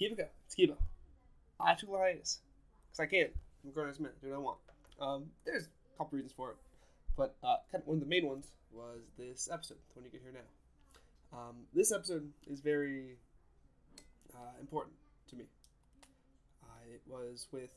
Kibo 0.00 0.16
Co. 0.16 0.24
It's 0.44 0.54
Kibo. 0.54 0.76
I 1.58 1.74
took 1.74 1.88
a 1.90 1.98
hiatus 1.98 2.40
because 2.90 3.00
I 3.00 3.06
can. 3.06 3.28
I'm 3.64 3.70
grown 3.72 3.88
ass 3.88 3.98
man. 3.98 4.12
Do 4.22 4.28
what 4.28 4.36
I 4.36 4.38
want. 4.38 4.58
Um, 5.00 5.24
there's 5.44 5.64
a 5.64 5.98
couple 5.98 6.16
reasons 6.16 6.32
for 6.36 6.50
it, 6.50 6.56
but 7.16 7.34
uh, 7.42 7.56
kind 7.72 7.82
of 7.82 7.88
one 7.88 7.96
of 7.96 8.00
the 8.02 8.08
main 8.08 8.26
ones 8.26 8.52
was 8.72 9.00
this 9.18 9.48
episode, 9.52 9.78
the 9.94 10.00
one 10.00 10.04
you 10.04 10.10
get 10.10 10.22
here 10.22 10.32
now. 10.32 11.38
Um, 11.38 11.56
this 11.74 11.92
episode 11.92 12.30
is 12.46 12.60
very 12.60 13.16
uh, 14.34 14.60
important 14.60 14.94
to 15.30 15.36
me. 15.36 15.44
Uh, 16.62 16.94
it 16.94 17.00
was 17.06 17.48
with, 17.52 17.70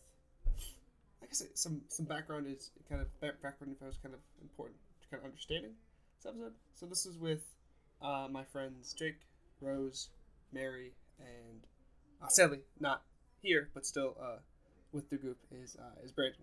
I 1.22 1.28
said, 1.32 1.50
some 1.56 1.82
some 1.88 2.06
background 2.06 2.48
is 2.48 2.72
kind 2.90 3.02
of 3.02 3.08
background 3.22 3.56
info 3.70 3.88
is 3.88 3.98
kind 4.02 4.14
of 4.14 4.22
important 4.42 4.78
to 5.02 5.10
kind 5.10 5.22
of 5.22 5.26
understanding 5.30 5.72
this 6.18 6.30
episode. 6.30 6.54
So 6.76 6.86
this 6.86 7.06
is 7.06 7.18
with 7.18 7.44
uh, 8.02 8.28
my 8.30 8.44
friends 8.44 8.94
Jake, 8.94 9.20
Rose, 9.62 10.10
Mary, 10.54 10.92
and 11.20 11.62
uh, 12.22 12.28
sadly 12.28 12.60
not 12.80 13.04
here, 13.42 13.70
but 13.74 13.86
still 13.86 14.16
uh, 14.22 14.38
with 14.92 15.10
the 15.10 15.18
group 15.18 15.38
is 15.52 15.76
uh, 15.80 16.04
is 16.04 16.12
Brandon. 16.12 16.42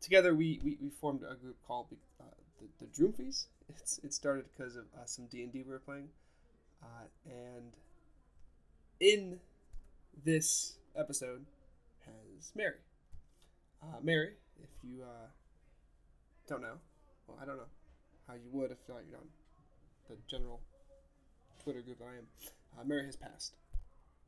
Together 0.00 0.34
we, 0.34 0.60
we, 0.62 0.76
we 0.80 0.90
formed 0.90 1.22
a 1.22 1.34
group 1.34 1.56
called 1.66 1.86
uh, 2.20 2.24
the, 2.60 2.86
the 2.86 2.90
Droomfies. 2.92 3.46
It's 3.68 3.98
it 4.04 4.14
started 4.14 4.44
because 4.56 4.76
of 4.76 4.84
uh, 4.96 5.04
some 5.06 5.26
D 5.26 5.42
and 5.42 5.52
D 5.52 5.62
we 5.66 5.72
were 5.72 5.78
playing, 5.80 6.08
uh, 6.82 7.06
and 7.24 7.72
in 9.00 9.40
this 10.24 10.76
episode 10.96 11.44
has 12.04 12.52
Mary. 12.54 12.76
Uh, 13.82 13.98
Mary, 14.02 14.32
if 14.62 14.70
you 14.82 15.02
uh, 15.02 15.26
don't 16.48 16.62
know, 16.62 16.78
well 17.26 17.38
I 17.40 17.44
don't 17.44 17.56
know 17.56 17.70
how 18.28 18.34
you 18.34 18.48
would 18.52 18.70
if 18.70 18.78
uh, 18.88 18.94
you're 19.08 19.18
on 19.18 19.28
the 20.08 20.16
general 20.28 20.60
Twitter 21.62 21.80
group 21.80 22.00
I 22.02 22.18
am. 22.18 22.26
Uh, 22.78 22.84
Mary 22.84 23.04
has 23.06 23.16
passed, 23.16 23.56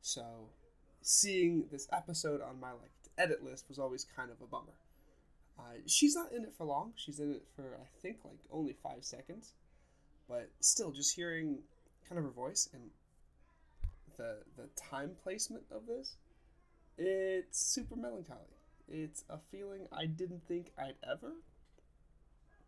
so 0.01 0.49
seeing 1.01 1.65
this 1.71 1.87
episode 1.91 2.41
on 2.41 2.59
my 2.59 2.71
like 2.71 2.91
edit 3.17 3.43
list 3.43 3.65
was 3.67 3.79
always 3.79 4.05
kind 4.15 4.31
of 4.31 4.41
a 4.41 4.47
bummer. 4.47 4.77
Uh, 5.57 5.79
she's 5.85 6.15
not 6.15 6.31
in 6.31 6.43
it 6.43 6.53
for 6.57 6.65
long. 6.65 6.93
She's 6.95 7.19
in 7.19 7.31
it 7.33 7.43
for 7.55 7.75
I 7.75 7.85
think 8.01 8.17
like 8.23 8.39
only 8.51 8.73
five 8.81 9.03
seconds, 9.03 9.53
but 10.27 10.49
still, 10.61 10.91
just 10.91 11.15
hearing 11.15 11.59
kind 12.07 12.17
of 12.17 12.25
her 12.25 12.31
voice 12.31 12.69
and 12.73 12.83
the 14.17 14.37
the 14.57 14.67
time 14.75 15.11
placement 15.21 15.63
of 15.71 15.85
this, 15.85 16.15
it's 16.97 17.59
super 17.59 17.95
melancholy. 17.95 18.39
It's 18.87 19.23
a 19.29 19.37
feeling 19.51 19.87
I 19.91 20.05
didn't 20.05 20.47
think 20.47 20.71
I'd 20.77 20.95
ever 21.09 21.33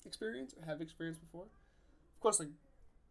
experience 0.05 0.53
or 0.59 0.65
have 0.65 0.81
experienced 0.81 1.21
before. 1.21 1.45
Of 2.15 2.19
course, 2.21 2.39
like 2.39 2.49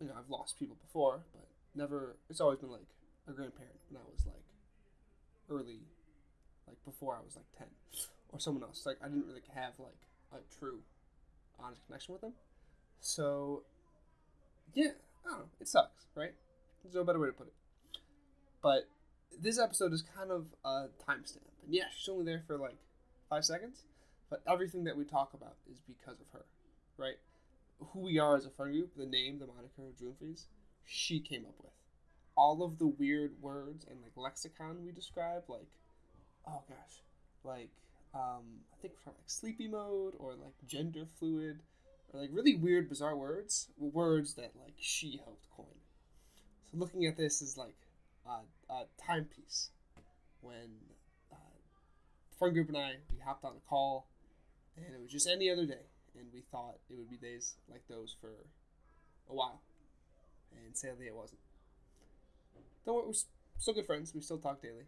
you 0.00 0.06
know, 0.06 0.14
I've 0.18 0.30
lost 0.30 0.58
people 0.58 0.76
before, 0.80 1.20
but 1.32 1.46
never. 1.74 2.16
It's 2.28 2.41
always 2.41 2.58
been 2.58 2.70
like 2.70 2.88
a 3.28 3.32
grandparent 3.32 3.80
when 3.88 4.00
I 4.00 4.04
was 4.10 4.26
like 4.26 4.49
early, 5.50 5.80
like 6.66 6.76
before 6.84 7.14
I 7.14 7.24
was 7.24 7.36
like 7.36 7.46
ten, 7.56 7.68
or 8.30 8.40
someone 8.40 8.62
else. 8.62 8.84
Like 8.86 8.98
I 9.02 9.08
didn't 9.08 9.26
really 9.26 9.42
have 9.54 9.74
like 9.78 10.00
a 10.32 10.38
true, 10.58 10.80
honest 11.58 11.84
connection 11.86 12.12
with 12.12 12.20
them. 12.20 12.32
So, 13.00 13.62
yeah, 14.74 14.92
I 15.24 15.30
don't 15.30 15.38
know. 15.40 15.44
It 15.60 15.68
sucks, 15.68 16.06
right? 16.14 16.34
There's 16.82 16.94
no 16.94 17.04
better 17.04 17.18
way 17.18 17.28
to 17.28 17.32
put 17.32 17.48
it. 17.48 17.54
But 18.62 18.88
this 19.40 19.58
episode 19.58 19.92
is 19.92 20.02
kind 20.02 20.30
of 20.30 20.46
a 20.64 20.88
timestamp, 21.08 21.48
and 21.64 21.74
yeah, 21.74 21.84
she's 21.96 22.08
only 22.08 22.24
there 22.24 22.42
for 22.46 22.58
like 22.58 22.76
five 23.28 23.44
seconds, 23.44 23.84
but 24.28 24.42
everything 24.46 24.84
that 24.84 24.96
we 24.96 25.04
talk 25.04 25.32
about 25.34 25.54
is 25.70 25.78
because 25.80 26.20
of 26.20 26.26
her, 26.32 26.44
right? 26.96 27.16
Who 27.92 28.00
we 28.00 28.18
are 28.18 28.36
as 28.36 28.44
a 28.44 28.50
friend 28.50 28.72
group, 28.72 28.90
the 28.96 29.06
name, 29.06 29.38
the 29.38 29.46
moniker 29.46 29.86
of 29.88 29.96
Droomfies, 29.96 30.44
she 30.84 31.20
came 31.20 31.46
up 31.46 31.54
with. 31.62 31.72
All 32.40 32.62
of 32.62 32.78
the 32.78 32.86
weird 32.86 33.32
words 33.42 33.84
and 33.88 34.00
like 34.00 34.16
lexicon 34.16 34.82
we 34.82 34.92
describe, 34.92 35.42
like, 35.46 35.68
oh 36.48 36.62
gosh, 36.66 37.02
like 37.44 37.68
um, 38.14 38.64
I 38.72 38.76
think 38.80 38.94
from 39.04 39.12
like 39.12 39.28
sleepy 39.28 39.68
mode 39.68 40.14
or 40.18 40.30
like 40.30 40.54
gender 40.66 41.04
fluid, 41.18 41.60
or 42.10 42.20
like 42.20 42.30
really 42.32 42.54
weird, 42.54 42.88
bizarre 42.88 43.14
words, 43.14 43.68
words 43.76 44.34
that 44.36 44.52
like 44.58 44.72
she 44.78 45.20
helped 45.22 45.50
coin. 45.54 45.80
So 46.70 46.78
looking 46.78 47.04
at 47.04 47.18
this 47.18 47.42
is 47.42 47.58
like 47.58 47.76
a, 48.26 48.72
a 48.72 48.86
timepiece 49.06 49.68
when 50.40 50.70
uh, 51.30 51.36
friend 52.38 52.54
group 52.54 52.68
and 52.68 52.78
I 52.78 52.92
we 53.12 53.20
hopped 53.20 53.44
on 53.44 53.52
a 53.52 53.68
call, 53.68 54.06
and 54.78 54.94
it 54.94 55.00
was 55.02 55.12
just 55.12 55.28
any 55.28 55.50
other 55.50 55.66
day, 55.66 55.84
and 56.18 56.24
we 56.32 56.40
thought 56.50 56.78
it 56.88 56.96
would 56.96 57.10
be 57.10 57.18
days 57.18 57.56
like 57.70 57.82
those 57.86 58.16
for 58.18 58.32
a 59.28 59.34
while, 59.34 59.60
and 60.64 60.74
sadly 60.74 61.06
it 61.06 61.14
wasn't. 61.14 61.40
Don't 62.84 62.94
worry, 62.94 63.06
we're 63.06 63.12
still 63.58 63.74
good 63.74 63.86
friends. 63.86 64.14
We 64.14 64.20
still 64.20 64.38
talk 64.38 64.62
daily, 64.62 64.86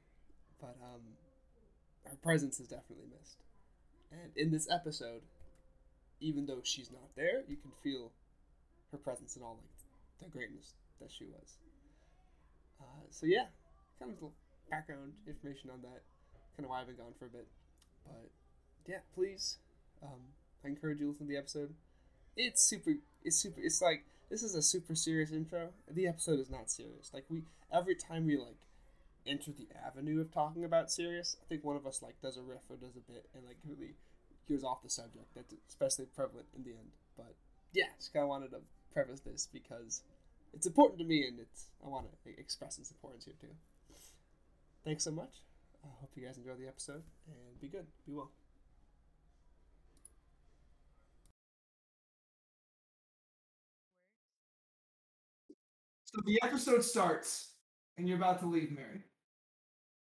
but 0.61 0.77
um, 0.83 1.01
her 2.05 2.17
presence 2.23 2.61
is 2.61 2.69
definitely 2.69 3.07
missed. 3.19 3.39
And 4.11 4.33
in 4.37 4.51
this 4.51 4.69
episode, 4.71 5.23
even 6.21 6.47
though 6.47 6.61
she's 6.63 6.91
not 6.91 7.15
there, 7.17 7.43
you 7.49 7.57
can 7.57 7.73
feel 7.83 8.13
her 8.93 8.99
presence 8.99 9.37
and 9.37 9.45
all 9.45 9.59
like 10.21 10.31
the 10.31 10.39
greatness 10.39 10.75
that 11.01 11.11
she 11.11 11.25
was. 11.25 11.57
Uh, 12.81 13.07
so 13.11 13.27
yeah, 13.27 13.47
kind 13.99 14.11
of 14.11 14.17
little 14.17 14.33
background 14.71 15.13
information 15.27 15.71
on 15.71 15.81
that, 15.83 16.03
kind 16.57 16.65
of 16.65 16.71
why 16.71 16.81
I've 16.81 16.87
been 16.87 16.97
gone 16.97 17.15
for 17.19 17.27
a 17.27 17.29
bit. 17.29 17.47
But 18.05 18.31
yeah, 18.87 18.99
please, 19.15 19.59
um, 20.03 20.21
I 20.65 20.69
encourage 20.69 21.01
you 21.01 21.07
to 21.07 21.13
listen 21.13 21.27
to 21.27 21.33
the 21.33 21.39
episode. 21.39 21.75
It's 22.37 22.63
super. 22.63 22.93
It's 23.25 23.37
super. 23.37 23.61
It's 23.63 23.83
like 23.83 24.05
this 24.33 24.43
is 24.43 24.55
a 24.55 24.63
super 24.63 24.95
serious 24.95 25.31
intro. 25.31 25.69
The 25.91 26.09
episode 26.09 26.41
is 26.41 26.49
not 26.49 26.71
serious. 26.71 27.11
Like 27.13 27.27
we 27.29 27.43
every 27.71 27.95
time 27.95 28.27
we 28.27 28.39
like 28.39 28.57
enter 29.27 29.53
the 29.53 29.69
avenue 29.87 30.23
of 30.23 30.33
talking 30.33 30.65
about 30.65 30.91
serious, 30.91 31.37
I 31.41 31.45
think 31.49 31.63
one 31.63 31.77
of 31.77 31.87
us 31.87 32.01
like 32.01 32.19
does 32.23 32.39
a 32.39 32.43
riff 32.43 32.63
or 32.71 32.77
does 32.77 32.97
a 32.97 33.13
bit 33.13 33.27
and 33.35 33.45
like 33.45 33.59
really 33.69 33.93
goes 34.49 34.65
off 34.65 34.83
the 34.83 34.89
subject. 34.89 35.27
That's 35.37 35.55
especially 35.69 36.07
prevalent 36.07 36.47
in 36.57 36.65
the 36.65 36.71
end. 36.71 36.97
But 37.15 37.35
yeah, 37.75 37.93
just 37.99 38.15
kind 38.15 38.23
of 38.23 38.31
wanted 38.31 38.53
to 38.53 38.61
preface 38.91 39.21
this 39.21 39.47
because 39.53 40.01
it's 40.55 40.67
important 40.67 40.99
to 41.01 41.05
me 41.05 41.27
and 41.29 41.39
it's 41.39 41.67
I 41.85 41.91
want 41.91 42.07
to 42.11 42.31
express 42.41 42.79
its 42.79 42.91
importance 42.91 43.27
here 43.27 43.35
too. 43.39 43.55
Thanks 44.83 45.05
so 45.05 45.11
much. 45.11 45.45
I 45.85 45.89
hope 46.01 46.11
you 46.17 46.25
guys 46.25 46.39
enjoy 46.39 46.55
the 46.59 46.69
episode 46.69 47.03
and 47.29 47.61
be 47.61 47.69
good. 47.69 47.87
Be 48.07 48.15
well. 48.15 48.31
So 56.15 56.21
the 56.27 56.39
episode 56.43 56.85
starts, 56.85 57.53
and 57.97 58.07
you're 58.07 58.19
about 58.19 58.41
to 58.41 58.47
leave, 58.47 58.71
Mary. 58.71 59.01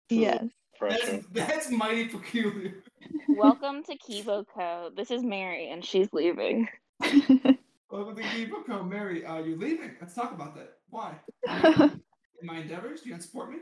Yes. 0.09 0.44
That's, 0.81 1.27
that's 1.33 1.71
mighty 1.71 2.06
peculiar. 2.06 2.83
Welcome 3.28 3.83
to 3.84 3.99
Kibo 3.99 4.47
Co. 4.55 4.91
This 4.97 5.11
is 5.11 5.22
Mary, 5.22 5.69
and 5.71 5.84
she's 5.84 6.09
leaving. 6.15 6.69
Welcome 7.03 8.16
to 8.16 8.22
Kibo 8.22 8.65
Co. 8.66 8.83
Mary, 8.83 9.27
uh, 9.27 9.43
you're 9.43 9.59
leaving. 9.59 9.91
Let's 10.00 10.15
talk 10.15 10.33
about 10.33 10.55
that. 10.56 10.78
Why? 10.88 11.16
In 11.47 12.00
my 12.47 12.61
endeavors, 12.61 13.03
do 13.03 13.11
you 13.11 13.15
not 13.15 13.22
support 13.22 13.50
me? 13.50 13.59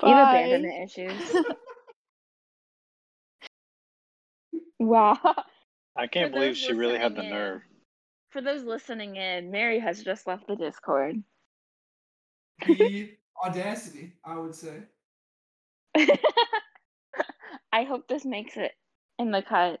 Bye. 0.00 0.08
You 0.08 0.14
have 0.14 0.26
Bye. 0.28 0.38
abandonment 0.38 0.90
issues. 0.90 1.36
wow. 4.78 5.18
I 5.94 6.06
can't 6.06 6.30
For 6.32 6.38
believe 6.40 6.56
she 6.56 6.72
really 6.72 6.98
had 6.98 7.14
the 7.14 7.22
in- 7.24 7.30
nerve. 7.30 7.60
For 8.30 8.42
those 8.42 8.62
listening 8.62 9.16
in, 9.16 9.50
Mary 9.50 9.78
has 9.80 10.02
just 10.02 10.26
left 10.26 10.46
the 10.46 10.56
Discord. 10.56 11.22
The 12.66 13.12
audacity, 13.44 14.12
I 14.24 14.36
would 14.38 14.54
say. 14.54 14.82
I 17.72 17.84
hope 17.84 18.08
this 18.08 18.24
makes 18.24 18.56
it 18.56 18.72
in 19.18 19.30
the 19.30 19.42
cut. 19.42 19.80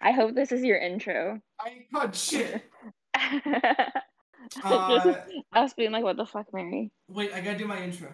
I 0.00 0.12
hope 0.12 0.34
this 0.34 0.52
is 0.52 0.62
your 0.62 0.78
intro. 0.78 1.40
I 1.60 1.86
cut 1.92 2.14
shit. 2.14 2.62
Uh, 4.64 5.14
us 5.52 5.74
being 5.74 5.92
like, 5.92 6.02
what 6.02 6.16
the 6.16 6.26
fuck, 6.26 6.46
Mary? 6.52 6.90
Wait, 7.08 7.32
I 7.32 7.40
gotta 7.40 7.58
do 7.58 7.66
my 7.66 7.80
intro. 7.82 8.12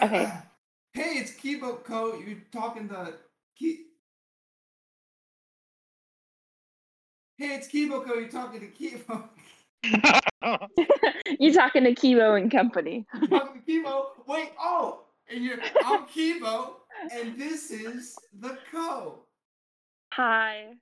Okay. 0.00 0.30
hey, 0.92 1.14
it's 1.14 1.32
Kibo 1.32 1.82
Co. 1.82 2.14
You're 2.14 2.42
talking 2.52 2.88
to 2.90 3.14
Ki. 3.58 3.86
Hey, 7.36 7.56
it's 7.56 7.68
Kibo 7.68 8.04
Co. 8.04 8.14
You're 8.14 8.28
talking 8.28 8.60
to 8.60 8.68
Kibo. 8.68 9.28
you're 11.40 11.52
talking 11.52 11.84
to 11.84 11.94
Kibo 11.94 12.40
and 12.40 12.50
company. 12.50 13.06
Talking 13.28 13.62
to 13.66 13.70
Kibo. 13.72 14.04
Wait, 14.26 14.50
oh, 14.60 15.00
and 15.28 15.44
you're 15.44 15.58
I'm 15.84 16.06
Kibo, 16.06 16.74
and 17.12 17.38
this 17.38 17.70
is 17.70 18.16
the 18.40 18.56
Co. 18.70 19.24
Hi. 20.12 20.74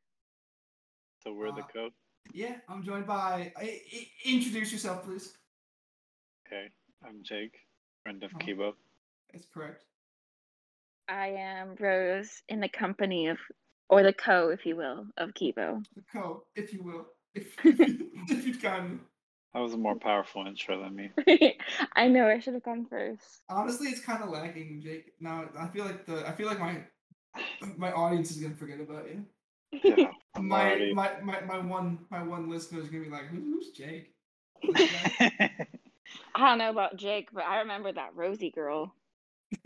so 1.24 1.32
we're 1.32 1.52
the 1.52 1.62
Uh, 1.62 1.66
code. 1.74 1.92
Yeah, 2.32 2.56
I'm 2.68 2.84
joined 2.84 3.06
by. 3.06 3.52
I, 3.56 3.80
I- 3.92 4.08
introduce 4.26 4.70
yourself, 4.72 5.04
please. 5.04 5.36
Okay, 6.46 6.68
I'm 7.04 7.22
Jake, 7.22 7.56
friend 8.02 8.22
of 8.22 8.30
Oh. 8.34 8.38
Kibo. 8.38 8.72
That's 9.32 9.46
correct. 9.52 9.84
I 11.08 11.28
am 11.28 11.74
Rose 11.80 12.42
in 12.48 12.60
the 12.60 12.68
company 12.68 13.28
of, 13.28 13.38
or 13.92 14.02
the 14.02 14.12
co, 14.14 14.48
if 14.48 14.64
you 14.64 14.74
will, 14.74 15.06
of 15.18 15.34
Kibo. 15.34 15.84
The 15.94 16.02
Co, 16.10 16.44
if 16.56 16.72
you 16.72 16.82
will, 16.82 17.06
if 17.34 17.54
if, 17.64 17.78
you, 17.78 18.10
if 18.28 18.46
you'd. 18.46 18.60
That 18.62 19.60
was 19.60 19.74
a 19.74 19.76
more 19.76 19.96
powerful 19.96 20.46
intro 20.46 20.82
than 20.82 20.96
me. 20.96 21.10
I 21.94 22.08
know 22.08 22.26
I 22.26 22.38
should 22.38 22.54
have 22.54 22.62
gone 22.62 22.86
first. 22.88 23.42
Honestly, 23.50 23.88
it's 23.88 24.00
kind 24.00 24.22
of 24.22 24.30
lacking, 24.30 24.80
Jake. 24.82 25.12
Now 25.20 25.44
I 25.58 25.66
feel 25.68 25.84
like 25.84 26.06
the 26.06 26.26
I 26.26 26.32
feel 26.32 26.46
like 26.46 26.58
my 26.58 26.78
my 27.76 27.92
audience 27.92 28.30
is 28.30 28.38
gonna 28.38 28.56
forget 28.56 28.80
about 28.80 29.06
you. 29.08 29.26
Yeah, 29.84 30.08
My, 30.40 30.68
already. 30.70 30.94
my 30.94 31.10
my 31.22 31.40
my 31.42 31.58
one 31.58 31.98
my 32.10 32.22
one 32.22 32.48
listener 32.48 32.80
is 32.80 32.88
gonna 32.88 33.04
be 33.04 33.10
like, 33.10 33.26
"Who- 33.26 33.40
who's 33.42 33.70
Jake? 33.72 34.14
This? 34.62 34.90
I 35.20 36.48
don't 36.48 36.58
know 36.58 36.70
about 36.70 36.96
Jake, 36.96 37.28
but 37.32 37.44
I 37.44 37.58
remember 37.58 37.92
that 37.92 38.14
Rosie 38.14 38.50
girl. 38.50 38.94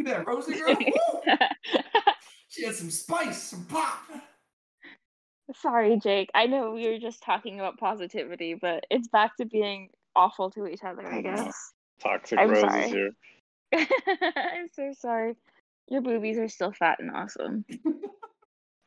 that 0.00 0.26
Rosie 0.26 0.54
girl? 0.54 0.76
Woo! 2.56 2.62
She 2.62 2.66
had 2.66 2.74
some 2.74 2.90
spice, 2.90 3.42
some 3.42 3.64
pop. 3.64 3.98
Sorry, 5.60 5.98
Jake. 5.98 6.30
I 6.34 6.46
know 6.46 6.72
we 6.72 6.88
were 6.88 6.98
just 6.98 7.22
talking 7.22 7.60
about 7.60 7.78
positivity, 7.78 8.54
but 8.54 8.84
it's 8.90 9.08
back 9.08 9.36
to 9.36 9.44
being 9.46 9.90
awful 10.14 10.50
to 10.50 10.66
each 10.66 10.82
other, 10.82 11.06
I 11.06 11.18
I 11.18 11.22
guess. 11.22 11.72
Toxic 12.00 12.38
I'm 12.38 12.50
roses 12.50 12.70
sorry. 12.70 12.88
here. 12.88 13.10
I'm 14.36 14.68
so 14.72 14.92
sorry. 14.98 15.36
Your 15.88 16.00
boobies 16.02 16.38
are 16.38 16.48
still 16.48 16.72
fat 16.72 16.98
and 16.98 17.10
awesome. 17.12 17.64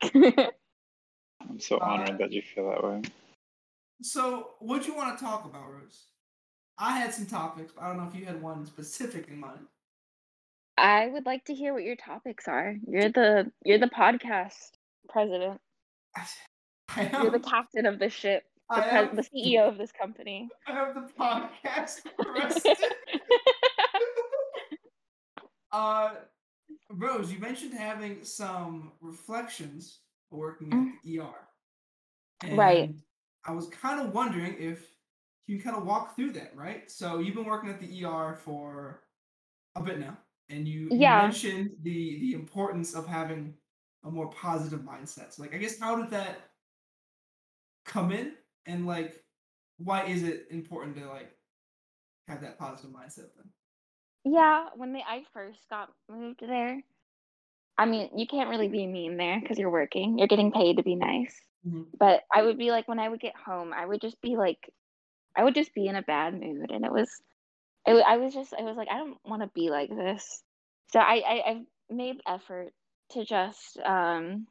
I'm 1.42 1.60
so 1.60 1.78
Uh, 1.78 1.86
honored 1.86 2.18
that 2.20 2.32
you 2.32 2.42
feel 2.42 2.70
that 2.70 2.84
way. 2.84 3.02
So, 4.02 4.52
what 4.60 4.82
do 4.84 4.92
you 4.92 4.98
want 4.98 5.18
to 5.18 5.24
talk 5.24 5.46
about, 5.46 5.72
Rose? 5.72 6.08
I 6.78 6.98
had 7.00 7.14
some 7.14 7.26
topics, 7.26 7.72
but 7.74 7.84
I 7.84 7.88
don't 7.88 7.98
know 7.98 8.08
if 8.08 8.16
you 8.16 8.26
had 8.26 8.42
one 8.42 8.66
specific 8.66 9.28
in 9.28 9.40
mind. 9.40 9.68
I 10.80 11.08
would 11.08 11.26
like 11.26 11.46
to 11.46 11.54
hear 11.54 11.74
what 11.74 11.84
your 11.84 11.98
topics 11.98 12.48
are. 12.48 12.76
You're 12.88 13.10
the 13.10 13.52
you're 13.66 13.80
the 13.80 13.88
podcast 13.88 14.54
president. 15.10 15.60
You're 16.98 17.30
the 17.30 17.40
captain 17.40 17.86
of 17.86 18.00
the 18.00 18.10
ship. 18.10 18.44
The, 18.76 18.82
pres- 18.82 19.10
the 19.16 19.22
CEO 19.22 19.68
of 19.68 19.78
this 19.78 19.92
company. 19.92 20.50
I 20.68 20.72
have 20.72 20.96
the 20.96 21.08
podcast 21.20 22.00
president. 22.20 22.94
uh, 25.72 26.12
Rose, 26.92 27.32
you 27.32 27.40
mentioned 27.40 27.74
having 27.74 28.24
some 28.24 28.92
reflections 29.02 30.00
working 30.32 30.74
at 30.74 31.04
the 31.04 31.20
ER. 31.20 31.34
Mm. 32.44 32.58
Right. 32.58 32.96
I 33.46 33.52
was 33.52 33.68
kind 33.68 34.02
of 34.02 34.14
wondering 34.14 34.56
if 34.58 34.88
you 35.48 35.58
can 35.58 35.72
kind 35.72 35.78
of 35.78 35.88
walk 35.88 36.16
through 36.16 36.32
that, 36.34 36.56
right? 36.56 36.90
So 36.90 37.20
you've 37.20 37.36
been 37.36 37.46
working 37.46 37.70
at 37.70 37.80
the 37.80 38.06
ER 38.06 38.38
for 38.44 39.02
a 39.76 39.82
bit 39.82 40.00
now, 40.00 40.18
and 40.50 40.68
you, 40.68 40.92
you 40.96 41.12
mentioned 41.12 41.76
the 41.82 42.20
the 42.20 42.34
importance 42.34 42.96
of 42.96 43.08
having 43.08 43.56
a 44.04 44.12
more 44.12 44.30
positive 44.30 44.82
mindset. 44.82 45.34
So, 45.34 45.42
like, 45.44 45.54
I 45.54 45.58
guess 45.58 45.80
how 45.80 45.96
did 45.98 46.10
that 46.12 46.52
come 47.86 48.12
in, 48.12 48.36
and 48.66 48.86
like, 48.86 49.24
why 49.78 50.06
is 50.06 50.24
it 50.24 50.48
important 50.52 50.96
to 50.98 51.08
like 51.08 51.38
have 52.28 52.42
that 52.42 52.60
positive 52.60 52.92
mindset 52.92 53.36
then? 53.36 53.52
Yeah, 54.26 54.70
when 54.76 54.94
they, 54.94 55.02
I 55.02 55.26
first 55.34 55.68
got 55.70 55.94
moved 56.10 56.42
there, 56.42 56.82
I 57.78 57.86
mean, 57.86 58.18
you 58.18 58.28
can't 58.28 58.50
really 58.50 58.70
be 58.70 58.88
mean 58.88 59.18
there 59.18 59.40
because 59.42 59.58
you're 59.60 59.72
working. 59.72 60.18
You're 60.20 60.28
getting 60.28 60.52
paid 60.52 60.78
to 60.78 60.84
be 60.84 60.96
nice. 60.96 61.42
Mhm. 61.66 61.88
But 61.98 62.24
I 62.34 62.44
would 62.44 62.58
be 62.58 62.72
like, 62.72 62.88
when 62.88 63.00
I 63.00 63.10
would 63.10 63.22
get 63.22 63.36
home, 63.38 63.74
I 63.74 63.86
would 63.86 64.02
just 64.02 64.22
be 64.22 64.38
like, 64.38 64.74
I 65.36 65.44
would 65.44 65.56
just 65.56 65.74
be 65.74 65.88
in 65.88 65.96
a 65.96 66.04
bad 66.04 66.34
mood, 66.40 66.72
and 66.72 66.86
it 66.86 66.92
was, 66.94 67.22
it, 67.90 68.04
I 68.08 68.18
was 68.18 68.34
just, 68.34 68.54
I 68.54 68.64
was 68.64 68.78
like, 68.78 68.90
I 68.92 68.98
don't 68.98 69.18
want 69.26 69.42
to 69.42 69.50
be 69.54 69.70
like 69.70 69.90
this. 69.90 70.44
So 70.92 71.00
I, 71.00 71.22
I, 71.28 71.52
I've 71.52 71.66
made 71.90 72.18
effort 72.28 72.72
to 73.12 73.26
just 73.26 73.80
um, 73.86 74.48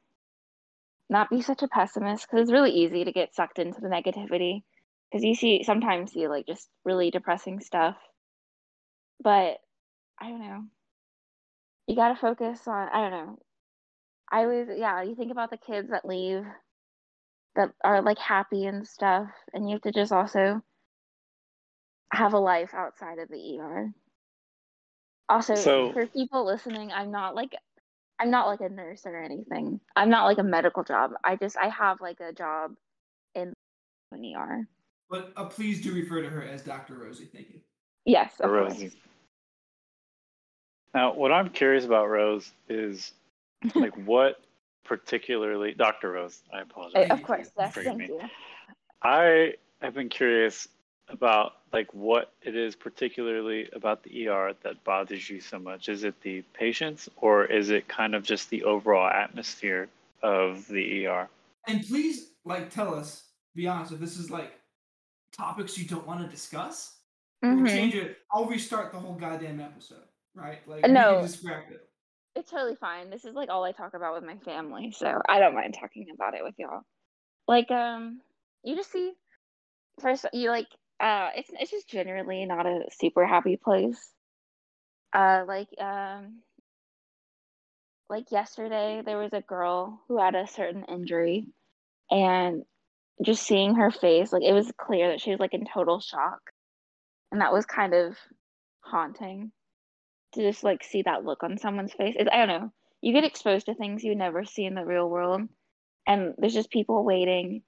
not 1.10 1.30
be 1.30 1.42
such 1.42 1.62
a 1.62 1.68
pessimist 1.68 2.26
because 2.26 2.42
it's 2.42 2.52
really 2.52 2.72
easy 2.72 3.04
to 3.04 3.12
get 3.12 3.34
sucked 3.34 3.58
into 3.58 3.80
the 3.80 3.88
negativity 3.88 4.62
because 5.10 5.24
you 5.24 5.34
see 5.34 5.62
sometimes 5.64 6.12
see 6.12 6.28
like 6.28 6.46
just 6.46 6.68
really 6.84 7.10
depressing 7.10 7.60
stuff 7.60 7.96
but 9.20 9.58
I 10.20 10.28
don't 10.28 10.40
know. 10.40 10.64
You 11.86 11.96
gotta 11.96 12.16
focus 12.16 12.60
on. 12.66 12.88
I 12.92 13.00
don't 13.00 13.10
know. 13.10 13.38
I 14.30 14.46
was 14.46 14.68
yeah. 14.76 15.02
You 15.02 15.14
think 15.14 15.32
about 15.32 15.50
the 15.50 15.56
kids 15.56 15.90
that 15.90 16.04
leave, 16.04 16.44
that 17.56 17.70
are 17.84 18.02
like 18.02 18.18
happy 18.18 18.66
and 18.66 18.86
stuff, 18.86 19.28
and 19.52 19.68
you 19.68 19.74
have 19.76 19.82
to 19.82 19.92
just 19.92 20.12
also 20.12 20.62
have 22.12 22.32
a 22.32 22.38
life 22.38 22.74
outside 22.74 23.18
of 23.18 23.28
the 23.28 23.58
ER. 23.58 23.92
Also, 25.28 25.54
So- 25.54 25.92
for 25.92 26.06
people 26.06 26.44
listening, 26.44 26.90
I'm 26.92 27.10
not 27.10 27.34
like, 27.34 27.54
I'm 28.18 28.30
not 28.30 28.46
like 28.46 28.60
a 28.60 28.68
nurse 28.68 29.06
or 29.06 29.16
anything. 29.16 29.80
I'm 29.94 30.10
not 30.10 30.24
like 30.24 30.38
a 30.38 30.42
medical 30.42 30.82
job. 30.82 31.12
I 31.22 31.36
just, 31.36 31.56
I 31.56 31.68
have 31.68 32.00
like 32.00 32.20
a 32.20 32.32
job 32.32 32.74
in 33.34 33.52
an 34.12 34.24
ER. 34.24 34.66
But 35.10 35.32
uh, 35.36 35.44
please 35.44 35.80
do 35.80 35.94
refer 35.94 36.22
to 36.22 36.28
her 36.28 36.42
as 36.42 36.62
Dr. 36.62 36.94
Rosie. 36.94 37.28
Thank 37.32 37.50
you. 37.50 37.60
Yes, 38.04 38.32
of 38.40 38.50
course. 38.50 38.82
Now, 40.94 41.14
what 41.14 41.30
I'm 41.30 41.50
curious 41.50 41.84
about, 41.84 42.08
Rose, 42.08 42.50
is 42.68 43.12
like 43.74 43.94
what 44.06 44.40
particularly, 44.84 45.74
Dr. 45.74 46.12
Rose, 46.12 46.42
I 46.52 46.62
apologize. 46.62 47.08
Of 47.10 47.22
course, 47.22 47.50
yes, 47.58 47.74
thank 47.74 47.98
me. 47.98 48.06
you. 48.06 48.20
I 49.02 49.54
have 49.80 49.94
been 49.94 50.08
curious 50.08 50.66
about 51.08 51.54
like 51.72 51.92
what 51.92 52.32
it 52.42 52.56
is 52.56 52.74
particularly 52.74 53.68
about 53.72 54.02
the 54.02 54.28
ER 54.28 54.54
that 54.62 54.82
bothers 54.84 55.28
you 55.28 55.40
so 55.40 55.58
much. 55.58 55.88
Is 55.88 56.04
it 56.04 56.20
the 56.22 56.42
patients 56.54 57.08
or 57.16 57.44
is 57.44 57.70
it 57.70 57.88
kind 57.88 58.14
of 58.14 58.22
just 58.22 58.50
the 58.50 58.64
overall 58.64 59.08
atmosphere 59.08 59.88
of 60.22 60.66
the 60.68 61.06
ER? 61.06 61.28
And 61.66 61.86
please, 61.86 62.30
like, 62.44 62.70
tell 62.70 62.94
us. 62.94 63.24
Be 63.54 63.66
honest. 63.66 63.92
If 63.92 64.00
this 64.00 64.18
is 64.18 64.30
like 64.30 64.58
topics 65.32 65.76
you 65.76 65.86
don't 65.86 66.06
want 66.06 66.22
to 66.24 66.28
discuss, 66.28 66.96
we'll 67.42 67.56
Mhm. 67.56 67.68
change 67.68 67.94
it. 67.94 68.18
I'll 68.32 68.46
restart 68.46 68.92
the 68.92 68.98
whole 69.00 69.14
goddamn 69.14 69.60
episode. 69.60 70.04
Right? 70.34 70.66
Like, 70.68 70.86
No. 70.88 71.22
we 71.22 71.28
can 71.28 71.72
it. 71.72 71.90
It's 72.36 72.50
totally 72.50 72.76
fine. 72.76 73.10
This 73.10 73.24
is 73.24 73.34
like 73.34 73.48
all 73.50 73.64
I 73.64 73.72
talk 73.72 73.94
about 73.94 74.14
with 74.14 74.22
my 74.22 74.36
family, 74.38 74.92
so 74.92 75.20
I 75.28 75.40
don't 75.40 75.54
mind 75.54 75.74
talking 75.74 76.08
about 76.14 76.34
it 76.34 76.44
with 76.44 76.54
y'all. 76.56 76.82
Like, 77.48 77.70
um, 77.70 78.22
you 78.62 78.76
just 78.76 78.92
see 78.92 79.14
first 80.00 80.26
you 80.32 80.50
like 80.50 80.68
uh 81.00 81.30
it's 81.36 81.50
it's 81.52 81.70
just 81.70 81.88
generally 81.88 82.44
not 82.44 82.66
a 82.66 82.84
super 82.98 83.26
happy 83.26 83.56
place. 83.56 84.12
Uh 85.12 85.44
like 85.46 85.68
um 85.80 86.40
like 88.08 88.30
yesterday 88.30 89.02
there 89.04 89.18
was 89.18 89.32
a 89.32 89.42
girl 89.42 90.00
who 90.08 90.18
had 90.18 90.34
a 90.34 90.46
certain 90.46 90.84
injury 90.84 91.46
and 92.10 92.62
just 93.24 93.42
seeing 93.42 93.74
her 93.74 93.90
face, 93.90 94.32
like 94.32 94.42
it 94.42 94.52
was 94.52 94.72
clear 94.78 95.10
that 95.10 95.20
she 95.20 95.30
was 95.30 95.40
like 95.40 95.54
in 95.54 95.66
total 95.66 96.00
shock. 96.00 96.40
And 97.30 97.40
that 97.40 97.52
was 97.52 97.66
kind 97.66 97.94
of 97.94 98.16
haunting 98.80 99.52
to 100.32 100.42
just 100.42 100.64
like 100.64 100.82
see 100.84 101.02
that 101.02 101.24
look 101.24 101.42
on 101.42 101.58
someone's 101.58 101.92
face. 101.92 102.16
It's, 102.18 102.30
I 102.32 102.38
don't 102.38 102.48
know. 102.48 102.72
You 103.00 103.12
get 103.12 103.24
exposed 103.24 103.66
to 103.66 103.74
things 103.74 104.02
you 104.02 104.14
never 104.14 104.44
see 104.44 104.64
in 104.64 104.74
the 104.74 104.84
real 104.84 105.08
world, 105.08 105.42
and 106.06 106.34
there's 106.38 106.54
just 106.54 106.70
people 106.70 107.04
waiting, 107.04 107.62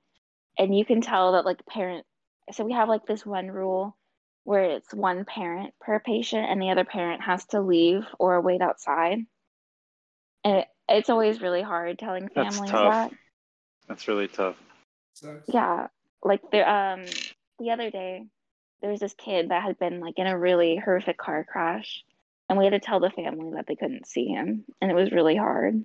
and 0.58 0.76
you 0.76 0.84
can 0.84 1.00
tell 1.00 1.32
that 1.32 1.44
like 1.44 1.64
parent. 1.66 2.04
So 2.52 2.64
we 2.64 2.72
have 2.72 2.88
like 2.88 3.06
this 3.06 3.24
one 3.24 3.48
rule 3.48 3.96
where 4.44 4.64
it's 4.64 4.92
one 4.94 5.24
parent 5.24 5.74
per 5.80 6.00
patient, 6.00 6.46
and 6.48 6.60
the 6.60 6.70
other 6.70 6.84
parent 6.84 7.22
has 7.22 7.44
to 7.46 7.60
leave 7.60 8.04
or 8.18 8.40
wait 8.40 8.60
outside. 8.60 9.18
And 10.44 10.56
it, 10.58 10.68
it's 10.88 11.10
always 11.10 11.40
really 11.40 11.62
hard 11.62 11.98
telling 11.98 12.28
That's 12.34 12.56
families 12.56 12.70
tough. 12.72 12.94
that. 12.94 13.10
That's 13.88 14.08
really 14.08 14.28
tough. 14.28 14.56
Yeah, 15.48 15.88
like 16.24 16.40
there 16.50 16.68
um 16.68 17.04
the 17.58 17.70
other 17.70 17.90
day 17.90 18.24
there 18.80 18.90
was 18.90 19.00
this 19.00 19.14
kid 19.14 19.50
that 19.50 19.62
had 19.62 19.78
been 19.78 20.00
like 20.00 20.14
in 20.18 20.26
a 20.26 20.38
really 20.38 20.76
horrific 20.76 21.18
car 21.18 21.44
crash 21.44 22.02
and 22.48 22.58
we 22.58 22.64
had 22.64 22.72
to 22.72 22.80
tell 22.80 23.00
the 23.00 23.10
family 23.10 23.52
that 23.54 23.66
they 23.66 23.76
couldn't 23.76 24.06
see 24.06 24.26
him 24.26 24.64
and 24.80 24.90
it 24.90 24.94
was 24.94 25.12
really 25.12 25.36
hard. 25.36 25.84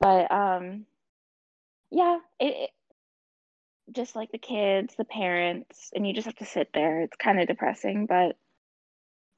But 0.00 0.30
um 0.30 0.86
yeah, 1.90 2.18
it, 2.38 2.54
it 2.56 2.70
just 3.92 4.16
like 4.16 4.30
the 4.32 4.38
kids, 4.38 4.94
the 4.96 5.04
parents, 5.04 5.90
and 5.94 6.06
you 6.06 6.14
just 6.14 6.26
have 6.26 6.36
to 6.36 6.44
sit 6.46 6.70
there. 6.74 7.02
It's 7.02 7.16
kind 7.16 7.40
of 7.40 7.48
depressing, 7.48 8.06
but 8.06 8.36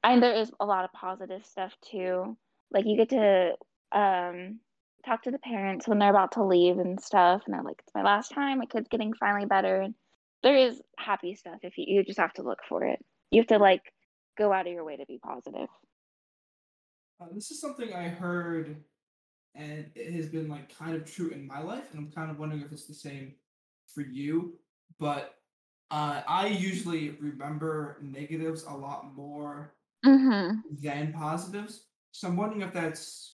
and 0.03 0.21
there 0.21 0.33
is 0.33 0.51
a 0.59 0.65
lot 0.65 0.85
of 0.85 0.91
positive 0.93 1.45
stuff 1.45 1.73
too. 1.89 2.37
Like 2.71 2.85
you 2.85 2.97
get 2.97 3.09
to 3.09 3.53
um 3.91 4.59
talk 5.05 5.23
to 5.23 5.31
the 5.31 5.39
parents 5.39 5.87
when 5.87 5.99
they're 5.99 6.09
about 6.09 6.31
to 6.33 6.43
leave 6.43 6.79
and 6.79 6.99
stuff 6.99 7.43
and 7.45 7.53
they're 7.53 7.61
like 7.63 7.75
it's 7.79 7.93
my 7.93 8.01
last 8.03 8.29
time 8.29 8.59
my 8.59 8.65
kid's 8.65 8.87
getting 8.87 9.13
finally 9.13 9.45
better 9.45 9.81
and 9.81 9.93
there 10.43 10.55
is 10.55 10.81
happy 10.97 11.35
stuff 11.35 11.59
if 11.61 11.77
you 11.77 11.85
you 11.87 12.03
just 12.03 12.19
have 12.19 12.33
to 12.33 12.41
look 12.41 12.59
for 12.67 12.83
it 12.85 12.97
you 13.29 13.39
have 13.41 13.47
to 13.47 13.57
like 13.59 13.81
go 14.37 14.51
out 14.53 14.65
of 14.65 14.71
your 14.73 14.85
way 14.85 14.95
to 14.95 15.05
be 15.05 15.19
positive 15.19 15.67
Uh, 17.19 17.25
this 17.33 17.51
is 17.51 17.59
something 17.61 17.93
I 17.93 18.07
heard, 18.09 18.83
and 19.55 19.91
it 19.95 20.13
has 20.13 20.27
been 20.27 20.49
like 20.49 20.75
kind 20.77 20.95
of 20.95 21.11
true 21.11 21.29
in 21.29 21.47
my 21.47 21.59
life, 21.61 21.85
and 21.91 21.99
I'm 21.99 22.11
kind 22.11 22.31
of 22.31 22.39
wondering 22.39 22.61
if 22.61 22.71
it's 22.71 22.87
the 22.87 22.93
same 22.93 23.35
for 23.93 24.01
you. 24.01 24.53
But 24.99 25.35
uh, 25.91 26.21
I 26.27 26.47
usually 26.47 27.11
remember 27.19 27.97
negatives 28.01 28.63
a 28.63 28.73
lot 28.73 29.15
more 29.15 29.73
mm-hmm. 30.05 30.59
than 30.81 31.13
positives. 31.13 31.85
So 32.11 32.27
I'm 32.27 32.37
wondering 32.37 32.61
if 32.61 32.73
that's 32.73 33.35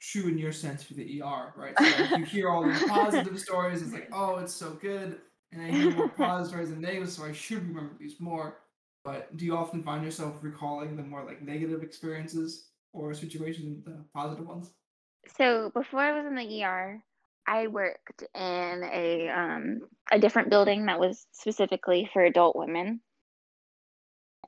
true 0.00 0.28
in 0.28 0.38
your 0.38 0.52
sense 0.52 0.82
for 0.82 0.94
the 0.94 1.22
ER, 1.22 1.52
right? 1.56 1.74
So 1.78 2.02
like, 2.02 2.18
you 2.18 2.24
hear 2.24 2.48
all 2.48 2.64
these 2.64 2.82
positive 2.88 3.38
stories, 3.38 3.82
it's 3.82 3.92
like, 3.92 4.08
oh, 4.12 4.36
it's 4.36 4.52
so 4.52 4.70
good, 4.80 5.18
and 5.52 5.62
I 5.62 5.70
hear 5.70 5.90
more 5.92 6.08
positive 6.16 6.48
stories 6.48 6.70
than 6.70 6.80
negative, 6.80 7.10
so 7.10 7.24
I 7.24 7.32
should 7.32 7.66
remember 7.68 7.94
these 7.98 8.18
more. 8.18 8.58
But 9.04 9.36
do 9.36 9.44
you 9.44 9.56
often 9.56 9.82
find 9.82 10.04
yourself 10.04 10.36
recalling 10.42 10.96
the 10.96 11.02
more 11.02 11.24
like 11.24 11.42
negative 11.42 11.82
experiences 11.82 12.68
or 12.92 13.14
situations 13.14 13.84
than 13.84 13.94
the 13.96 14.04
positive 14.14 14.46
ones? 14.46 14.70
So 15.36 15.70
before 15.74 16.00
I 16.00 16.12
was 16.16 16.26
in 16.26 16.34
the 16.34 16.64
ER, 16.64 17.02
I 17.46 17.66
worked 17.66 18.22
in 18.34 18.82
a 18.84 19.28
um 19.28 19.80
a 20.10 20.18
different 20.18 20.50
building 20.50 20.86
that 20.86 21.00
was 21.00 21.26
specifically 21.32 22.08
for 22.12 22.22
adult 22.22 22.56
women. 22.56 23.00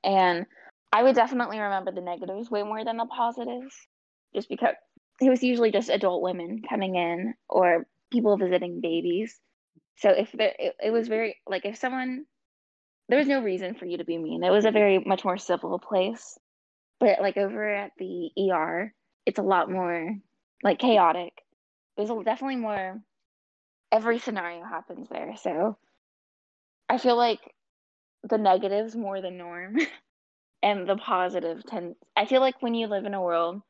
And 0.02 0.46
I 0.92 1.02
would 1.02 1.14
definitely 1.16 1.58
remember 1.58 1.90
the 1.90 2.00
negatives 2.00 2.50
way 2.50 2.62
more 2.62 2.84
than 2.84 2.96
the 2.96 3.06
positives, 3.06 3.74
just 4.34 4.48
because 4.48 4.74
it 5.20 5.30
was 5.30 5.42
usually 5.42 5.72
just 5.72 5.88
adult 5.88 6.22
women 6.22 6.62
coming 6.68 6.94
in 6.94 7.34
or 7.48 7.86
people 8.12 8.36
visiting 8.36 8.80
babies. 8.80 9.38
So 9.96 10.10
if 10.10 10.30
there, 10.32 10.52
it, 10.58 10.74
it 10.82 10.90
was 10.90 11.08
very 11.08 11.36
like 11.46 11.64
if 11.64 11.76
someone, 11.76 12.26
there 13.08 13.18
was 13.18 13.28
no 13.28 13.42
reason 13.42 13.74
for 13.74 13.86
you 13.86 13.98
to 13.98 14.04
be 14.04 14.18
mean. 14.18 14.44
It 14.44 14.50
was 14.50 14.64
a 14.64 14.70
very 14.70 14.98
much 14.98 15.24
more 15.24 15.38
civil 15.38 15.78
place. 15.78 16.38
But 17.00 17.20
like 17.20 17.36
over 17.36 17.68
at 17.68 17.92
the 17.98 18.30
ER, 18.38 18.92
it's 19.26 19.38
a 19.38 19.42
lot 19.42 19.70
more 19.70 20.14
like 20.62 20.78
chaotic. 20.78 21.32
There's 21.96 22.10
definitely 22.24 22.56
more. 22.56 23.00
Every 23.92 24.18
scenario 24.18 24.64
happens 24.64 25.08
there, 25.08 25.34
so 25.36 25.76
I 26.88 26.98
feel 26.98 27.16
like 27.16 27.40
the 28.28 28.38
negatives 28.38 28.96
more 28.96 29.20
the 29.20 29.30
norm, 29.30 29.76
and 30.62 30.88
the 30.88 30.96
positive 30.96 31.64
tends 31.64 31.96
I 32.16 32.24
feel 32.26 32.40
like 32.40 32.60
when 32.60 32.74
you 32.74 32.88
live 32.88 33.04
in 33.04 33.14
a 33.14 33.22
world, 33.22 33.60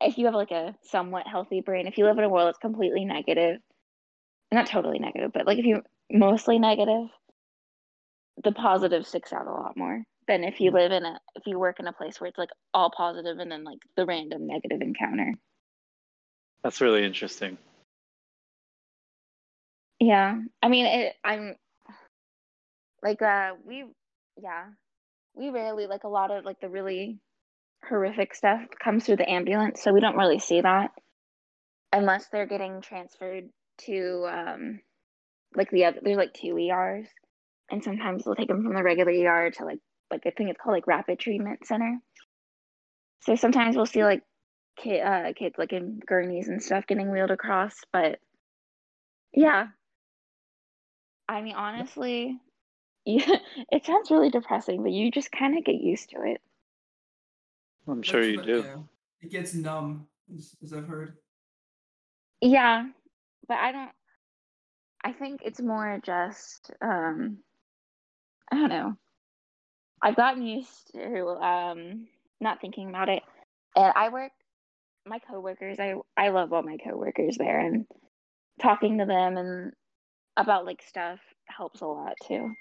if 0.00 0.16
you 0.16 0.26
have 0.26 0.34
like 0.34 0.52
a 0.52 0.74
somewhat 0.82 1.26
healthy 1.26 1.60
brain, 1.60 1.86
if 1.86 1.98
you 1.98 2.06
live 2.06 2.18
in 2.18 2.24
a 2.24 2.28
world 2.28 2.48
that's 2.48 2.58
completely 2.58 3.04
negative, 3.04 3.60
not 4.52 4.66
totally 4.66 4.98
negative, 4.98 5.32
but 5.34 5.46
like 5.46 5.58
if 5.58 5.66
you 5.66 5.82
mostly 6.10 6.58
negative, 6.58 7.08
the 8.44 8.52
positive 8.52 9.06
sticks 9.06 9.32
out 9.32 9.46
a 9.46 9.50
lot 9.50 9.76
more 9.76 10.02
than 10.28 10.44
if 10.44 10.60
you 10.60 10.70
mm. 10.70 10.74
live 10.74 10.92
in 10.92 11.04
a 11.04 11.18
if 11.34 11.42
you 11.46 11.58
work 11.58 11.80
in 11.80 11.86
a 11.86 11.92
place 11.92 12.20
where 12.20 12.28
it's 12.28 12.38
like 12.38 12.50
all 12.72 12.90
positive 12.96 13.38
and 13.38 13.50
then 13.50 13.64
like 13.64 13.78
the 13.96 14.06
random 14.06 14.46
negative 14.46 14.80
encounter. 14.80 15.34
That's 16.62 16.80
really 16.80 17.04
interesting. 17.04 17.58
Yeah. 20.00 20.38
I 20.62 20.68
mean 20.68 20.86
it 20.86 21.14
I'm 21.24 21.56
like 23.02 23.22
uh 23.22 23.52
we 23.64 23.84
yeah. 24.40 24.64
We 25.34 25.50
rarely 25.50 25.86
like 25.86 26.04
a 26.04 26.08
lot 26.08 26.30
of 26.30 26.44
like 26.44 26.60
the 26.60 26.68
really 26.68 27.18
horrific 27.88 28.34
stuff 28.34 28.60
comes 28.82 29.06
through 29.06 29.16
the 29.16 29.30
ambulance, 29.30 29.82
so 29.82 29.92
we 29.92 30.00
don't 30.00 30.16
really 30.16 30.40
see 30.40 30.60
that 30.60 30.90
unless 31.92 32.26
they're 32.28 32.46
getting 32.46 32.80
transferred 32.80 33.44
to 33.78 34.26
um 34.30 34.80
like 35.56 35.70
the 35.70 35.84
other 35.86 36.00
there's 36.02 36.16
like 36.16 36.34
two 36.34 36.58
ERs 36.58 37.06
and 37.70 37.82
sometimes 37.82 38.24
they'll 38.24 38.34
take 38.34 38.48
them 38.48 38.62
from 38.62 38.74
the 38.74 38.82
regular 38.82 39.12
ER 39.12 39.50
to 39.50 39.64
like 39.64 39.78
like 40.10 40.22
I 40.26 40.30
think 40.30 40.50
it's 40.50 40.60
called 40.60 40.74
like 40.74 40.86
rapid 40.86 41.18
treatment 41.18 41.66
center. 41.66 41.98
So 43.22 43.34
sometimes 43.36 43.76
we'll 43.76 43.86
see 43.86 44.04
like 44.04 44.22
kid 44.82 45.00
uh 45.00 45.32
kids 45.34 45.56
like 45.58 45.72
in 45.72 46.00
gurneys 46.06 46.48
and 46.48 46.62
stuff 46.62 46.86
getting 46.86 47.10
wheeled 47.10 47.30
across, 47.30 47.74
but 47.92 48.18
yeah. 49.32 49.68
I 51.28 51.42
mean 51.42 51.54
honestly, 51.54 52.38
yeah, 53.04 53.36
it 53.70 53.84
sounds 53.84 54.10
really 54.10 54.30
depressing, 54.30 54.82
but 54.82 54.92
you 54.92 55.10
just 55.10 55.32
kind 55.32 55.56
of 55.58 55.64
get 55.64 55.76
used 55.76 56.10
to 56.10 56.22
it. 56.22 56.40
I'm 57.86 58.02
sure 58.02 58.20
That's 58.20 58.46
you 58.46 58.62
do. 58.62 58.64
yeah. 58.66 58.76
It 59.20 59.30
gets 59.30 59.54
numb, 59.54 60.06
as, 60.34 60.54
as 60.62 60.72
I've 60.72 60.86
heard. 60.86 61.16
Yeah, 62.40 62.86
but 63.48 63.56
I 63.56 63.72
don't. 63.72 63.90
I 65.02 65.12
think 65.12 65.40
it's 65.44 65.60
more 65.60 66.00
just 66.04 66.70
um, 66.82 67.38
I 68.52 68.56
don't 68.56 68.68
know. 68.68 68.96
I've 70.02 70.16
gotten 70.16 70.42
used 70.46 70.92
to 70.92 71.26
um 71.28 72.06
not 72.40 72.60
thinking 72.60 72.88
about 72.88 73.08
it, 73.08 73.22
and 73.74 73.92
I 73.96 74.10
work. 74.10 74.32
My 75.08 75.20
coworkers, 75.20 75.80
I 75.80 75.94
I 76.16 76.30
love 76.30 76.52
all 76.52 76.62
my 76.62 76.78
coworkers 76.78 77.36
there, 77.38 77.60
and 77.60 77.86
talking 78.60 78.98
to 78.98 79.06
them 79.06 79.36
and 79.38 79.72
about 80.36 80.66
like 80.66 80.82
stuff 80.82 81.20
helps 81.48 81.80
a 81.80 81.86
lot 81.86 82.14
too. 82.26 82.54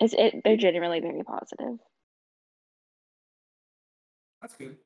It's 0.00 0.14
it. 0.16 0.42
They're 0.44 0.56
generally 0.56 1.00
very 1.00 1.22
positive. 1.24 1.78
That's 4.42 4.56
good. 4.56 4.76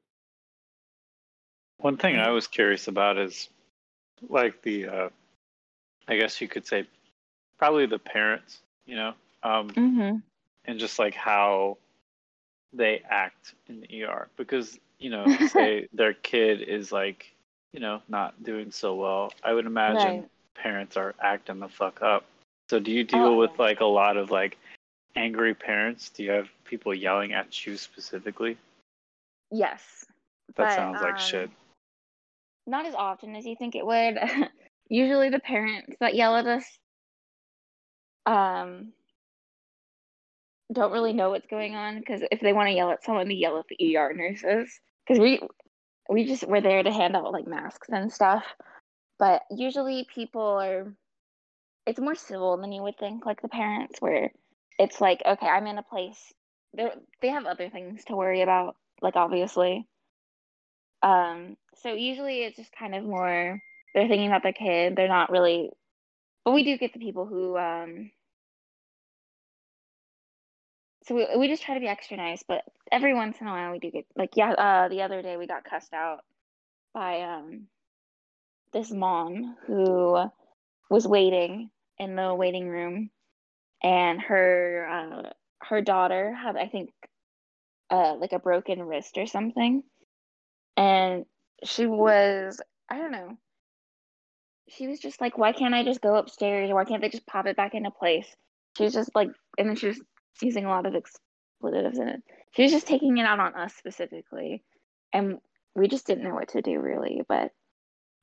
One 1.79 1.97
thing 1.97 2.17
I 2.17 2.31
was 2.31 2.47
curious 2.47 2.89
about 2.89 3.19
is 3.19 3.49
like 4.29 4.63
the 4.63 4.89
uh 4.89 5.09
I 6.09 6.17
guess 6.17 6.41
you 6.41 6.49
could 6.49 6.67
say 6.67 6.87
probably 7.59 7.87
the 7.87 7.99
parents, 7.99 8.61
you 8.87 8.97
know, 8.97 9.15
um 9.43 9.77
Mm-hmm. 9.77 10.17
and 10.65 10.79
just 10.79 10.99
like 10.99 11.15
how 11.15 11.79
they 12.73 13.03
act 13.09 13.55
in 13.69 13.81
the 13.81 14.05
ER 14.05 14.29
because, 14.37 14.79
you 15.03 15.11
know, 15.11 15.27
say 15.41 15.89
their 15.93 16.15
kid 16.15 16.63
is 16.63 16.93
like, 16.93 17.35
you 17.73 17.81
know, 17.81 18.01
not 18.09 18.43
doing 18.43 18.71
so 18.71 18.95
well. 18.95 19.33
I 19.43 19.53
would 19.53 19.67
imagine 19.67 20.19
Right. 20.19 20.29
parents 20.55 20.97
are 20.97 21.15
acting 21.21 21.59
the 21.59 21.69
fuck 21.69 22.03
up. 22.03 22.25
So 22.71 22.79
do 22.79 22.91
you 22.93 23.05
deal 23.05 23.37
Oh, 23.37 23.39
with 23.39 23.59
like 23.59 23.81
a 23.81 23.85
lot 23.87 24.17
of 24.17 24.31
like 24.31 24.57
angry 25.17 25.55
parents? 25.55 26.11
Do 26.11 26.23
you 26.23 26.31
have 26.31 26.49
people 26.65 26.95
yelling 26.95 27.33
at 27.33 27.67
you 27.67 27.77
specifically? 27.77 28.57
Yes. 29.51 30.07
That 30.57 30.69
But, 30.69 30.77
sounds 30.77 31.01
like 31.01 31.15
um, 31.15 31.19
shit. 31.19 31.51
not 32.67 32.87
as 32.87 32.95
often 32.95 33.35
as 33.35 33.45
you 33.45 33.57
think 33.57 33.75
it 33.75 33.85
would. 33.85 34.19
Usually 34.89 35.31
the 35.31 35.41
parents 35.41 35.97
that 36.01 36.15
yell 36.15 36.37
at 36.37 36.47
us 36.47 36.65
um 38.25 38.93
don't 40.73 40.93
really 40.93 41.13
know 41.13 41.31
what's 41.31 41.47
going 41.49 41.75
on 41.75 41.99
because 41.99 42.23
if 42.31 42.41
they 42.41 42.53
want 42.53 42.69
to 42.69 42.75
yell 42.75 42.91
at 42.91 43.03
someone, 43.05 43.29
they 43.29 43.35
yell 43.35 43.59
at 43.59 43.67
the 43.69 43.97
ER 43.97 44.13
nurses 44.15 44.81
because 45.13 45.23
we 45.23 45.41
we 46.09 46.25
just 46.25 46.47
we're 46.47 46.61
there 46.61 46.83
to 46.83 46.93
hand 46.93 47.17
out 47.17 47.33
like 47.33 47.47
masks 47.47 47.89
and 47.91 48.13
stuff. 48.13 48.45
But 49.19 49.43
usually 49.51 50.07
people 50.15 50.43
are 50.43 50.95
it's 51.87 52.01
more 52.01 52.15
civil 52.15 52.57
than 52.57 52.73
you 52.73 52.83
would 52.83 52.99
think, 52.99 53.27
like 53.27 53.43
the 53.43 53.49
parents 53.49 54.01
where 54.01 54.31
it's 54.79 55.01
like, 55.01 55.21
okay, 55.27 55.47
I'm 55.47 55.67
in 55.67 55.79
a 55.79 55.83
place 55.83 56.33
they 56.77 56.89
they 57.21 57.29
have 57.29 57.45
other 57.47 57.69
things 57.69 58.05
to 58.07 58.17
worry 58.17 58.43
about, 58.43 58.77
like 59.03 59.17
obviously. 59.17 59.87
Um, 61.03 61.57
so 61.83 61.93
usually 61.93 62.45
it's 62.45 62.57
just 62.57 62.73
kind 62.79 62.95
of 62.95 63.05
more 63.05 63.59
they're 63.95 64.09
thinking 64.09 64.29
about 64.29 64.43
their 64.43 64.53
kid. 64.53 64.97
They're 64.97 65.09
not 65.09 65.31
really, 65.31 65.71
but 66.45 66.55
we 66.55 66.65
do 66.65 66.79
get 66.79 66.93
the 66.93 67.01
people 67.01 67.27
who 67.27 67.57
um. 67.59 68.11
So 71.05 71.15
we 71.17 71.27
we 71.37 71.49
just 71.49 71.63
try 71.63 71.75
to 71.75 71.81
be 71.81 71.89
extra 71.89 72.17
nice, 72.17 72.45
but 72.47 72.63
every 72.91 73.15
once 73.15 73.41
in 73.41 73.47
a 73.47 73.51
while 73.51 73.73
we 73.73 73.79
do 73.79 73.91
get 73.91 74.07
like 74.17 74.37
yeah. 74.37 74.53
Uh, 74.53 74.89
the 74.89 75.03
other 75.03 75.23
day 75.23 75.37
we 75.37 75.47
got 75.47 75.65
cussed 75.65 75.93
out 75.93 76.21
by 76.95 77.23
um 77.23 77.67
this 78.73 78.91
mom 78.91 79.57
who 79.67 80.31
was 80.91 81.07
waiting 81.07 81.71
in 81.99 82.17
the 82.17 82.35
waiting 82.35 82.69
room, 82.69 83.11
and 83.83 84.21
her 84.21 84.89
uh 84.91 85.31
her 85.67 85.81
daughter 85.81 86.33
had 86.33 86.57
I 86.57 86.69
think 86.69 86.91
uh 87.91 88.15
like 88.15 88.33
a 88.33 88.39
broken 88.39 88.83
wrist 88.83 89.19
or 89.19 89.27
something, 89.27 89.83
and 90.77 91.25
she 91.65 91.87
was 91.87 92.61
I 92.89 92.99
don't 92.99 93.13
know. 93.13 93.37
She 94.69 94.87
was 94.87 95.01
just 95.01 95.21
like, 95.21 95.37
why 95.37 95.53
can't 95.53 95.75
I 95.75 95.83
just 95.83 96.01
go 96.01 96.15
upstairs? 96.15 96.71
Why 96.71 96.85
can't 96.85 97.03
they 97.03 97.09
just 97.09 97.27
pop 97.27 97.47
it 97.47 97.57
back 97.57 97.75
into 97.75 97.91
place? 97.91 98.27
She 98.79 98.85
was 98.85 98.95
just 98.95 99.11
like, 99.15 99.29
and 99.59 99.69
then 99.69 99.77
she 99.77 99.89
was 99.89 100.01
using 100.41 100.65
a 100.65 100.69
lot 100.69 100.87
of 100.87 100.95
expletives 100.95 101.99
in 101.99 102.09
it. 102.09 102.23
She 102.53 102.63
was 102.63 102.73
just 102.73 102.87
taking 102.87 103.19
it 103.19 103.27
out 103.27 103.41
on 103.41 103.55
us 103.55 103.75
specifically, 103.75 104.63
and 105.13 105.39
we 105.75 105.89
just 105.89 106.07
didn't 106.07 106.25
know 106.25 106.35
what 106.35 106.49
to 106.51 106.63
do 106.63 106.81
really. 106.81 107.23
But 107.29 107.53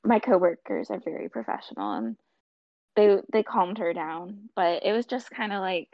my 0.04 0.20
coworkers 0.20 0.90
are 0.92 1.00
very 1.00 1.30
professional, 1.30 1.94
and 1.94 2.16
they 2.96 3.18
they 3.32 3.44
calmed 3.44 3.80
her 3.80 3.94
down. 3.94 4.50
But 4.56 4.84
it 4.86 4.94
was 4.94 5.06
just 5.06 5.32
kind 5.32 5.54
of 5.54 5.62
like 5.62 5.90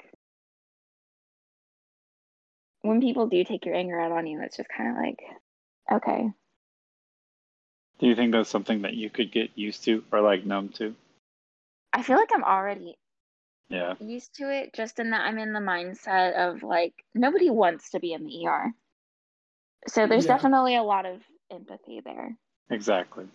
when 2.81 3.01
people 3.01 3.27
do 3.27 3.43
take 3.43 3.65
your 3.65 3.75
anger 3.75 4.00
out 4.00 4.12
on 4.12 4.27
you, 4.27 4.41
it's 4.41 4.57
just 4.57 4.69
kind 4.69 4.91
of 4.91 4.98
like, 4.98 5.19
okay, 5.91 6.29
Do 8.00 8.07
you 8.07 8.15
think 8.15 8.34
that's 8.34 8.50
something 8.50 8.81
that 8.81 8.93
you 8.93 9.10
could 9.10 9.31
get 9.31 9.51
used 9.55 9.84
to 9.86 10.03
or 10.12 10.22
like 10.22 10.45
numb 10.45 10.69
to? 10.75 10.95
I 11.93 12.03
feel 12.03 12.17
like 12.17 12.29
I'm 12.34 12.43
already 12.43 12.98
Yeah. 13.69 13.95
used 14.00 14.36
to 14.36 14.50
it 14.51 14.74
just 14.74 15.00
in 15.00 15.12
that 15.12 15.22
I'm 15.22 15.39
in 15.39 15.53
the 15.53 15.60
mindset 15.60 16.36
of 16.36 16.62
like 16.63 16.93
nobody 17.13 17.50
wants 17.50 17.91
to 17.91 18.00
be 18.00 18.13
in 18.13 18.24
the 18.24 18.45
ER. 18.48 18.74
So 19.88 20.07
there's 20.07 20.25
Yeah. 20.25 20.36
definitely 20.36 20.75
a 20.75 20.84
lot 20.84 21.05
of 21.05 21.22
empathy 21.51 22.01
there. 22.01 22.38
Exactly. 22.69 23.27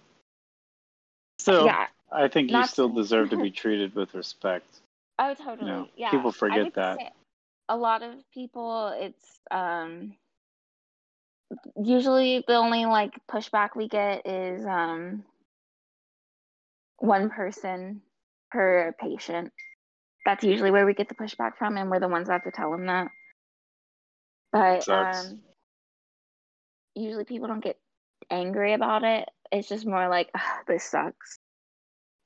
so 1.38 1.64
yeah. 1.64 1.86
I 2.12 2.28
think 2.28 2.50
you 2.50 2.64
still 2.66 2.88
to- 2.88 2.94
deserve 2.94 3.30
to 3.30 3.36
be 3.36 3.50
treated 3.62 3.94
with 3.94 4.14
respect. 4.14 4.80
Oh, 5.18 5.34
totally. 5.34 5.70
know, 5.70 5.88
yeah. 5.96 6.10
people 6.10 6.32
forget 6.32 6.74
that. 6.74 7.14
A 7.68 7.76
lot 7.76 8.02
of 8.02 8.14
people, 8.32 8.88
it's 8.88 9.40
um 9.50 10.16
usually 11.76 12.44
the 12.46 12.54
only 12.54 12.86
like 12.86 13.14
pushback 13.28 13.70
we 13.76 13.88
get 13.88 14.26
is 14.26 14.64
um 14.64 15.24
one 16.98 17.30
person 17.30 18.02
per 18.50 18.94
patient 19.00 19.52
that's 20.30 20.44
usually 20.44 20.70
where 20.70 20.86
we 20.86 20.94
get 20.94 21.08
the 21.08 21.14
pushback 21.16 21.56
from, 21.58 21.76
and 21.76 21.90
we're 21.90 21.98
the 21.98 22.08
ones 22.08 22.28
that 22.28 22.34
have 22.34 22.44
to 22.44 22.52
tell 22.52 22.70
them 22.70 22.86
that. 22.86 23.08
But 24.52 24.88
um, 24.88 25.40
usually 26.94 27.24
people 27.24 27.48
don't 27.48 27.64
get 27.64 27.78
angry 28.30 28.72
about 28.74 29.02
it. 29.02 29.28
It's 29.50 29.68
just 29.68 29.86
more 29.86 30.08
like, 30.08 30.30
this 30.68 30.84
sucks. 30.84 31.38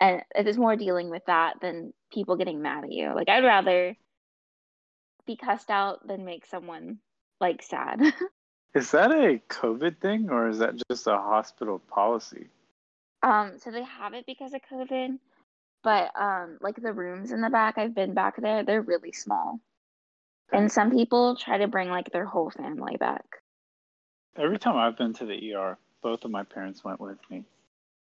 And 0.01 0.23
it's 0.35 0.59
more 0.59 0.77
dealing 0.77 1.09
with 1.09 1.25
that 1.27 1.55
than 1.63 1.95
people 2.13 2.37
getting 2.37 2.61
mad 2.61 2.85
at 2.85 2.93
you. 2.93 3.15
Like, 3.15 3.31
I'd 3.31 3.45
rather 3.45 3.97
be 5.27 5.37
cussed 5.37 5.71
out 5.71 6.07
than 6.07 6.27
make 6.27 6.45
someone 6.45 6.99
like 7.41 7.63
sad. 7.63 8.01
Is 8.75 8.91
that 8.91 9.13
a 9.13 9.41
COVID 9.49 9.99
thing 10.01 10.31
or 10.31 10.49
is 10.49 10.59
that 10.59 10.75
just 10.91 11.07
a 11.07 11.17
hospital 11.17 11.79
policy? 11.79 12.49
um, 13.23 13.53
so 13.59 13.71
they 13.71 13.85
have 13.85 14.15
it 14.15 14.27
because 14.27 14.53
of 14.53 14.61
COVID, 14.71 15.17
but 15.85 16.11
um, 16.21 16.59
like 16.61 16.77
the 16.77 16.93
rooms 16.93 17.33
in 17.33 17.43
the 17.43 17.51
back, 17.51 17.79
I've 17.79 17.95
been 17.95 18.15
back 18.15 18.41
there, 18.41 18.65
they're 18.65 18.83
really 18.83 19.13
small. 19.13 19.61
And 20.53 20.73
some 20.73 20.91
people 20.93 21.37
try 21.37 21.59
to 21.59 21.69
bring 21.69 21.91
like 21.91 22.11
their 22.13 22.27
whole 22.27 22.51
family 22.51 22.97
back. 22.97 23.25
Every 24.37 24.59
time 24.59 24.77
I've 24.77 24.97
been 24.99 25.15
to 25.15 25.27
the 25.27 25.55
ER, 25.55 25.79
both 26.03 26.25
of 26.25 26.31
my 26.33 26.45
parents 26.45 26.85
went 26.85 27.01
with 27.01 27.19
me. 27.31 27.45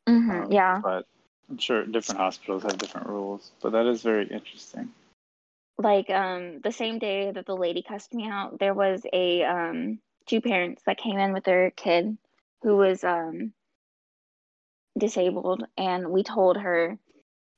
hmm 0.09 0.31
Um, 0.31 0.53
yeah. 0.53 0.81
But 0.83 1.07
I'm 1.51 1.59
sure 1.59 1.85
different 1.87 2.21
hospitals 2.21 2.65
have 2.65 2.79
different 2.79 3.09
rules. 3.09 3.53
But 3.63 3.73
that 3.73 3.87
is 3.87 4.03
very 4.03 4.27
interesting. 4.29 4.93
like 5.79 6.11
um 6.11 6.61
the 6.63 6.73
same 6.73 6.99
day 6.99 7.31
that 7.31 7.47
the 7.47 7.57
lady 7.57 7.83
cussed 7.83 8.13
me 8.15 8.29
out 8.29 8.59
there 8.59 8.75
was 8.75 9.03
a 9.13 9.45
um 9.45 10.01
two 10.27 10.41
parents 10.41 10.83
that 10.87 10.99
came 10.99 11.19
in 11.19 11.33
with 11.33 11.45
their 11.45 11.71
kid 11.71 12.17
who 12.63 12.77
was 12.77 13.05
um 13.05 13.53
disabled 14.99 15.65
and 15.77 16.09
we 16.11 16.23
told 16.25 16.57
her 16.57 16.99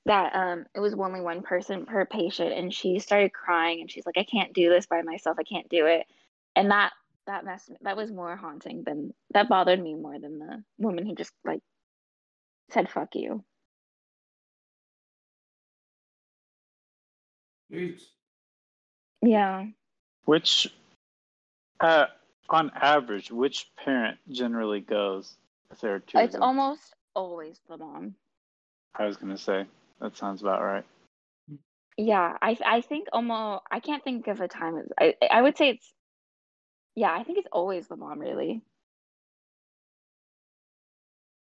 that 0.07 0.35
um 0.35 0.65
it 0.75 0.81
was 0.81 0.95
only 0.95 1.21
one 1.21 1.43
person 1.43 1.85
per 1.85 2.07
patient 2.07 2.53
and 2.53 2.73
she 2.73 2.99
started 2.99 3.33
crying 3.33 3.81
and 3.81 3.91
she's 3.91 4.07
like 4.07 4.17
I 4.17 4.25
can't 4.25 4.53
do 4.53 4.71
this 4.71 4.87
by 4.87 5.03
myself. 5.03 5.37
I 5.39 5.45
can't 5.45 5.69
do 5.69 5.87
it. 5.87 6.07
And 6.57 6.71
that 6.71 6.93
that 7.27 7.45
messed 7.45 7.71
me, 7.71 7.77
that 7.83 7.97
was 7.97 8.11
more 8.11 8.37
haunting 8.37 8.83
than 8.85 9.13
that 9.33 9.49
bothered 9.49 9.83
me 9.83 9.95
more 9.95 10.19
than 10.19 10.39
the 10.39 10.65
woman 10.79 11.07
who 11.07 11.15
just 11.15 11.33
like 11.45 11.61
said 12.71 12.89
fuck 12.89 13.15
you. 13.15 13.45
Jeez. 17.71 18.01
yeah. 19.23 19.67
Which, 20.25 20.73
uh, 21.79 22.07
on 22.49 22.73
average, 22.75 23.31
which 23.31 23.71
parent 23.77 24.19
generally 24.29 24.81
goes 24.81 25.37
if 25.71 25.81
there 25.81 25.95
are 25.95 26.01
two? 26.01 26.19
it's 26.19 26.35
almost 26.35 26.95
always 27.15 27.61
the 27.69 27.77
mom. 27.77 28.15
I 28.97 29.07
was 29.07 29.17
gonna 29.17 29.39
say 29.39 29.67
that 30.01 30.17
sounds 30.17 30.43
about 30.43 30.63
right. 30.63 30.85
Yeah, 31.97 32.37
I 32.41 32.57
I 32.65 32.81
think 32.81 33.09
almost 33.13 33.65
I 33.71 33.81
can't 33.81 34.03
think 34.03 34.27
of 34.29 34.41
a 34.41 34.49
time. 34.49 34.89
I 34.99 35.15
I 35.31 35.43
would 35.43 35.57
say 35.57 35.71
it's 35.71 35.93
yeah, 36.97 37.13
I 37.13 37.23
think 37.25 37.39
it's 37.39 37.49
always 37.53 37.89
the 37.89 37.97
mom 37.97 38.19
really. 38.19 38.63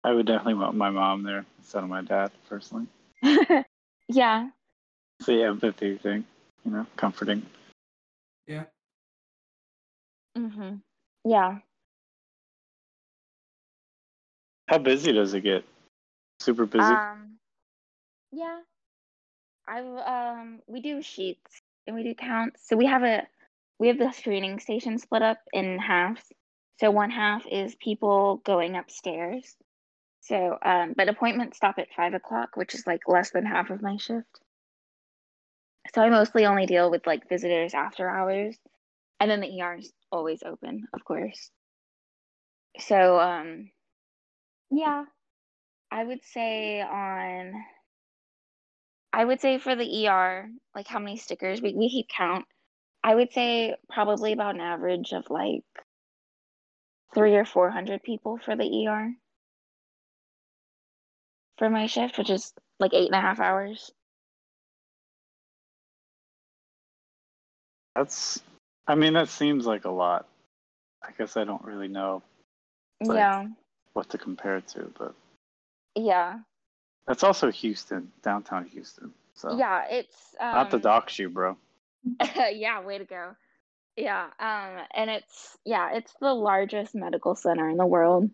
I 0.03 0.13
would 0.13 0.25
definitely 0.25 0.53
want 0.55 0.75
my 0.75 0.89
mom 0.89 1.23
there 1.23 1.45
instead 1.57 1.83
of 1.83 1.89
my 1.89 2.01
dad 2.01 2.31
personally. 2.49 2.87
Yeah. 4.09 4.49
It's 5.19 5.27
the 5.27 5.43
empathy 5.43 5.97
thing, 5.97 6.25
you 6.63 6.71
know, 6.71 6.85
comforting. 6.95 7.45
Yeah. 8.47 8.63
Mhm. 10.37 10.81
Yeah. 11.25 11.59
How 14.67 14.77
busy 14.77 15.11
does 15.11 15.33
it 15.33 15.41
get? 15.41 15.65
Super 16.39 16.65
busy. 16.65 16.93
Um 16.93 17.36
yeah. 18.37 18.59
I've 19.67 19.85
um 19.85 20.59
we 20.67 20.81
do 20.81 21.01
sheets 21.01 21.61
and 21.87 21.95
we 21.95 22.03
do 22.03 22.13
counts. 22.13 22.61
So 22.67 22.77
we 22.77 22.85
have 22.85 23.03
a 23.03 23.23
we 23.79 23.87
have 23.87 23.97
the 23.97 24.11
screening 24.11 24.59
station 24.59 24.99
split 24.99 25.23
up 25.23 25.39
in 25.51 25.79
halves. 25.79 26.21
So 26.79 26.91
one 26.91 27.09
half 27.09 27.45
is 27.51 27.75
people 27.75 28.41
going 28.45 28.75
upstairs. 28.75 29.55
So 30.21 30.57
um 30.63 30.93
but 30.95 31.09
appointments 31.09 31.57
stop 31.57 31.79
at 31.79 31.87
five 31.95 32.13
o'clock, 32.13 32.51
which 32.55 32.75
is 32.75 32.85
like 32.85 33.01
less 33.07 33.31
than 33.31 33.45
half 33.45 33.71
of 33.71 33.81
my 33.81 33.97
shift. 33.97 34.39
So 35.95 36.01
I 36.01 36.09
mostly 36.09 36.45
only 36.45 36.67
deal 36.67 36.91
with 36.91 37.07
like 37.07 37.27
visitors 37.27 37.73
after 37.73 38.07
hours. 38.07 38.55
And 39.19 39.31
then 39.31 39.41
the 39.41 39.61
ER 39.61 39.77
is 39.79 39.91
always 40.11 40.43
open, 40.43 40.85
of 40.93 41.03
course. 41.03 41.49
So 42.79 43.19
um 43.19 43.71
yeah, 44.69 45.05
I 45.91 46.03
would 46.03 46.23
say 46.23 46.81
on 46.81 47.53
I 49.17 49.25
would 49.25 49.41
say 49.41 49.57
for 49.57 49.75
the 49.75 50.07
ER, 50.07 50.47
like 50.75 50.85
how 50.87 50.99
many 50.99 51.17
stickers 51.17 51.59
we, 51.59 51.73
we 51.73 51.89
keep 51.89 52.07
count. 52.07 52.45
I 53.03 53.15
would 53.15 53.33
say 53.33 53.73
probably 53.89 54.31
about 54.31 54.53
an 54.53 54.61
average 54.61 55.11
of 55.11 55.27
like 55.31 55.63
three 57.15 57.35
or 57.35 57.43
four 57.43 57.71
hundred 57.71 58.03
people 58.03 58.37
for 58.37 58.55
the 58.55 58.87
ER 58.87 59.11
for 61.57 61.67
my 61.67 61.87
shift, 61.87 62.19
which 62.19 62.29
is 62.29 62.53
like 62.79 62.93
eight 62.93 63.07
and 63.07 63.15
a 63.15 63.21
half 63.21 63.39
hours. 63.39 63.89
That's, 67.95 68.39
I 68.85 68.93
mean, 68.93 69.13
that 69.13 69.29
seems 69.29 69.65
like 69.65 69.85
a 69.85 69.89
lot. 69.89 70.27
I 71.03 71.09
guess 71.17 71.37
I 71.37 71.43
don't 71.43 71.63
really 71.63 71.87
know 71.87 72.21
Like- 73.01 73.17
yeah, 73.17 73.47
what 73.93 74.11
to 74.11 74.19
compare 74.19 74.57
it 74.57 74.67
to, 74.69 74.93
but 74.95 75.15
yeah, 75.95 76.41
that's 77.07 77.23
also 77.23 77.51
Houston, 77.51 78.11
downtown 78.21 78.65
Houston. 78.65 79.13
So 79.33 79.57
yeah. 79.57 79.85
It's 79.89 80.35
um, 80.39 80.53
not 80.53 80.71
the 80.71 80.79
dox 80.79 81.17
you, 81.17 81.29
bro. 81.29 81.57
yeah, 82.51 82.81
way 82.81 82.97
to 82.97 83.05
go. 83.05 83.35
Yeah, 83.95 84.25
um, 84.39 84.85
and 84.93 85.09
it's 85.09 85.57
yeah, 85.65 85.95
it's 85.95 86.13
the 86.21 86.33
largest 86.33 86.93
medical 86.93 87.35
center 87.35 87.67
in 87.67 87.77
the 87.77 87.85
world, 87.85 88.29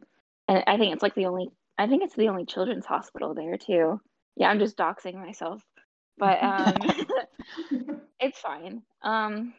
and 0.49 0.63
I 0.67 0.77
think 0.77 0.93
it's 0.93 1.01
like 1.01 1.15
the 1.15 1.27
only. 1.27 1.49
I 1.77 1.87
think 1.87 2.03
it's 2.03 2.15
the 2.15 2.27
only 2.27 2.45
children's 2.45 2.85
hospital 2.85 3.33
there 3.33 3.57
too. 3.57 4.01
Yeah, 4.35 4.49
I'm 4.49 4.59
just 4.59 4.77
doxing 4.77 5.15
myself, 5.15 5.63
but 6.17 6.43
um, 6.43 6.75
it's 8.19 8.39
fine. 8.39 8.81
Um, 9.01 9.53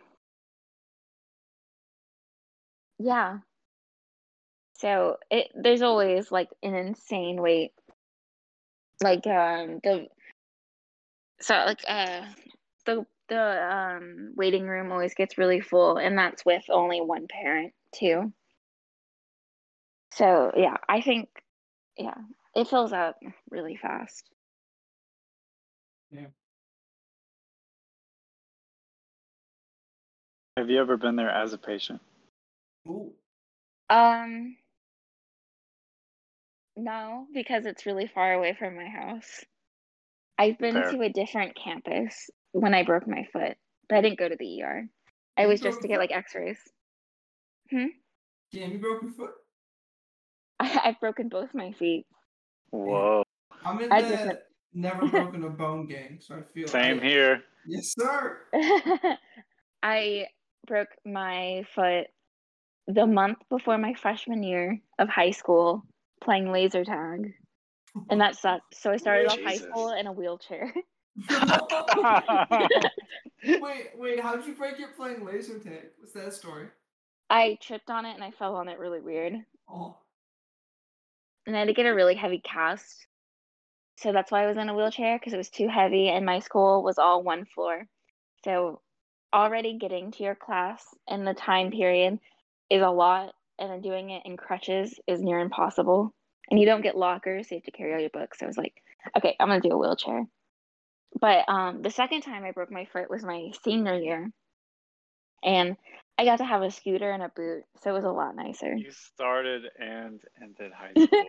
yeah. 2.99 3.39
So 4.75 5.17
it 5.31 5.49
there's 5.55 5.83
always 5.83 6.31
like 6.31 6.51
an 6.63 6.75
insane 6.75 7.41
wait. 7.41 7.73
Like 9.03 9.27
um 9.27 9.81
the 9.83 10.09
so 11.41 11.55
like 11.55 11.81
uh 11.89 12.23
the 12.87 13.07
the 13.29 13.75
um 13.75 14.33
waiting 14.37 14.67
room 14.67 14.93
always 14.93 15.15
gets 15.15 15.39
really 15.39 15.61
full 15.61 15.97
and 15.99 16.19
that's 16.19 16.45
with 16.45 16.65
only 16.71 17.01
one 17.01 17.27
parent 17.29 17.73
too. 17.95 18.33
So 20.13 20.53
yeah, 20.57 20.77
I 20.89 21.01
think 21.01 21.29
yeah, 21.99 22.15
it 22.55 22.69
fills 22.69 22.93
up 22.93 23.19
really 23.51 23.77
fast. 23.77 24.31
yeah 26.11 26.27
Have 30.57 30.71
you 30.71 30.81
ever 30.81 30.97
been 30.97 31.17
there 31.17 31.31
as 31.31 31.53
a 31.53 31.59
patient? 31.59 32.01
Ooh. 32.89 33.13
Um 33.91 34.57
no, 36.77 37.27
because 37.33 37.67
it's 37.67 37.87
really 37.87 38.07
far 38.07 38.33
away 38.33 38.55
from 38.59 38.77
my 38.77 38.87
house. 38.89 39.45
I've 40.39 40.59
been 40.59 40.75
Fair. 40.75 40.91
to 40.93 41.01
a 41.03 41.09
different 41.09 41.57
campus 41.57 42.29
when 42.53 42.75
I 42.75 42.83
broke 42.83 43.07
my 43.07 43.27
foot, 43.33 43.57
but 43.89 43.99
I 43.99 44.01
didn't 44.01 44.19
go 44.19 44.29
to 44.29 44.37
the 44.37 44.63
ER. 44.63 44.85
I 45.37 45.43
You 45.43 45.49
was 45.49 45.61
just 45.61 45.81
to 45.83 45.89
get 45.89 45.99
like 45.99 46.13
x-rays. 46.13 46.59
Hmm? 47.71 47.87
Damn, 48.53 48.73
you 48.73 48.79
broke 48.79 49.03
your 49.03 49.13
foot. 49.13 49.31
I, 50.61 50.81
I've 50.85 51.01
broken 51.01 51.29
both 51.29 51.55
my 51.55 51.73
feet. 51.73 52.07
Whoa. 52.71 53.23
I'm 53.65 53.81
in 53.81 53.93
I 53.93 54.03
the 54.03 54.09
just- 54.09 54.37
never 54.73 55.07
broken 55.09 55.45
a 55.45 55.51
bone 55.51 55.87
gang, 55.87 56.19
so 56.21 56.35
I 56.37 56.43
feel 56.53 56.67
Same 56.69 56.99
I- 57.01 57.05
here. 57.05 57.43
Yes, 57.67 57.95
sir. 57.99 58.39
I 59.83 60.27
broke 60.67 60.89
my 61.07 61.65
foot 61.75 62.09
the 62.87 63.07
month 63.07 63.39
before 63.49 63.79
my 63.79 63.95
freshman 63.95 64.43
year 64.43 64.81
of 64.99 65.09
high 65.09 65.31
school 65.31 65.83
playing 66.23 66.53
laser 66.53 66.85
tag. 66.85 67.35
And 68.11 68.21
that 68.21 68.37
sucked. 68.37 68.75
So 68.77 68.91
I 68.91 68.97
started 68.97 69.27
off 69.27 69.41
high 69.41 69.53
Jesus. 69.53 69.69
school 69.69 69.93
in 69.93 70.07
a 70.07 70.13
wheelchair. 70.13 70.73
wait, 73.45 73.91
wait. 73.97 74.21
How 74.21 74.37
did 74.37 74.47
you 74.47 74.55
break 74.55 74.79
your 74.79 74.89
playing 74.97 75.25
laser 75.25 75.59
tag? 75.59 75.91
What's 75.99 76.13
that 76.15 76.33
story? 76.33 76.67
I 77.31 77.57
tripped 77.63 77.91
on 77.91 78.05
it 78.05 78.15
and 78.15 78.25
I 78.25 78.33
fell 78.33 78.57
on 78.57 78.69
it 78.69 78.79
really 78.79 79.01
weird. 79.01 79.35
Oh, 79.69 79.97
And 81.47 81.57
I 81.57 81.61
had 81.61 81.69
to 81.69 81.75
get 81.75 81.87
a 81.87 81.95
really 81.95 82.15
heavy 82.15 82.41
cast. 82.45 83.07
So 83.99 84.13
that's 84.13 84.31
why 84.33 84.43
I 84.45 84.47
was 84.47 84.57
in 84.57 84.69
a 84.69 84.75
wheelchair 84.75 85.19
because 85.19 85.33
it 85.33 85.39
was 85.39 85.51
too 85.51 85.69
heavy 85.69 86.09
and 86.09 86.27
my 86.27 86.41
school 86.41 86.83
was 86.83 86.99
all 86.99 87.23
one 87.23 87.45
floor. 87.45 87.87
So 88.45 88.81
already 89.33 89.79
getting 89.79 90.11
to 90.13 90.23
your 90.23 90.35
class 90.35 90.85
in 91.09 91.25
the 91.25 91.35
time 91.35 91.71
period 91.71 92.19
is 92.71 92.83
a 92.83 92.91
lot 92.91 93.35
and 93.59 93.71
then 93.71 93.81
doing 93.81 94.11
it 94.11 94.23
in 94.25 94.37
crutches 94.37 94.99
is 95.07 95.21
near 95.21 95.39
impossible. 95.39 96.13
And 96.51 96.61
you 96.61 96.67
don't 96.67 96.83
get 96.83 96.97
lockers, 96.97 97.49
so 97.49 97.55
you 97.55 97.61
have 97.61 97.65
to 97.65 97.71
carry 97.71 97.95
all 97.95 98.01
your 98.01 98.11
books. 98.11 98.39
So 98.39 98.47
I 98.47 98.49
was 98.49 98.59
like, 98.59 98.75
okay, 99.17 99.35
I'm 99.41 99.49
gonna 99.49 99.61
do 99.61 99.71
a 99.73 99.79
wheelchair. 99.79 100.25
But 101.21 101.49
um, 101.49 101.83
the 101.83 101.91
second 101.91 102.23
time 102.23 102.45
I 102.45 102.51
broke 102.51 102.71
my 102.71 102.87
foot 102.87 103.09
was 103.09 103.25
my 103.25 103.51
senior 103.63 103.95
year, 103.95 104.31
and 105.43 105.77
I 106.19 106.25
got 106.25 106.39
to 106.39 106.45
have 106.45 106.63
a 106.63 106.71
scooter 106.71 107.11
and 107.11 107.23
a 107.23 107.29
boot, 107.29 107.63
so 107.83 107.91
it 107.91 107.95
was 107.95 108.05
a 108.05 108.11
lot 108.11 108.37
nicer. 108.37 108.75
You 108.75 108.91
started 108.91 109.65
and 109.79 110.21
ended 110.43 110.73
high 110.73 110.93
school 111.05 111.25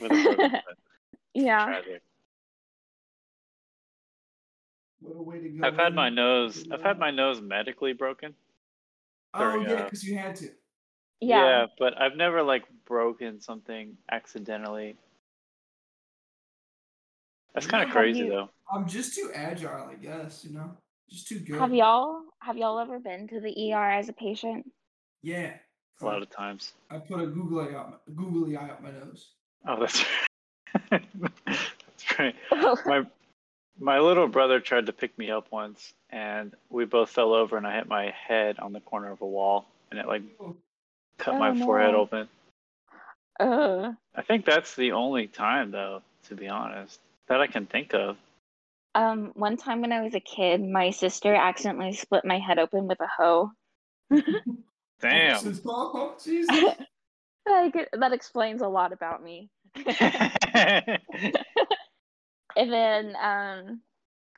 with 0.00 0.12
a 0.12 0.22
broken 0.22 0.50
foot. 0.50 0.62
Yeah. 1.34 1.66
Tragic. 1.66 2.02
What 5.00 5.16
a 5.16 5.22
way 5.22 5.40
to 5.40 5.48
go. 5.50 5.66
I've 5.66 5.76
had 5.76 5.94
my 5.94 6.08
nose. 6.08 6.66
I've 6.72 6.82
had 6.82 6.98
my 6.98 7.10
nose 7.10 7.40
medically 7.40 7.92
broken. 7.92 8.34
Oh 9.34 9.40
during, 9.40 9.68
yeah, 9.68 9.74
uh, 9.74 9.84
because 9.84 10.02
you 10.02 10.16
had 10.16 10.34
to. 10.36 10.50
Yeah. 11.20 11.44
yeah, 11.44 11.66
but 11.78 12.00
I've 12.00 12.16
never 12.16 12.42
like 12.42 12.64
broken 12.86 13.40
something 13.40 13.96
accidentally. 14.10 14.96
That's 17.54 17.66
kind 17.66 17.82
of 17.84 17.90
crazy 17.90 18.20
you- 18.20 18.30
though. 18.30 18.50
I'm 18.72 18.86
just 18.86 19.14
too 19.14 19.30
agile, 19.34 19.88
I 19.90 19.94
guess. 19.94 20.44
You 20.44 20.54
know, 20.54 20.76
just 21.08 21.26
too 21.26 21.40
good. 21.40 21.58
Have 21.58 21.72
y'all 21.72 22.20
have 22.40 22.56
y'all 22.56 22.78
ever 22.78 22.98
been 22.98 23.26
to 23.28 23.40
the 23.40 23.72
ER 23.72 23.90
as 23.90 24.08
a 24.08 24.12
patient? 24.12 24.70
Yeah. 25.22 25.54
A 26.00 26.04
lot 26.04 26.22
of 26.22 26.30
times. 26.30 26.74
I 26.90 26.98
put 26.98 27.20
a 27.20 27.26
googly 27.26 27.74
eye, 27.74 27.84
googly 28.14 28.56
eye 28.56 28.68
up 28.70 28.82
my 28.82 28.90
nose. 28.92 29.30
Oh, 29.66 29.80
that's 29.80 30.04
right. 30.92 31.04
that's 31.46 32.18
right. 32.18 32.34
My 32.86 33.04
my 33.80 33.98
little 33.98 34.28
brother 34.28 34.60
tried 34.60 34.86
to 34.86 34.92
pick 34.92 35.16
me 35.18 35.30
up 35.30 35.50
once, 35.50 35.92
and 36.10 36.52
we 36.68 36.84
both 36.84 37.10
fell 37.10 37.32
over, 37.32 37.56
and 37.56 37.66
I 37.66 37.76
hit 37.76 37.88
my 37.88 38.12
head 38.28 38.58
on 38.60 38.72
the 38.72 38.80
corner 38.80 39.10
of 39.10 39.20
a 39.22 39.26
wall, 39.26 39.66
and 39.90 39.98
it 39.98 40.06
like 40.06 40.22
Oh, 40.40 40.54
cut 41.18 41.38
my 41.38 41.58
forehead 41.58 41.94
open. 41.94 42.28
Ugh. 43.40 43.94
I 44.14 44.22
think 44.22 44.44
that's 44.44 44.74
the 44.74 44.92
only 44.92 45.26
time, 45.26 45.70
though, 45.70 46.02
to 46.28 46.34
be 46.34 46.48
honest, 46.48 47.00
that 47.28 47.40
I 47.40 47.46
can 47.46 47.66
think 47.66 47.94
of. 47.94 48.16
Um, 48.94 49.32
one 49.34 49.56
time 49.56 49.80
when 49.80 49.92
I 49.92 50.02
was 50.02 50.14
a 50.14 50.20
kid, 50.20 50.62
my 50.62 50.90
sister 50.90 51.34
accidentally 51.34 51.92
split 51.92 52.24
my 52.24 52.38
head 52.38 52.58
open 52.58 52.88
with 52.88 53.00
a 53.00 53.06
hoe. 53.06 53.50
Damn. 55.00 55.60
Oh, 55.66 56.16
Jesus. 56.22 56.56
Like, 57.46 57.88
that 57.94 58.12
explains 58.12 58.60
a 58.60 58.68
lot 58.68 58.92
about 58.92 59.22
me. 59.22 59.48
And 62.58 62.72
then 62.72 63.06
um, 63.10 63.80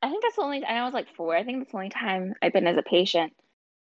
I 0.02 0.10
think 0.10 0.22
that's 0.22 0.36
the 0.36 0.42
only. 0.42 0.58
And 0.58 0.78
I 0.78 0.84
was 0.84 0.92
like 0.92 1.14
four. 1.16 1.34
I 1.34 1.42
think 1.42 1.60
that's 1.60 1.72
the 1.72 1.78
only 1.78 1.88
time 1.88 2.34
I've 2.42 2.52
been 2.52 2.66
as 2.66 2.76
a 2.76 2.82
patient. 2.82 3.32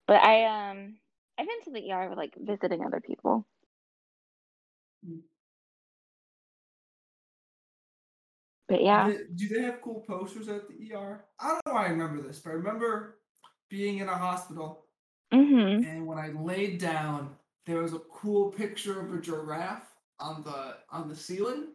But 0.06 0.22
I 0.22 0.72
um, 0.72 0.98
I've 1.38 1.46
been 1.48 1.62
to 1.66 1.72
the 1.72 1.92
ER 1.92 2.16
like 2.16 2.34
visiting 2.38 2.84
other 2.86 3.00
people. 3.00 3.46
But 8.68 8.84
yeah, 8.84 9.08
Do, 9.08 9.14
they, 9.14 9.24
do 9.36 9.48
they 9.56 9.62
have 9.66 9.82
cool 9.82 10.04
posters 10.08 10.50
at 10.50 10.64
the 10.68 10.94
ER? 10.94 11.24
I 11.40 11.48
don't 11.48 11.66
know 11.66 11.74
why 11.74 11.86
I 11.86 11.90
remember 11.90 12.22
this, 12.22 12.40
but 12.40 12.50
I 12.50 12.54
remember 12.54 13.20
being 13.70 14.00
in 14.00 14.10
a 14.10 14.18
hospital 14.18 14.86
mm-hmm. 15.34 15.88
and 15.88 16.06
when 16.06 16.18
I 16.18 16.30
laid 16.30 16.80
down, 16.80 17.36
there 17.66 17.82
was 17.82 17.94
a 17.94 18.00
cool 18.00 18.52
picture 18.52 19.00
of 19.00 19.14
a 19.14 19.22
giraffe 19.22 19.88
on 20.20 20.44
the 20.44 20.76
on 20.90 21.08
the 21.08 21.16
ceiling. 21.16 21.68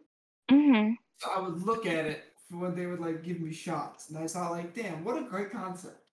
Mm-hmm. 0.51 0.93
So 1.19 1.29
I 1.35 1.39
would 1.39 1.63
look 1.63 1.85
at 1.85 2.05
it 2.05 2.23
for 2.49 2.57
when 2.57 2.75
they 2.75 2.85
would 2.85 2.99
like 2.99 3.23
give 3.23 3.39
me 3.39 3.53
shots, 3.53 4.09
and 4.09 4.17
I 4.17 4.25
saw 4.25 4.49
like, 4.49 4.75
damn, 4.75 5.03
what 5.03 5.17
a 5.17 5.23
great 5.23 5.51
concept. 5.51 6.09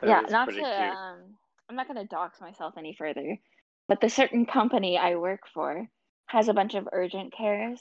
That 0.00 0.08
yeah, 0.08 0.20
not 0.28 0.46
to 0.46 0.54
cute. 0.54 0.64
um, 0.64 1.37
I'm 1.68 1.76
not 1.76 1.88
gonna 1.88 2.04
dox 2.06 2.40
myself 2.40 2.74
any 2.78 2.94
further, 2.94 3.38
but 3.88 4.00
the 4.00 4.08
certain 4.10 4.46
company 4.46 4.98
I 4.98 5.16
work 5.16 5.40
for 5.52 5.88
has 6.26 6.48
a 6.48 6.54
bunch 6.54 6.74
of 6.74 6.88
urgent 6.92 7.32
cares, 7.32 7.80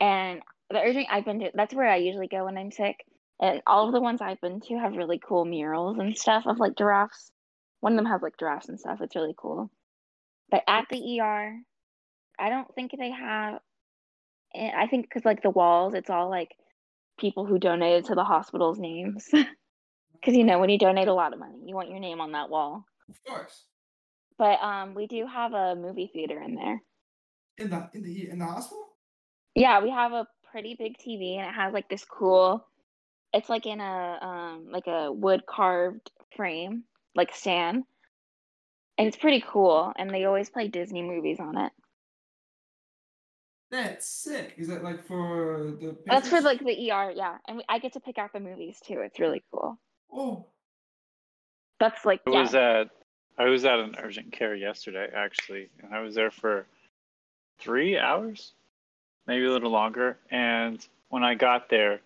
and 0.00 0.42
the 0.70 0.80
urgent 0.80 1.08
I've 1.10 1.24
been 1.24 1.40
to, 1.40 1.50
that's 1.54 1.74
where 1.74 1.88
I 1.88 1.96
usually 1.96 2.28
go 2.28 2.44
when 2.46 2.58
I'm 2.58 2.72
sick, 2.72 3.04
and 3.40 3.62
all 3.66 3.86
of 3.86 3.92
the 3.94 4.00
ones 4.00 4.20
I've 4.20 4.40
been 4.40 4.60
to 4.62 4.78
have 4.78 4.96
really 4.96 5.18
cool 5.20 5.44
murals 5.44 5.98
and 5.98 6.16
stuff 6.18 6.46
of 6.46 6.58
like 6.58 6.76
giraffes. 6.76 7.32
One 7.80 7.92
of 7.92 7.96
them 7.96 8.06
has 8.06 8.22
like 8.22 8.38
giraffes 8.38 8.68
and 8.68 8.80
stuff. 8.80 9.00
It's 9.02 9.16
really 9.16 9.34
cool. 9.38 9.70
But 10.50 10.64
at 10.68 10.86
the 10.90 11.20
ER, 11.20 11.60
I 12.38 12.50
don't 12.50 12.74
think 12.74 12.92
they 12.98 13.10
have. 13.10 13.60
eh, 14.54 14.70
I 14.76 14.86
think 14.88 15.06
because 15.06 15.24
like 15.24 15.42
the 15.42 15.50
walls, 15.50 15.94
it's 15.94 16.10
all 16.10 16.30
like 16.30 16.50
people 17.18 17.46
who 17.46 17.58
donated 17.58 18.06
to 18.06 18.14
the 18.14 18.24
hospital's 18.24 18.78
names. 18.78 19.28
Because 20.20 20.36
you 20.36 20.44
know, 20.44 20.58
when 20.58 20.70
you 20.70 20.78
donate 20.78 21.08
a 21.08 21.14
lot 21.14 21.32
of 21.34 21.38
money, 21.40 21.58
you 21.66 21.74
want 21.76 21.90
your 21.90 22.00
name 22.00 22.20
on 22.20 22.32
that 22.32 22.50
wall. 22.50 22.84
Of 23.08 23.22
course. 23.24 23.64
But 24.38 24.60
um, 24.62 24.94
we 24.94 25.06
do 25.06 25.26
have 25.26 25.52
a 25.52 25.74
movie 25.74 26.10
theater 26.12 26.40
in 26.42 26.54
there. 26.54 26.82
In 27.58 27.70
the 27.70 27.88
in 27.94 28.02
the 28.02 28.30
in 28.30 28.38
the 28.38 28.44
hospital? 28.44 28.84
Yeah, 29.54 29.82
we 29.82 29.90
have 29.90 30.12
a 30.12 30.26
pretty 30.50 30.76
big 30.78 30.98
TV, 30.98 31.36
and 31.38 31.48
it 31.48 31.54
has 31.54 31.72
like 31.72 31.88
this 31.88 32.04
cool. 32.04 32.66
It's 33.32 33.48
like 33.48 33.66
in 33.66 33.80
a 33.80 34.18
um 34.20 34.66
like 34.70 34.86
a 34.86 35.10
wood 35.10 35.42
carved 35.46 36.10
frame, 36.36 36.84
like 37.14 37.34
stand, 37.34 37.84
and 38.98 39.08
it's 39.08 39.16
pretty 39.16 39.42
cool. 39.46 39.92
And 39.96 40.10
they 40.10 40.24
always 40.24 40.50
play 40.50 40.68
Disney 40.68 41.02
movies 41.02 41.38
on 41.40 41.56
it. 41.56 41.72
That's 43.70 44.06
sick. 44.06 44.54
Is 44.58 44.68
that 44.68 44.84
like 44.84 45.06
for 45.06 45.76
the 45.80 45.96
That's 46.06 46.28
for 46.28 46.40
like 46.40 46.60
the 46.60 46.90
ER, 46.90 47.12
yeah. 47.14 47.38
And 47.48 47.58
we, 47.58 47.64
I 47.68 47.78
get 47.78 47.94
to 47.94 48.00
pick 48.00 48.18
out 48.18 48.32
the 48.32 48.40
movies 48.40 48.78
too. 48.86 49.00
It's 49.00 49.18
really 49.18 49.42
cool. 49.50 49.78
Oh, 50.12 50.46
That's 51.78 52.04
like 52.04 52.20
I 52.26 52.30
yeah. 52.30 52.40
was 52.40 52.54
at 52.54 52.90
I 53.38 53.44
was 53.44 53.64
at 53.64 53.78
an 53.78 53.96
urgent 54.02 54.32
care 54.32 54.54
yesterday 54.54 55.08
actually, 55.14 55.68
and 55.82 55.94
I 55.94 56.00
was 56.00 56.14
there 56.14 56.30
for 56.30 56.66
three 57.58 57.98
hours, 57.98 58.52
maybe 59.26 59.44
a 59.44 59.50
little 59.50 59.70
longer. 59.70 60.18
And 60.30 60.86
when 61.08 61.22
I 61.22 61.34
got 61.34 61.68
there, 61.68 62.00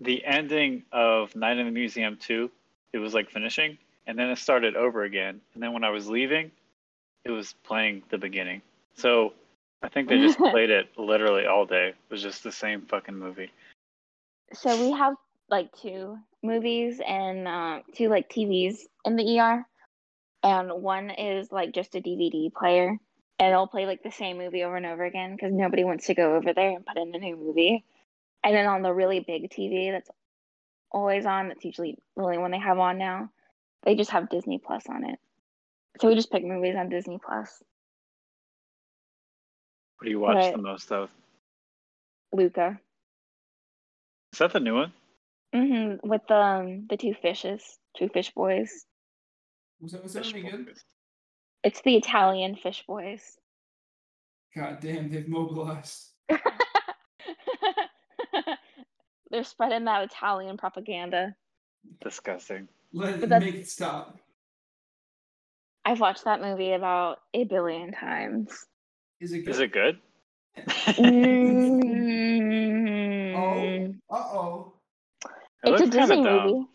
the 0.00 0.24
ending 0.24 0.84
of 0.92 1.34
Night 1.34 1.58
in 1.58 1.66
the 1.66 1.72
Museum 1.72 2.16
two, 2.20 2.50
it 2.92 2.98
was 2.98 3.14
like 3.14 3.30
finishing, 3.30 3.78
and 4.06 4.18
then 4.18 4.30
it 4.30 4.38
started 4.38 4.76
over 4.76 5.04
again. 5.04 5.40
And 5.54 5.62
then 5.62 5.72
when 5.72 5.84
I 5.84 5.90
was 5.90 6.08
leaving, 6.08 6.50
it 7.24 7.30
was 7.30 7.54
playing 7.64 8.02
the 8.10 8.18
beginning. 8.18 8.62
So 8.94 9.32
I 9.82 9.88
think 9.88 10.08
they 10.08 10.18
just 10.18 10.38
played 10.50 10.70
it 10.70 10.90
literally 10.96 11.46
all 11.46 11.66
day. 11.66 11.88
It 11.88 12.10
was 12.10 12.22
just 12.22 12.42
the 12.42 12.52
same 12.52 12.82
fucking 12.82 13.16
movie. 13.16 13.50
So 14.52 14.78
we 14.80 14.92
have 14.92 15.14
like 15.50 15.72
two 15.80 16.18
movies 16.42 17.00
and 17.06 17.48
uh, 17.48 17.78
two 17.94 18.08
like 18.08 18.28
TVs 18.28 18.78
in 19.04 19.16
the 19.16 19.38
ER, 19.38 19.66
and 20.42 20.82
one 20.82 21.10
is 21.10 21.50
like 21.50 21.72
just 21.72 21.94
a 21.94 22.00
DVD 22.00 22.52
player, 22.52 22.96
and 23.38 23.50
it'll 23.50 23.66
play 23.66 23.86
like 23.86 24.02
the 24.02 24.10
same 24.10 24.38
movie 24.38 24.64
over 24.64 24.76
and 24.76 24.86
over 24.86 25.04
again 25.04 25.34
because 25.34 25.52
nobody 25.52 25.84
wants 25.84 26.06
to 26.06 26.14
go 26.14 26.36
over 26.36 26.52
there 26.52 26.70
and 26.70 26.86
put 26.86 26.96
in 26.98 27.14
a 27.14 27.18
new 27.18 27.36
movie. 27.36 27.84
And 28.44 28.54
then 28.54 28.66
on 28.66 28.82
the 28.82 28.92
really 28.92 29.20
big 29.20 29.50
TV 29.50 29.90
that's 29.90 30.10
always 30.90 31.26
on, 31.26 31.48
that's 31.48 31.64
usually 31.64 31.98
the 32.16 32.22
only 32.22 32.38
one 32.38 32.50
they 32.50 32.58
have 32.58 32.78
on 32.78 32.98
now, 32.98 33.30
they 33.84 33.94
just 33.94 34.10
have 34.10 34.30
Disney 34.30 34.60
Plus 34.64 34.84
on 34.88 35.04
it. 35.04 35.18
So 36.00 36.08
we 36.08 36.14
just 36.14 36.30
pick 36.30 36.44
movies 36.44 36.76
on 36.78 36.88
Disney 36.88 37.18
Plus. 37.24 37.62
What 39.98 40.04
do 40.04 40.10
you 40.10 40.20
watch 40.20 40.36
Right. 40.36 40.52
the 40.52 40.62
most 40.62 40.92
of? 40.92 41.10
Luca. 42.32 42.78
Is 44.32 44.38
that 44.38 44.52
the 44.52 44.60
new 44.60 44.74
one? 44.74 44.92
Hmm 45.54 45.94
With 46.02 46.28
um 46.30 46.86
the 46.88 46.96
two 46.96 47.14
fishes, 47.14 47.62
two 47.96 48.08
fish 48.08 48.32
boys. 48.34 48.70
was 49.80 49.92
that 49.92 50.02
was 50.02 50.12
that 50.14 50.24
Fish 50.24 50.34
any 50.34 50.50
good? 50.50 50.66
Boys. 50.66 50.84
It's 51.64 51.80
the 51.82 51.96
Italian 51.96 52.56
fish 52.56 52.84
boys. 52.86 53.36
God 54.56 54.78
damn, 54.80 55.10
they've 55.10 55.28
mobilized. 55.28 56.08
They're 59.30 59.44
spreading 59.44 59.84
that 59.84 60.04
Italian 60.04 60.56
propaganda. 60.56 61.34
Disgusting. 62.02 62.68
Let 62.92 63.20
But 63.20 63.30
it 63.32 63.40
make 63.40 63.54
it 63.56 63.68
stop. 63.68 64.18
I've 65.84 66.00
watched 66.00 66.24
that 66.24 66.40
movie 66.40 66.72
about 66.72 67.18
a 67.34 67.44
billion 67.44 67.92
times. 67.92 68.66
Is 69.20 69.32
it 69.32 69.40
good? 69.44 69.50
Is 69.50 69.60
it 69.60 69.72
good? 69.72 69.98
Mm, 70.98 73.94
Uh 74.10 74.14
oh. 74.16 74.67
It 75.64 75.70
it's 75.70 75.80
a 75.80 75.84
looks 75.84 75.96
Disney 75.96 76.22
dumb. 76.22 76.46
movie. 76.46 76.66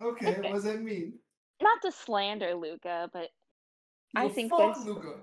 Okay, 0.00 0.40
what 0.40 0.52
does 0.54 0.64
that 0.64 0.82
mean? 0.82 1.14
Not 1.62 1.82
to 1.82 1.92
slander 1.92 2.54
Luca, 2.54 3.10
but 3.12 3.28
I 4.14 4.28
think 4.28 4.50
fuck 4.50 4.78
Luca. 4.84 5.14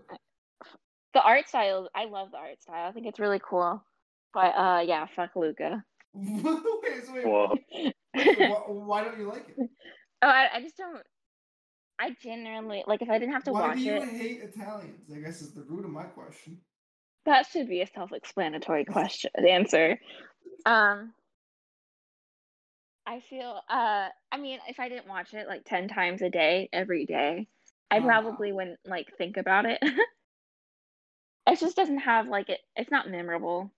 the 1.13 1.21
art 1.21 1.47
style. 1.47 1.89
I 1.95 2.05
love 2.05 2.31
the 2.31 2.37
art 2.37 2.61
style. 2.61 2.89
I 2.89 2.91
think 2.91 3.05
it's 3.07 3.19
really 3.19 3.39
cool. 3.47 3.83
But 4.33 4.53
uh, 4.55 4.83
yeah, 4.85 5.05
fuck 5.15 5.31
Luca. 5.35 5.83
wait, 6.13 7.05
so 7.05 7.13
wait, 7.13 7.25
Whoa. 7.25 7.55
wait, 7.73 7.93
why, 8.15 8.59
why 8.67 9.03
don't 9.03 9.17
you 9.19 9.27
like 9.27 9.47
it? 9.49 9.69
Oh, 10.21 10.27
I, 10.27 10.47
I 10.55 10.61
just 10.61 10.77
don't. 10.77 11.01
I 11.99 12.15
genuinely 12.21 12.83
like 12.87 13.01
if 13.01 13.09
I 13.09 13.17
didn't 13.19 13.33
have 13.33 13.43
to 13.45 13.53
Why 13.53 13.61
watch 13.61 13.77
do 13.77 13.83
you 13.85 13.93
it. 13.95 14.03
hate 14.09 14.41
Italians? 14.41 15.09
I 15.15 15.19
guess 15.19 15.41
is 15.41 15.53
the 15.53 15.61
root 15.63 15.85
of 15.85 15.91
my 15.91 16.03
question. 16.03 16.57
That 17.25 17.47
should 17.47 17.69
be 17.69 17.81
a 17.81 17.87
self-explanatory 17.87 18.85
question 18.85 19.31
answer. 19.49 19.97
Um 20.65 21.13
I 23.07 23.19
feel 23.19 23.61
uh 23.69 24.09
I 24.31 24.37
mean 24.37 24.59
if 24.67 24.79
I 24.79 24.89
didn't 24.89 25.07
watch 25.07 25.33
it 25.33 25.47
like 25.47 25.65
10 25.65 25.87
times 25.87 26.21
a 26.21 26.29
day 26.29 26.69
every 26.73 27.05
day, 27.05 27.47
I 27.91 27.99
Ah. 27.99 28.01
probably 28.01 28.51
wouldn't 28.51 28.79
like 28.85 29.15
think 29.17 29.37
about 29.37 29.65
it. 29.65 29.79
it 31.47 31.59
just 31.59 31.75
doesn't 31.75 31.99
have 31.99 32.27
like 32.27 32.49
it 32.49 32.61
it's 32.75 32.91
not 32.91 33.09
memorable 33.09 33.71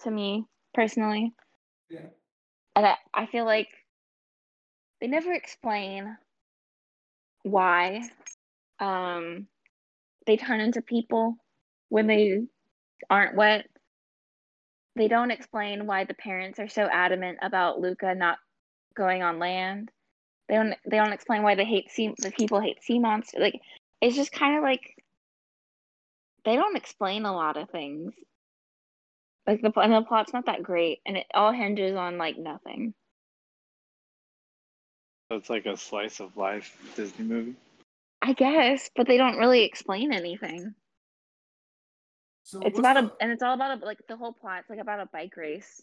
to 0.00 0.10
me 0.10 0.44
personally. 0.74 1.34
Yeah. 1.90 2.08
and 2.76 2.86
I, 2.86 2.96
I 3.14 3.26
feel 3.26 3.44
like 3.44 3.68
they 5.00 5.08
never 5.08 5.32
explain 5.32 6.18
why 7.42 8.02
um 8.80 9.46
they 10.26 10.36
turn 10.36 10.60
into 10.60 10.82
people 10.82 11.36
when 11.90 12.06
they 12.06 12.42
aren't 13.10 13.36
wet. 13.36 13.66
They 14.98 15.06
don't 15.06 15.30
explain 15.30 15.86
why 15.86 16.04
the 16.04 16.14
parents 16.14 16.58
are 16.58 16.68
so 16.68 16.82
adamant 16.82 17.38
about 17.40 17.80
Luca 17.80 18.16
not 18.16 18.38
going 18.96 19.22
on 19.22 19.38
land. 19.38 19.92
They 20.48 20.56
don't 20.56 20.74
they 20.84 20.96
don't 20.96 21.12
explain 21.12 21.44
why 21.44 21.54
they 21.54 21.64
hate 21.64 21.88
sea 21.88 22.12
the 22.18 22.32
people 22.32 22.60
hate 22.60 22.82
sea 22.82 22.98
monsters. 22.98 23.40
Like 23.40 23.60
it's 24.00 24.16
just 24.16 24.32
kind 24.32 24.56
of 24.56 24.64
like 24.64 24.82
they 26.44 26.56
don't 26.56 26.76
explain 26.76 27.24
a 27.26 27.32
lot 27.32 27.56
of 27.56 27.70
things. 27.70 28.12
Like 29.46 29.62
the 29.62 29.70
and 29.78 29.92
the 29.92 30.02
plot's 30.02 30.32
not 30.32 30.46
that 30.46 30.64
great, 30.64 30.98
and 31.06 31.16
it 31.16 31.26
all 31.32 31.52
hinges 31.52 31.94
on 31.94 32.18
like 32.18 32.36
nothing. 32.36 32.92
So 35.30 35.36
it's 35.36 35.48
like 35.48 35.66
a 35.66 35.76
slice 35.76 36.18
of 36.18 36.36
life 36.36 36.76
Disney 36.96 37.24
movie. 37.24 37.54
I 38.20 38.32
guess, 38.32 38.90
but 38.96 39.06
they 39.06 39.16
don't 39.16 39.38
really 39.38 39.62
explain 39.62 40.12
anything. 40.12 40.74
So 42.48 42.60
It's 42.60 42.78
what's 42.78 42.78
about 42.78 42.96
a 42.96 43.12
and 43.20 43.30
it's 43.30 43.42
all 43.42 43.52
about 43.52 43.82
a 43.82 43.84
like 43.84 43.98
the 44.08 44.16
whole 44.16 44.32
plot. 44.32 44.60
It's 44.60 44.70
like 44.70 44.78
about 44.78 45.00
a 45.00 45.06
bike 45.12 45.36
race. 45.36 45.82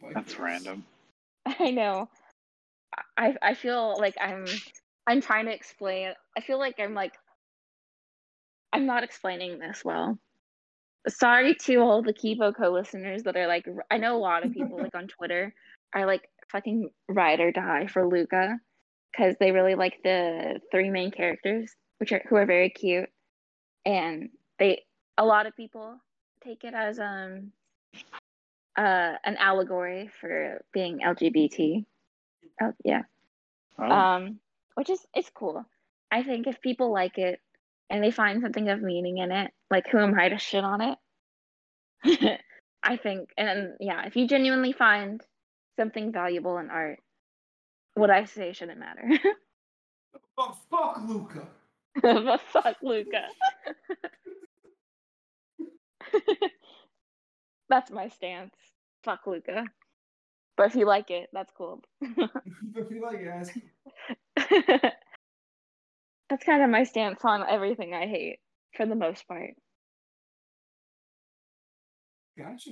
bike 0.00 0.14
That's 0.14 0.38
race. 0.38 0.64
random. 0.64 0.84
I 1.58 1.72
know. 1.72 2.08
I 3.18 3.34
I 3.42 3.54
feel 3.54 3.96
like 3.98 4.14
I'm 4.20 4.46
I'm 5.04 5.20
trying 5.20 5.46
to 5.46 5.52
explain. 5.52 6.12
I 6.38 6.42
feel 6.42 6.60
like 6.60 6.78
I'm 6.78 6.94
like 6.94 7.14
I'm 8.72 8.86
not 8.86 9.02
explaining 9.02 9.58
this 9.58 9.84
well. 9.84 10.16
Sorry 11.08 11.56
to 11.62 11.78
all 11.78 12.00
the 12.02 12.14
Kibo 12.14 12.54
co-listeners 12.54 13.24
that 13.24 13.36
are 13.36 13.48
like 13.48 13.66
I 13.90 13.98
know 13.98 14.16
a 14.16 14.22
lot 14.22 14.46
of 14.46 14.52
people 14.52 14.78
like 14.80 14.94
on 14.94 15.08
Twitter 15.08 15.52
are 15.92 16.06
like 16.06 16.22
fucking 16.52 16.88
ride 17.08 17.40
or 17.40 17.50
die 17.50 17.88
for 17.88 18.06
Luca 18.06 18.60
because 19.10 19.34
they 19.40 19.50
really 19.50 19.74
like 19.74 19.96
the 20.04 20.60
three 20.70 20.90
main 20.90 21.10
characters, 21.10 21.74
which 21.98 22.12
are 22.12 22.22
who 22.28 22.36
are 22.36 22.46
very 22.46 22.70
cute, 22.70 23.08
and 23.84 24.30
they 24.58 24.82
a 25.18 25.24
lot 25.24 25.46
of 25.46 25.56
people 25.56 25.96
take 26.44 26.64
it 26.64 26.74
as 26.74 26.98
um 26.98 27.52
uh 28.76 29.14
an 29.24 29.36
allegory 29.38 30.10
for 30.20 30.62
being 30.72 31.00
LGBT. 31.00 31.84
Oh 32.62 32.72
yeah. 32.84 33.02
Oh, 33.78 33.84
Um 33.84 34.40
which 34.74 34.90
is 34.90 35.04
it's 35.14 35.30
cool. 35.34 35.64
I 36.10 36.22
think 36.22 36.46
if 36.46 36.60
people 36.60 36.92
like 36.92 37.18
it 37.18 37.40
and 37.88 38.02
they 38.02 38.10
find 38.10 38.42
something 38.42 38.68
of 38.68 38.82
meaning 38.82 39.18
in 39.18 39.32
it, 39.32 39.50
like 39.70 39.86
who 39.88 39.98
am 39.98 40.18
I 40.18 40.28
to 40.28 40.38
shit 40.38 40.64
on 40.64 40.80
it? 40.80 42.40
I 42.82 42.96
think 42.96 43.30
and 43.36 43.74
yeah, 43.80 44.06
if 44.06 44.16
you 44.16 44.26
genuinely 44.26 44.72
find 44.72 45.20
something 45.78 46.12
valuable 46.12 46.58
in 46.58 46.70
art, 46.70 47.00
what 47.94 48.10
I 48.10 48.24
say 48.24 48.52
shouldn't 48.52 48.78
matter. 48.78 49.08
But 50.36 50.56
fuck 50.70 51.00
Luca. 51.06 51.46
but 52.02 52.40
fuck 52.52 52.76
Luca. 52.82 53.24
that's 57.68 57.90
my 57.90 58.08
stance. 58.08 58.54
Fuck 59.04 59.26
Luca. 59.26 59.64
But 60.56 60.66
if 60.66 60.74
you 60.74 60.86
like 60.86 61.10
it, 61.10 61.28
that's 61.32 61.52
cool. 61.56 61.82
if 62.00 62.90
you 62.90 63.00
like 63.02 63.20
it, 63.20 63.28
ask. 63.28 63.54
that's 66.28 66.44
kind 66.44 66.62
of 66.62 66.70
my 66.70 66.84
stance 66.84 67.24
on 67.24 67.44
everything 67.48 67.94
I 67.94 68.06
hate 68.06 68.38
for 68.76 68.86
the 68.86 68.94
most 68.94 69.26
part. 69.26 69.54
Gotcha. 72.38 72.70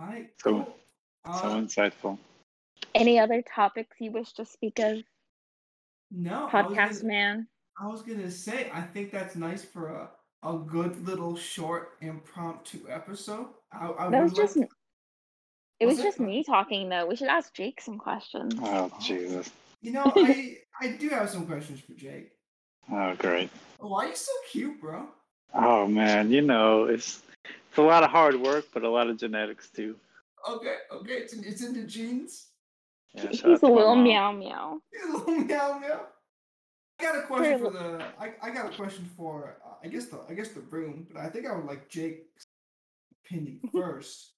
Alright. 0.00 0.30
So- 0.42 0.50
cool. 0.50 0.76
so 1.26 1.48
Uh, 1.48 1.60
insightful. 1.60 2.18
Any 2.94 3.18
other 3.18 3.42
topics 3.42 3.96
you 4.00 4.10
wish 4.12 4.32
to 4.34 4.44
speak 4.44 4.78
of, 4.78 4.98
no, 6.14 6.46
I 6.46 6.62
podcast 6.62 7.00
gonna- 7.02 7.04
man? 7.12 7.48
I 7.80 7.86
was 7.88 8.02
gonna 8.02 8.30
say, 8.30 8.70
I 8.72 8.80
think 8.82 9.10
that's 9.10 9.34
nice 9.34 9.64
for 9.64 9.88
a, 9.88 10.10
a 10.48 10.58
good 10.58 11.04
little 11.06 11.34
short 11.36 11.94
impromptu 12.00 12.78
episode. 12.88 13.48
I, 13.72 13.88
I 13.98 14.10
That 14.10 14.22
would 14.22 14.22
was 14.30 14.32
just 14.32 14.56
like, 14.56 14.68
it 15.80 15.86
was 15.86 15.96
Was 15.96 16.04
it? 16.04 16.08
just 16.08 16.20
me 16.20 16.44
talking 16.44 16.88
though. 16.88 17.06
We 17.06 17.16
should 17.16 17.28
ask 17.28 17.52
Jake 17.52 17.80
some 17.80 17.98
questions. 17.98 18.54
Oh 18.62 18.90
Jesus. 19.02 19.50
you 19.82 19.90
know, 19.92 20.04
I 20.16 20.58
I 20.80 20.88
do 20.88 21.08
have 21.08 21.28
some 21.30 21.46
questions 21.46 21.80
for 21.80 21.94
Jake. 21.94 22.30
Oh 22.92 23.14
great. 23.16 23.50
Why 23.80 24.04
are 24.06 24.08
you 24.10 24.14
so 24.16 24.32
cute, 24.52 24.80
bro? 24.80 25.06
Oh 25.52 25.86
man, 25.88 26.30
you 26.30 26.42
know 26.42 26.84
it's 26.84 27.22
it's 27.68 27.78
a 27.78 27.82
lot 27.82 28.04
of 28.04 28.10
hard 28.10 28.36
work, 28.40 28.66
but 28.72 28.84
a 28.84 28.88
lot 28.88 29.08
of 29.10 29.16
genetics 29.18 29.68
too. 29.70 29.96
Okay, 30.48 30.76
okay, 30.92 31.12
it's 31.14 31.32
in, 31.32 31.42
it's 31.44 31.62
in 31.64 31.72
the 31.74 31.82
genes. 31.84 32.50
Yeah, 33.14 33.28
He's 33.28 33.42
a 33.42 33.48
little 33.48 33.94
mom. 33.94 34.04
meow 34.04 34.32
meow. 34.32 34.78
He's 34.92 35.04
a 35.04 35.16
little 35.16 35.34
meow 35.36 35.78
meow. 35.78 36.00
I 36.98 37.02
got 37.02 37.16
a 37.16 37.22
question 37.22 37.58
Very 37.58 37.58
for 37.58 37.70
the. 37.70 38.04
I, 38.18 38.32
I 38.42 38.50
got 38.50 38.72
a 38.72 38.76
question 38.76 39.08
for. 39.16 39.56
Uh, 39.64 39.74
I 39.84 39.88
guess 39.88 40.06
the. 40.06 40.20
I 40.28 40.34
guess 40.34 40.48
the 40.50 40.60
room, 40.60 41.06
but 41.12 41.20
I 41.20 41.28
think 41.28 41.46
I 41.46 41.54
would 41.54 41.64
like 41.66 41.88
Jake's 41.88 42.44
opinion 43.24 43.60
first. 43.72 44.32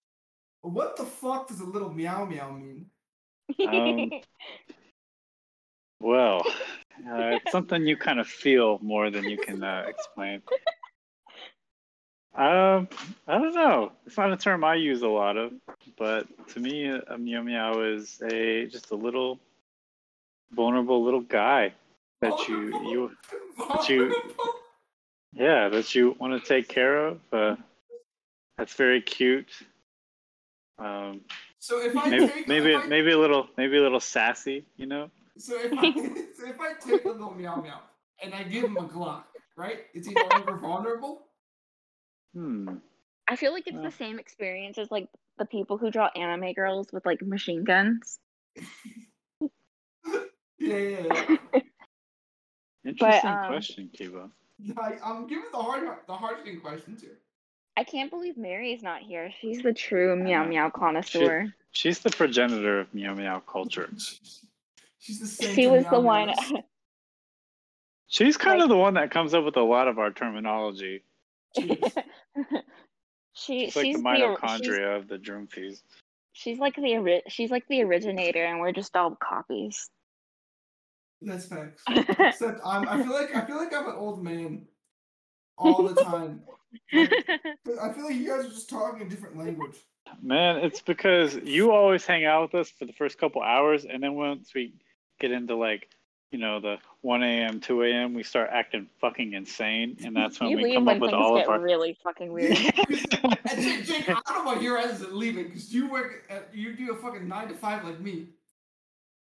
what 0.63 0.97
the 0.97 1.05
fuck 1.05 1.49
does 1.49 1.61
a 1.61 1.65
little 1.65 1.93
meow 1.93 2.25
meow 2.25 2.51
mean? 2.53 2.87
Um, 3.67 4.11
Well, 6.01 6.43
uh, 7.09 7.37
it's 7.41 7.51
something 7.51 7.87
you 7.87 7.97
kind 7.97 8.21
of 8.21 8.27
feel 8.27 8.79
more 8.83 9.11
than 9.11 9.25
you 9.25 9.39
can 9.39 9.63
uh, 9.65 9.85
explain. 9.89 10.43
Um, 12.37 12.89
I 13.27 13.39
don't 13.39 13.55
know. 13.55 13.93
It's 14.07 14.17
not 14.19 14.31
a 14.33 14.37
term 14.37 14.63
I 14.63 14.75
use 14.75 15.03
a 15.03 15.09
lot 15.09 15.37
of, 15.39 15.53
but 15.97 16.27
to 16.49 16.61
me, 16.61 16.85
a, 16.87 17.17
meow 17.17 17.43
meow 17.43 17.81
is 17.81 18.21
a 18.31 18.67
just 18.67 18.91
a 18.91 18.95
little 18.95 19.39
vulnerable 20.53 21.03
little 21.03 21.23
guy 21.23 21.73
that 22.21 22.47
you 22.49 22.69
you 22.91 23.11
that 23.59 23.89
you- 23.89 24.15
yeah 25.33 25.69
that 25.71 25.95
you 25.95 26.15
want 26.21 26.41
to 26.41 26.47
take 26.47 26.69
care 26.69 27.07
of. 27.07 27.21
Uh, 27.33 27.57
that's 28.59 28.75
very 28.75 29.01
cute. 29.01 29.49
Um, 30.79 31.23
So 31.59 31.81
if 31.81 31.97
I 31.97 32.11
maybe 32.11 32.27
take 32.29 32.49
maybe 32.49 32.75
I, 32.75 32.87
maybe 32.87 33.13
a 33.13 33.19
little 33.19 33.49
maybe 33.57 33.79
a 33.79 33.83
little 33.83 34.01
sassy, 34.01 34.67
you 34.77 34.85
know. 34.87 35.11
so 35.39 35.55
if 35.59 35.73
I 35.73 35.93
so 36.37 36.47
if 36.49 36.61
I 36.61 36.75
take 36.75 37.05
a 37.07 37.09
little 37.09 37.33
meow 37.35 37.57
meow 37.63 37.81
and 38.23 38.35
I 38.35 38.43
give 38.43 38.65
him 38.65 38.77
a 38.77 38.85
Glock, 38.85 39.25
right? 39.57 39.87
Is 39.95 40.07
he 40.07 40.13
no 40.13 40.27
longer 40.29 40.57
vulnerable? 40.59 41.26
Hmm. 42.37 42.69
I 43.27 43.37
feel 43.37 43.53
like 43.53 43.67
it's 43.67 43.77
Yeah. 43.77 43.83
the 43.83 43.91
same 43.91 44.19
experience 44.19 44.77
as 44.77 44.91
like 44.91 45.09
the 45.39 45.47
people 45.47 45.79
who 45.79 45.91
draw 45.91 46.11
anime 46.15 46.53
girls 46.53 46.93
with 46.93 47.07
like 47.07 47.23
machine 47.23 47.65
guns. 47.65 48.19
Yeah, 50.59 50.77
yeah. 50.79 51.37
yeah. 51.53 51.61
Interesting 52.85 53.31
um, 53.31 53.47
question, 53.49 53.91
Kibo. 53.95 54.31
I, 54.79 54.95
I'm 55.05 55.27
giving 55.27 55.45
the 55.53 55.59
hard 55.59 55.87
the 56.07 56.15
hard 56.15 56.39
hitting 56.39 56.61
questions 56.61 57.03
here. 57.03 57.19
I 57.77 57.85
can't 57.85 58.11
believe 58.11 58.39
Mary's 58.39 58.83
not 58.83 59.03
here. 59.03 59.31
She's 59.41 59.63
the 59.63 59.75
true 59.75 60.17
meow 60.17 60.47
meow 60.47 60.71
connoisseur. 60.71 61.53
She's 61.73 61.99
the 61.99 62.09
progenitor 62.11 62.81
of 62.81 62.95
meow 62.95 63.15
meow 63.15 63.41
culture. 63.41 63.91
She's 64.99 65.21
the 65.21 65.27
same. 65.27 65.55
She 65.55 65.67
was 65.67 65.85
the 65.91 66.01
one. 66.01 66.33
She's 68.09 68.39
kind 68.39 68.59
Like- 68.59 68.65
of 68.65 68.69
the 68.71 68.79
one 68.79 68.95
that 68.95 69.11
comes 69.11 69.35
up 69.35 69.45
with 69.45 69.57
a 69.59 69.63
lot 69.63 69.89
of 69.89 69.99
our 69.99 70.11
terminology. 70.11 71.03
Jeez. 72.37 72.63
she 73.33 73.65
It's 73.65 73.77
like 73.77 73.85
she's 73.87 73.97
the 73.97 74.03
the, 74.03 74.09
mitochondria 74.09 74.97
of 74.97 75.09
the 75.09 75.19
Droomfies. 75.19 75.83
she's 76.33 76.59
like 76.59 76.77
the 76.77 76.97
ori- 76.97 77.23
she's 77.29 77.51
like 77.51 77.65
the 77.69 77.83
originator, 77.83 78.45
and 78.45 78.61
we're 78.61 78.73
just 78.73 78.97
all 78.97 79.17
copies. 79.17 79.89
That's 81.23 81.47
facts. 81.47 81.83
Except 81.89 82.61
I'm, 82.65 82.89
I 82.89 83.03
feel 83.03 83.13
like 83.13 83.35
I 83.35 83.45
feel 83.47 83.57
like 83.57 83.75
I'm 83.75 83.89
an 83.89 83.97
old 83.97 84.23
man 84.23 84.67
all 85.57 85.83
the 85.83 85.95
time. 86.03 86.43
Like, 86.93 87.13
I 87.81 87.93
feel 87.93 88.05
like 88.05 88.17
you 88.17 88.29
guys 88.29 88.47
are 88.47 88.51
just 88.51 88.69
talking 88.69 89.07
a 89.07 89.09
different 89.09 89.37
language. 89.37 89.77
Man, 90.23 90.59
it's 90.59 90.81
because 90.81 91.35
you 91.35 91.73
always 91.73 92.07
hang 92.07 92.25
out 92.25 92.43
with 92.43 92.61
us 92.61 92.71
for 92.71 92.85
the 92.85 92.93
first 92.93 93.19
couple 93.19 93.43
hours, 93.43 93.85
and 93.85 94.03
then 94.03 94.15
once 94.15 94.53
we 94.55 94.75
get 95.19 95.31
into 95.31 95.57
like, 95.57 95.89
you 96.33 96.39
know, 96.39 96.61
the 96.61 96.77
1 97.03 97.23
a.m., 97.23 97.61
2 97.61 97.83
a.m., 97.83 98.15
we 98.15 98.23
start 98.23 98.51
acting 98.53 98.89
fucking 99.01 99.33
insane, 99.35 99.97
and 100.05 100.15
that's 100.17 100.41
when 100.41 100.51
you 100.51 100.57
we 100.59 100.75
come 100.75 100.85
when 100.85 100.97
up 100.97 101.01
with 101.03 101.13
all 101.15 101.41
of 101.41 101.49
our. 101.49 101.61
really 101.61 101.97
fucking 102.03 102.33
weird. 102.33 102.57
Jake, 103.57 103.85
Jake, 103.85 104.09
I 104.09 104.21
don't 104.27 104.45
know 104.45 104.53
why 104.53 104.61
your 104.61 104.77
ass 104.77 104.97
isn't 104.97 105.15
leaving 105.15 105.45
because 105.45 105.73
you 105.73 105.89
work. 105.91 106.25
At, 106.29 106.51
you 106.53 106.75
do 106.75 106.93
a 106.93 106.97
fucking 106.97 107.29
nine 107.29 107.49
to 107.49 107.55
five 107.55 107.85
like 107.85 108.01
me. 108.01 108.29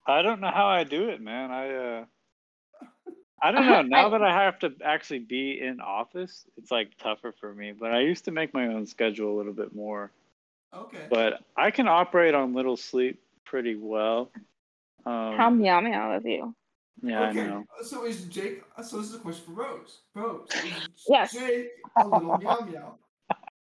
I 0.06 0.22
don't 0.22 0.40
know 0.40 0.50
how 0.50 0.66
I 0.66 0.84
do 0.84 1.08
it, 1.10 1.20
man. 1.20 1.50
I 1.50 1.74
uh 1.74 2.04
I 3.40 3.52
don't 3.52 3.66
know. 3.66 3.82
Now 3.88 4.06
I- 4.06 4.10
that 4.10 4.22
I 4.22 4.32
have 4.44 4.58
to 4.60 4.72
actually 4.84 5.20
be 5.20 5.60
in 5.60 5.80
office, 5.80 6.44
it's 6.56 6.70
like 6.70 6.96
tougher 6.98 7.32
for 7.38 7.54
me. 7.54 7.72
But 7.72 7.92
I 7.92 8.00
used 8.00 8.24
to 8.24 8.32
make 8.32 8.52
my 8.52 8.66
own 8.66 8.86
schedule 8.86 9.34
a 9.34 9.36
little 9.36 9.52
bit 9.52 9.74
more. 9.74 10.10
Okay. 10.74 11.06
But 11.08 11.40
I 11.56 11.70
can 11.70 11.88
operate 11.88 12.34
on 12.34 12.54
little 12.54 12.76
sleep 12.76 13.20
pretty 13.44 13.76
well. 13.76 14.30
Um, 15.06 15.36
How 15.36 15.50
meow 15.50 15.80
meow 15.80 16.12
of 16.16 16.26
you. 16.26 16.54
Yeah, 17.02 17.28
okay. 17.30 17.40
I 17.40 17.46
know. 17.46 17.64
Uh, 17.78 17.84
so 17.84 18.04
is 18.04 18.24
Jake? 18.24 18.62
Uh, 18.76 18.82
so 18.82 18.98
this 18.98 19.08
is 19.10 19.14
a 19.16 19.18
question 19.18 19.44
for 19.46 19.52
Rose. 19.62 20.00
Rose. 20.14 20.48
Is 20.64 20.72
Yes. 21.08 21.32
Jake 21.32 21.68
a 21.96 22.06
little 22.06 22.36
meow 22.42 22.60
meow? 22.60 22.94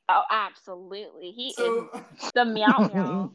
Oh, 0.09 0.23
absolutely. 0.31 1.33
He 1.33 1.53
So, 1.53 1.91
is 2.23 2.33
the 2.35 2.45
meow 2.45 2.89
meow. 2.93 3.31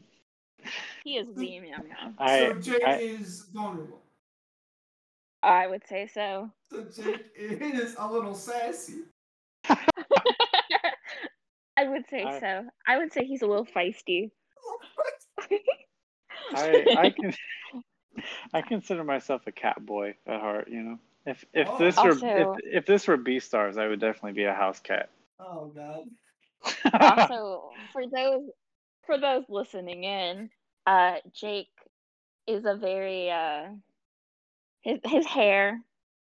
He 1.04 1.16
is 1.16 1.26
the 1.34 1.60
meow 1.60 1.78
meow. 1.82 2.12
I, 2.18 2.38
so 2.38 2.54
Jake 2.54 2.84
I 2.86 2.96
is 2.98 3.46
vulnerable. 3.52 4.00
I 5.42 5.66
would 5.66 5.86
say 5.88 6.06
so. 6.06 6.50
So 6.70 6.84
Jake 6.84 7.26
is 7.36 7.96
a 7.98 8.06
little 8.10 8.34
sassy. 8.34 9.00
I 11.76 11.88
would 11.88 12.04
say 12.08 12.22
I- 12.24 12.38
so. 12.40 12.64
I 12.86 12.98
would 12.98 13.12
say 13.12 13.24
he's 13.24 13.42
a 13.42 13.46
little 13.46 13.66
feisty. 13.66 14.30
I 16.54 16.84
I 16.98 17.10
can 17.10 17.34
I 18.52 18.62
consider 18.62 19.04
myself 19.04 19.42
a 19.46 19.52
cat 19.52 19.84
boy 19.84 20.14
at 20.26 20.40
heart, 20.40 20.68
you 20.68 20.82
know. 20.82 20.98
If 21.26 21.44
if 21.52 21.68
Oh. 21.70 21.78
this 21.78 21.96
were 21.96 22.10
Also- 22.10 22.26
if, 22.26 22.58
if 22.64 22.86
this 22.86 23.06
were 23.06 23.16
Beastars, 23.18 23.78
I 23.78 23.88
would 23.88 24.00
definitely 24.00 24.32
be 24.32 24.44
a 24.44 24.54
house 24.54 24.80
cat. 24.80 25.10
Oh 25.38 25.66
god. 25.74 26.08
also, 27.00 27.70
for 27.92 28.06
those 28.06 28.50
for 29.06 29.18
those 29.18 29.44
listening 29.48 30.04
in, 30.04 30.50
uh, 30.86 31.16
Jake 31.32 31.70
is 32.46 32.64
a 32.64 32.76
very 32.76 33.30
uh, 33.30 33.68
his 34.82 34.98
his 35.04 35.26
hair 35.26 35.80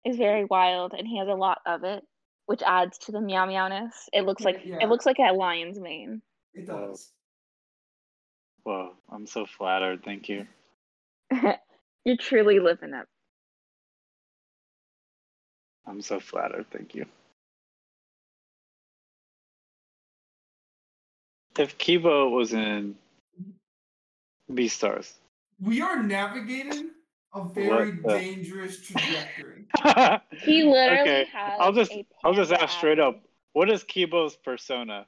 is 0.05 0.17
very 0.17 0.45
wild, 0.45 0.93
and 0.95 1.07
he 1.07 1.19
has 1.19 1.29
a 1.29 1.35
lot 1.35 1.61
of 1.67 1.85
it, 1.85 2.05
which 2.47 2.63
adds 2.63 2.99
to 2.99 3.13
the 3.13 3.21
meow 3.21 3.47
meowness. 3.47 4.09
It 4.13 4.23
looks 4.23 4.45
like 4.45 4.61
Yeah. 4.65 4.79
it 4.81 4.89
looks 4.89 5.07
like 5.07 5.19
a 5.19 5.33
lion's 5.33 5.79
mane. 5.81 6.23
It 6.55 6.67
does. 6.67 7.13
Whoa, 8.63 8.95
I'm 9.11 9.27
so 9.27 9.47
flattered. 9.47 10.03
Thank 10.05 10.29
you. 10.29 10.47
You're 12.07 12.17
truly 12.17 12.61
living 12.61 12.95
it. 12.95 13.05
I'm 15.89 16.01
so 16.01 16.21
flattered. 16.21 16.67
Thank 16.71 16.95
you. 16.95 17.05
If 21.59 21.77
Kibo 21.79 22.31
was 22.31 22.53
in 22.53 22.95
Beastars, 24.49 25.15
We 25.61 25.81
are 25.81 26.01
navigating 26.01 26.91
a 27.35 27.43
very 27.49 27.91
the- 27.91 28.07
dangerous 28.19 28.81
trajectory. 28.87 29.65
He 30.45 30.63
literally 30.63 31.01
Okay, 31.01 31.27
has. 31.33 31.55
I'll 31.59 31.73
just 31.73 31.91
a 31.91 32.07
I'll 32.25 32.35
just 32.35 32.53
ask 32.53 32.77
straight 32.79 33.01
up. 33.01 33.21
What 33.53 33.69
is 33.69 33.83
Kibo's 33.83 34.37
persona? 34.37 35.07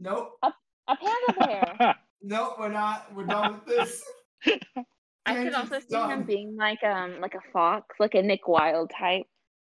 Nope. 0.00 0.32
A 0.42 0.52
panda 0.88 1.46
bear. 1.78 1.94
Nope, 2.22 2.56
we're 2.58 2.68
not. 2.70 3.14
We're 3.14 3.24
done 3.24 3.54
with 3.54 3.64
this. 3.64 4.04
I 5.26 5.34
could 5.44 5.54
also 5.54 5.78
Tangent's 5.80 5.88
see 5.88 5.96
him 5.96 6.22
being 6.24 6.56
like 6.56 6.82
um 6.82 7.20
like 7.20 7.34
a 7.34 7.40
fox, 7.52 7.96
like 7.98 8.14
a 8.14 8.22
Nick 8.22 8.48
Wilde 8.48 8.90
type. 8.98 9.26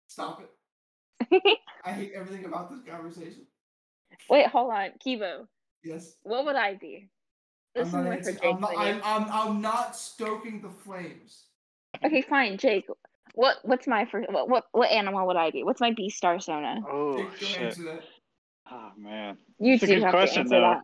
Stop 0.09 0.43
it. 0.43 1.59
I 1.85 1.93
hate 1.93 2.13
everything 2.15 2.45
about 2.45 2.71
this 2.71 2.81
conversation. 2.89 3.47
Wait, 4.29 4.47
hold 4.49 4.73
on, 4.73 4.91
Kibo. 5.05 5.47
Yes. 5.85 6.17
What 6.23 6.45
would 6.47 6.57
I 6.57 6.75
be? 6.75 7.09
This 7.75 7.93
I'm 7.93 8.01
is 8.01 8.05
not, 8.05 8.05
more 8.05 8.23
for. 8.23 8.47
I'm, 8.47 8.61
not, 8.61 8.73
I'm, 8.77 8.97
you. 8.97 9.03
I'm, 9.05 9.31
I'm 9.31 9.61
not 9.61 9.97
stoking 9.97 10.61
the 10.61 10.71
flames. 10.71 11.45
Okay, 12.05 12.23
fine, 12.23 12.59
Jake. 12.59 12.87
What 13.35 13.57
what's 13.63 13.87
my 13.87 14.07
first? 14.07 14.31
What 14.33 14.49
what 14.49 14.65
what 14.73 14.91
animal 14.91 15.27
would 15.27 15.37
I 15.37 15.51
be? 15.51 15.63
What's 15.63 15.81
my 15.81 15.93
B 15.93 16.09
star 16.09 16.41
Sona? 16.41 16.81
Oh 16.89 17.19
Jake, 17.19 17.49
shit! 17.49 17.63
answer 17.63 17.83
that. 17.85 18.03
Oh 18.71 18.91
man, 18.97 19.37
You 19.61 19.75
It's 19.75 19.83
a 19.85 19.87
do 19.87 19.95
good 19.95 20.03
have 20.05 20.11
question, 20.11 20.45
to 20.45 20.49
though. 20.51 20.65
answer 20.65 20.83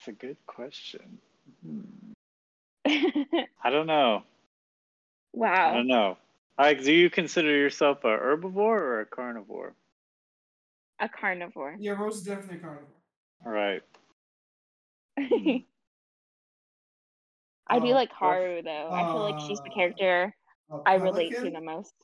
it's 0.00 0.08
a 0.08 0.12
good 0.12 0.36
question. 0.46 1.18
Hmm. 1.64 1.80
That. 2.84 3.46
I 3.62 3.70
don't 3.70 3.86
know. 3.86 4.24
Wow. 5.32 5.70
I 5.70 5.72
don't 5.72 5.86
know. 5.86 6.18
Like, 6.58 6.82
do 6.82 6.92
you 6.92 7.10
consider 7.10 7.50
yourself 7.56 8.04
a 8.04 8.08
herbivore 8.08 8.80
or 8.80 9.00
a 9.00 9.06
carnivore? 9.06 9.76
A 11.00 11.08
carnivore. 11.08 11.78
Yeah, 11.78 11.92
Rose 11.92 12.16
is 12.16 12.22
definitely 12.22 12.56
a 12.56 12.60
carnivore. 12.60 13.02
All 13.44 13.50
right. 13.52 13.82
I 17.68 17.78
do 17.80 17.92
Uh, 17.92 17.94
like 17.94 18.10
Haru 18.12 18.62
though. 18.62 18.92
I 18.92 19.06
feel 19.06 19.22
like 19.22 19.38
she's 19.38 19.60
the 19.62 19.70
uh, 19.70 19.70
character 19.70 20.34
I 20.84 20.94
relate 20.94 21.36
to 21.38 21.50
the 21.50 21.60
most. 21.60 21.94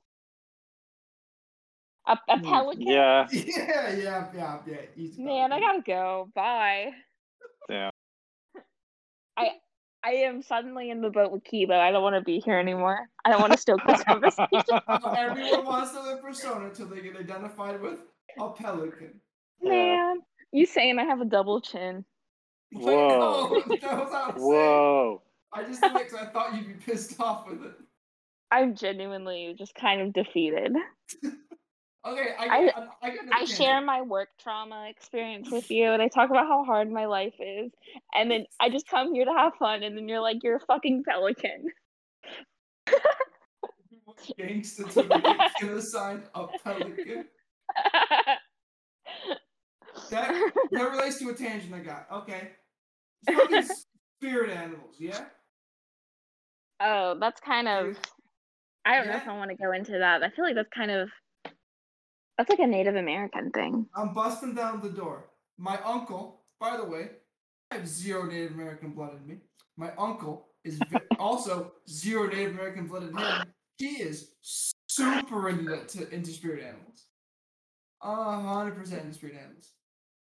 A, 2.06 2.18
a 2.28 2.38
Hmm, 2.38 2.40
pelican? 2.40 2.86
Yeah. 2.86 3.28
Yeah, 3.32 3.90
yeah, 3.90 3.90
yeah, 3.92 4.26
yeah. 4.32 4.58
Man, 5.16 5.52
I 5.52 5.60
gotta 5.60 5.82
go. 5.82 6.30
Bye. 6.34 6.92
Yeah. 7.68 7.90
I 9.36 9.50
am 10.12 10.42
suddenly 10.42 10.90
in 10.90 11.00
the 11.00 11.10
boat 11.10 11.32
with 11.32 11.44
Kibo. 11.44 11.78
I 11.78 11.90
don't 11.90 12.02
want 12.02 12.16
to 12.16 12.20
be 12.20 12.40
here 12.40 12.58
anymore. 12.58 13.08
I 13.24 13.30
don't 13.30 13.40
want 13.40 13.52
to 13.52 13.58
stoke 13.58 13.80
this 13.86 14.02
conversation. 14.04 14.80
Everyone 15.16 15.64
wants 15.64 15.92
to 15.92 16.02
live 16.02 16.22
persona 16.22 16.66
until 16.66 16.86
they 16.86 17.00
get 17.00 17.16
identified 17.16 17.80
with 17.80 17.98
a 18.38 18.50
pelican. 18.50 19.20
Yeah. 19.62 19.70
Man, 19.70 20.16
you 20.52 20.66
saying 20.66 20.98
I 20.98 21.04
have 21.04 21.20
a 21.20 21.26
double 21.26 21.60
chin? 21.60 22.04
Like, 22.74 22.86
Whoa. 22.86 23.62
no, 23.66 23.76
that 23.76 23.98
was 23.98 24.12
I 24.12 24.26
was 24.30 24.34
saying. 24.34 24.48
Whoa. 24.48 25.22
I 25.52 25.62
just 25.62 25.80
did 25.80 25.92
it 25.92 25.98
because 26.10 26.14
I 26.14 26.26
thought 26.26 26.56
you'd 26.56 26.66
be 26.66 26.74
pissed 26.74 27.20
off 27.20 27.46
with 27.48 27.62
it. 27.62 27.74
I'm 28.50 28.74
genuinely 28.74 29.54
just 29.56 29.74
kind 29.76 30.00
of 30.00 30.12
defeated. 30.12 30.72
Okay, 32.06 32.34
I, 32.38 32.46
I- 32.46 32.72
um, 32.80 32.88
I, 33.02 33.08
I, 33.08 33.12
I 33.40 33.44
share 33.44 33.80
my 33.80 34.02
work 34.02 34.28
trauma 34.38 34.88
experience 34.90 35.50
with 35.50 35.70
you, 35.70 35.90
and 35.90 36.02
I 36.02 36.08
talk 36.08 36.30
about 36.30 36.46
how 36.46 36.64
hard 36.64 36.90
my 36.90 37.06
life 37.06 37.34
is, 37.40 37.72
and 38.14 38.30
then 38.30 38.44
I 38.60 38.68
just 38.68 38.86
come 38.88 39.14
here 39.14 39.24
to 39.24 39.32
have 39.32 39.54
fun, 39.58 39.82
and 39.82 39.96
then 39.96 40.08
you're 40.08 40.20
like, 40.20 40.42
you're 40.42 40.56
a 40.56 40.60
fucking 40.60 41.04
pelican. 41.08 41.66
gangster 44.38 44.84
to 44.84 45.02
the 45.02 45.50
killer 45.58 45.80
sign 45.80 46.22
a 46.34 46.46
pelican. 46.62 47.24
That 50.10 50.52
that 50.72 50.90
relates 50.90 51.18
to 51.18 51.28
a 51.30 51.34
tangent 51.34 51.74
I 51.74 51.78
got. 51.80 52.06
Okay. 52.12 52.50
Fucking 53.26 53.62
spirit 54.20 54.50
animals, 54.50 54.96
yeah? 54.98 55.24
oh, 56.80 57.16
that's 57.20 57.40
kind 57.40 57.68
of. 57.68 57.96
I 58.84 58.96
don't 58.96 59.08
know 59.08 59.16
if 59.16 59.26
I 59.26 59.36
want 59.36 59.50
to 59.50 59.56
go 59.56 59.72
into 59.72 59.92
that. 59.98 60.22
I 60.22 60.30
feel 60.30 60.44
like 60.44 60.54
that's 60.54 60.68
kind 60.74 60.90
of. 60.90 61.08
That's 62.36 62.50
like 62.50 62.58
a 62.58 62.66
Native 62.66 62.96
American 62.96 63.50
thing. 63.50 63.86
I'm 63.94 64.12
busting 64.12 64.54
down 64.54 64.80
the 64.80 64.88
door. 64.88 65.26
My 65.56 65.78
uncle, 65.84 66.42
by 66.60 66.76
the 66.76 66.84
way, 66.84 67.10
I 67.70 67.76
have 67.76 67.88
zero 67.88 68.24
Native 68.24 68.52
American 68.52 68.90
blood 68.90 69.12
in 69.16 69.26
me. 69.26 69.38
My 69.76 69.92
uncle 69.96 70.48
is 70.64 70.78
also 71.18 71.72
zero 71.88 72.28
Native 72.28 72.52
American 72.52 72.86
blood 72.86 73.04
in 73.04 73.16
him. 73.16 73.42
He 73.76 74.02
is 74.02 74.32
super 74.42 75.48
into, 75.48 75.84
to, 75.84 76.14
into 76.14 76.30
spirit 76.30 76.62
animals. 76.64 77.06
A 78.02 78.40
hundred 78.40 78.76
percent 78.76 79.02
into 79.02 79.14
spirit 79.14 79.36
animals. 79.36 79.70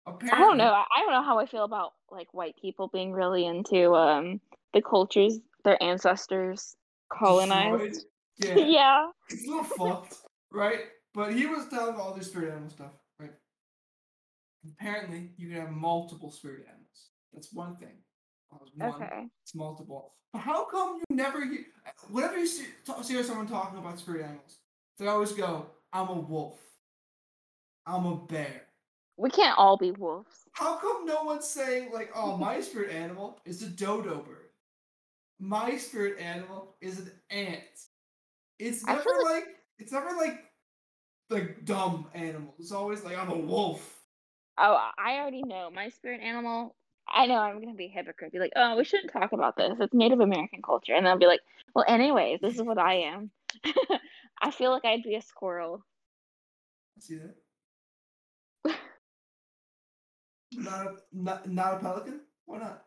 Apparently, 0.05 0.37
I 0.37 0.39
don't 0.39 0.57
know. 0.57 0.71
I 0.71 0.83
I 0.95 1.01
don't 1.01 1.11
know 1.11 1.23
how 1.23 1.39
I 1.39 1.45
feel 1.45 1.63
about 1.63 1.93
like 2.11 2.33
white 2.33 2.55
people 2.61 2.89
being 2.93 3.13
really 3.13 3.45
into 3.45 3.95
um 3.95 4.39
the 4.73 4.81
cultures 4.81 5.39
their 5.63 5.81
ancestors 5.81 6.75
colonized. 7.11 8.05
destroyed. 8.39 8.57
Yeah. 8.57 8.65
yeah. 8.65 9.05
it's 9.29 9.47
a 9.47 9.49
little 9.49 9.63
fucked, 9.63 10.15
right? 10.51 10.81
But 11.13 11.33
he 11.33 11.45
was 11.45 11.67
telling 11.69 11.95
all 11.95 12.13
this 12.13 12.27
spirit 12.27 12.51
animal 12.51 12.69
stuff, 12.69 12.91
right? 13.19 13.33
Apparently, 14.79 15.31
you 15.37 15.49
can 15.49 15.61
have 15.61 15.71
multiple 15.71 16.31
spirit 16.31 16.65
animals. 16.67 17.09
That's 17.33 17.53
one 17.53 17.75
thing. 17.77 17.97
One, 18.75 18.93
Okay. 18.93 19.27
It's 19.43 19.55
multiple. 19.55 20.13
But 20.31 20.39
how 20.39 20.65
come 20.65 20.97
you 20.97 21.15
never 21.15 21.45
hear? 21.45 21.65
Whenever 22.09 22.37
you 22.37 22.47
see, 22.47 22.65
see 23.03 23.23
someone 23.23 23.47
talking 23.47 23.77
about 23.79 23.99
spirit 23.99 24.23
animals, 24.23 24.57
they 24.97 25.07
always 25.07 25.31
go, 25.31 25.69
"I'm 25.91 26.09
a 26.09 26.19
wolf. 26.19 26.59
I'm 27.85 28.05
a 28.05 28.15
bear." 28.15 28.67
We 29.17 29.29
can't 29.29 29.57
all 29.57 29.77
be 29.77 29.91
wolves. 29.91 30.47
How 30.53 30.77
come 30.77 31.05
no 31.05 31.23
one's 31.23 31.47
saying 31.47 31.91
like, 31.91 32.11
"Oh, 32.15 32.37
my 32.37 32.61
spirit 32.67 32.91
animal 32.91 33.39
is 33.45 33.61
a 33.61 33.69
dodo 33.69 34.21
bird. 34.21 34.49
My 35.39 35.77
spirit 35.77 36.19
animal 36.19 36.77
is 36.81 36.99
an 36.99 37.11
ant." 37.29 37.87
It's 38.59 38.83
never 38.85 39.03
feel 39.03 39.23
like 39.25 39.45
it's 39.77 39.91
never 39.91 40.15
like 40.15 40.39
like 41.33 41.65
dumb 41.65 42.07
animals. 42.13 42.55
It's 42.59 42.71
always 42.71 43.03
like 43.03 43.17
I'm 43.17 43.29
a 43.29 43.37
wolf. 43.37 44.01
Oh, 44.57 44.77
I 44.97 45.17
already 45.17 45.43
know. 45.43 45.69
My 45.73 45.89
spirit 45.89 46.21
animal 46.21 46.75
I 47.07 47.25
know 47.25 47.35
I'm 47.35 47.59
gonna 47.59 47.75
be 47.75 47.85
a 47.85 47.89
hypocrite. 47.89 48.31
Be 48.31 48.39
like, 48.39 48.53
oh, 48.55 48.77
we 48.77 48.83
shouldn't 48.83 49.11
talk 49.11 49.31
about 49.33 49.57
this. 49.57 49.77
It's 49.79 49.93
Native 49.93 50.19
American 50.19 50.61
culture, 50.61 50.93
and 50.93 51.07
I'll 51.07 51.17
be 51.17 51.27
like, 51.27 51.41
well, 51.75 51.85
anyways, 51.87 52.39
this 52.41 52.55
is 52.55 52.61
what 52.61 52.77
I 52.77 52.95
am. 52.95 53.31
I 54.41 54.51
feel 54.51 54.71
like 54.71 54.85
I'd 54.85 55.03
be 55.03 55.15
a 55.15 55.21
squirrel. 55.21 55.85
See 56.99 57.17
that? 57.17 57.35
not, 60.55 60.85
a, 60.85 60.95
not 61.11 61.49
not 61.49 61.73
a 61.75 61.79
pelican? 61.79 62.21
Why 62.45 62.59
not? 62.59 62.83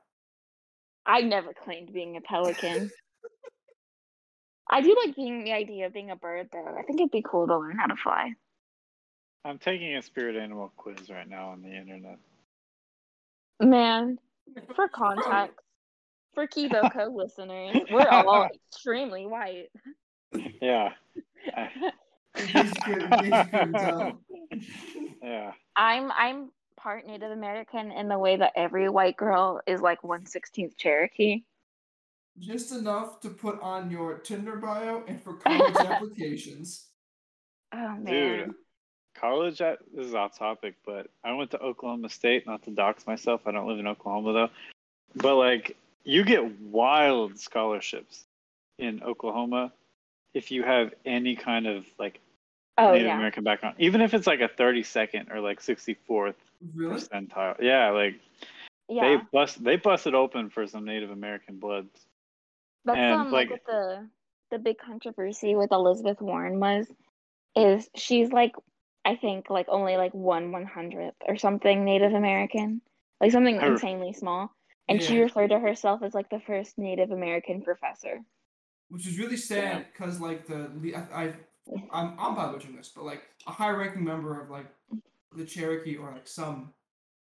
I 1.04 1.20
never 1.20 1.52
claimed 1.52 1.92
being 1.92 2.16
a 2.16 2.20
pelican. 2.20 2.90
I 4.68 4.80
do 4.80 4.96
like 5.04 5.14
being 5.14 5.44
the 5.44 5.52
idea 5.52 5.86
of 5.86 5.92
being 5.92 6.10
a 6.10 6.16
bird, 6.16 6.48
though. 6.52 6.76
I 6.78 6.82
think 6.82 7.00
it'd 7.00 7.10
be 7.10 7.22
cool 7.22 7.46
to 7.46 7.58
learn 7.58 7.78
how 7.78 7.86
to 7.86 7.96
fly. 7.96 8.32
I'm 9.44 9.58
taking 9.58 9.94
a 9.94 10.02
spirit 10.02 10.36
animal 10.36 10.72
quiz 10.76 11.08
right 11.08 11.28
now 11.28 11.50
on 11.50 11.62
the 11.62 11.68
internet. 11.68 12.18
Man, 13.60 14.18
for 14.74 14.88
context, 14.88 15.56
for 16.34 16.48
Kibo 16.48 16.92
Co 16.92 17.04
listeners, 17.14 17.76
we're 17.90 18.08
all 18.08 18.48
extremely 18.52 19.24
white. 19.24 19.70
Yeah. 20.60 20.92
In 22.36 22.46
case 22.48 22.72
you 22.74 22.82
couldn't, 22.82 23.12
in 23.12 23.20
case 23.20 23.46
you 23.46 23.58
couldn't 23.58 23.72
tell. 23.72 24.20
Yeah. 25.22 25.52
I'm 25.76 26.10
I'm 26.12 26.50
part 26.76 27.06
Native 27.06 27.30
American 27.30 27.92
in 27.92 28.08
the 28.08 28.18
way 28.18 28.36
that 28.36 28.52
every 28.56 28.88
white 28.88 29.16
girl 29.16 29.60
is 29.66 29.80
like 29.80 30.02
one 30.02 30.26
sixteenth 30.26 30.76
Cherokee. 30.76 31.44
Just 32.38 32.72
enough 32.72 33.20
to 33.20 33.30
put 33.30 33.60
on 33.62 33.90
your 33.90 34.18
Tinder 34.18 34.56
bio 34.56 35.02
and 35.08 35.20
for 35.22 35.34
college 35.34 35.76
applications. 35.80 36.86
Oh 37.72 37.96
man. 37.96 38.04
Dude, 38.04 38.54
college. 39.14 39.60
At, 39.60 39.78
this 39.94 40.06
is 40.06 40.14
off 40.14 40.38
topic, 40.38 40.74
but 40.84 41.08
I 41.24 41.32
went 41.32 41.50
to 41.52 41.60
Oklahoma 41.60 42.08
State. 42.10 42.46
Not 42.46 42.62
to 42.64 42.70
dox 42.70 43.06
myself, 43.06 43.42
I 43.46 43.52
don't 43.52 43.66
live 43.66 43.78
in 43.78 43.86
Oklahoma 43.86 44.32
though. 44.32 44.50
But 45.14 45.36
like, 45.36 45.76
you 46.04 46.24
get 46.24 46.60
wild 46.60 47.38
scholarships 47.38 48.24
in 48.78 49.02
Oklahoma 49.02 49.72
if 50.34 50.50
you 50.50 50.62
have 50.62 50.92
any 51.06 51.34
kind 51.34 51.66
of 51.66 51.86
like 51.98 52.20
Oh 52.78 52.92
Native 52.92 53.06
yeah. 53.06 53.16
American 53.16 53.42
background, 53.42 53.76
even 53.78 54.02
if 54.02 54.12
it's 54.12 54.26
like 54.26 54.40
a 54.40 54.48
thirty 54.48 54.82
second 54.82 55.30
or 55.32 55.40
like 55.40 55.62
sixty 55.62 55.94
fourth 56.06 56.36
Really? 56.74 56.94
percentile. 57.00 57.56
Yeah, 57.60 57.88
like 57.90 58.16
Yeah. 58.90 59.16
they 59.16 59.22
bust 59.32 59.64
they 59.64 59.76
busted 59.76 60.14
open 60.14 60.50
for 60.50 60.66
some 60.66 60.84
Native 60.84 61.10
American 61.10 61.58
bloods. 61.58 61.88
That's 62.86 62.98
and, 62.98 63.20
um 63.20 63.32
like, 63.32 63.50
like- 63.50 63.50
what 63.50 63.66
the 63.66 64.08
the 64.52 64.58
big 64.58 64.78
controversy 64.78 65.56
with 65.56 65.72
Elizabeth 65.72 66.20
Warren 66.20 66.60
was 66.60 66.86
is 67.56 67.88
she's 67.96 68.30
like 68.30 68.52
I 69.04 69.16
think 69.16 69.50
like 69.50 69.66
only 69.68 69.96
like 69.96 70.14
one 70.14 70.52
one 70.52 70.64
hundredth 70.64 71.16
or 71.28 71.36
something 71.36 71.84
Native 71.84 72.12
American. 72.12 72.80
Like 73.20 73.32
something 73.32 73.58
Her- 73.58 73.72
insanely 73.72 74.12
small. 74.12 74.52
And 74.88 75.02
she 75.02 75.18
referred 75.18 75.48
to 75.48 75.58
herself 75.58 76.04
as 76.04 76.14
like 76.14 76.30
the 76.30 76.38
first 76.38 76.78
Native 76.78 77.10
American 77.10 77.60
professor. 77.60 78.20
Which 78.88 79.04
is 79.04 79.18
really 79.18 79.36
sad 79.36 79.86
because 79.92 80.20
like 80.20 80.46
the 80.46 80.70
I, 81.12 81.24
I 81.24 81.32
I'm 81.90 82.14
I'm 82.18 82.36
not 82.36 82.52
butchering 82.52 82.76
this, 82.76 82.92
but 82.94 83.04
like 83.04 83.22
a 83.48 83.50
high 83.50 83.70
ranking 83.70 84.04
member 84.04 84.40
of 84.40 84.48
like 84.48 84.66
the 85.34 85.44
Cherokee 85.44 85.96
or 85.96 86.12
like 86.12 86.28
some 86.28 86.72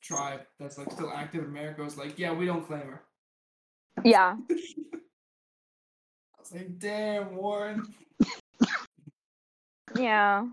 tribe 0.01 0.41
that's 0.59 0.79
like 0.79 0.91
still 0.91 1.11
active 1.15 1.45
in 1.45 1.51
America 1.51 1.83
was 1.83 1.99
like, 1.99 2.19
yeah, 2.19 2.33
we 2.33 2.47
don't 2.47 2.67
claim 2.67 2.83
her. 2.83 3.03
Yeah. 4.03 4.37
I 6.43 6.55
was 6.55 6.61
like, 6.61 6.79
damn, 6.79 7.37
Warren. 7.37 7.95
Yeah. 9.97 10.47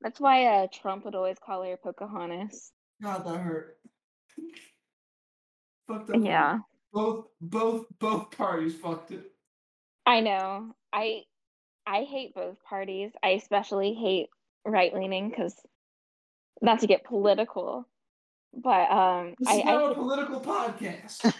That's 0.00 0.18
why 0.18 0.46
uh 0.46 0.66
Trump 0.72 1.04
would 1.04 1.14
always 1.14 1.36
call 1.38 1.62
her 1.62 1.76
Pocahontas. 1.76 2.72
God, 3.00 3.24
that 3.24 3.38
hurt. 3.38 3.78
Fucked 5.86 6.10
up. 6.10 6.16
Yeah. 6.20 6.58
Both 6.92 7.26
both 7.40 7.86
both 8.00 8.36
parties 8.36 8.74
fucked 8.74 9.12
it. 9.12 9.30
I 10.06 10.20
know. 10.20 10.74
I 10.92 11.22
I 11.86 12.02
hate 12.02 12.34
both 12.34 12.56
parties. 12.68 13.12
I 13.22 13.30
especially 13.30 13.94
hate 13.94 14.28
right 14.64 14.92
leaning 14.92 15.30
because 15.30 15.54
not 16.60 16.80
to 16.80 16.86
get 16.88 17.04
political, 17.04 17.86
but 18.54 18.90
um, 18.90 19.34
This 19.38 19.48
I 19.48 19.54
is 19.58 19.64
not 19.64 19.84
I, 19.84 19.90
a 19.90 19.94
political 19.94 20.40
podcast. 20.40 21.34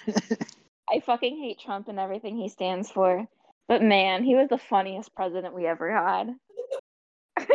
I 0.90 1.00
fucking 1.00 1.38
hate 1.38 1.58
Trump 1.58 1.88
and 1.88 1.98
everything 1.98 2.36
he 2.36 2.48
stands 2.48 2.90
for. 2.90 3.26
But 3.68 3.82
man, 3.82 4.24
he 4.24 4.34
was 4.34 4.48
the 4.48 4.58
funniest 4.58 5.14
president 5.14 5.54
we 5.54 5.66
ever 5.66 5.90
had. 5.92 6.34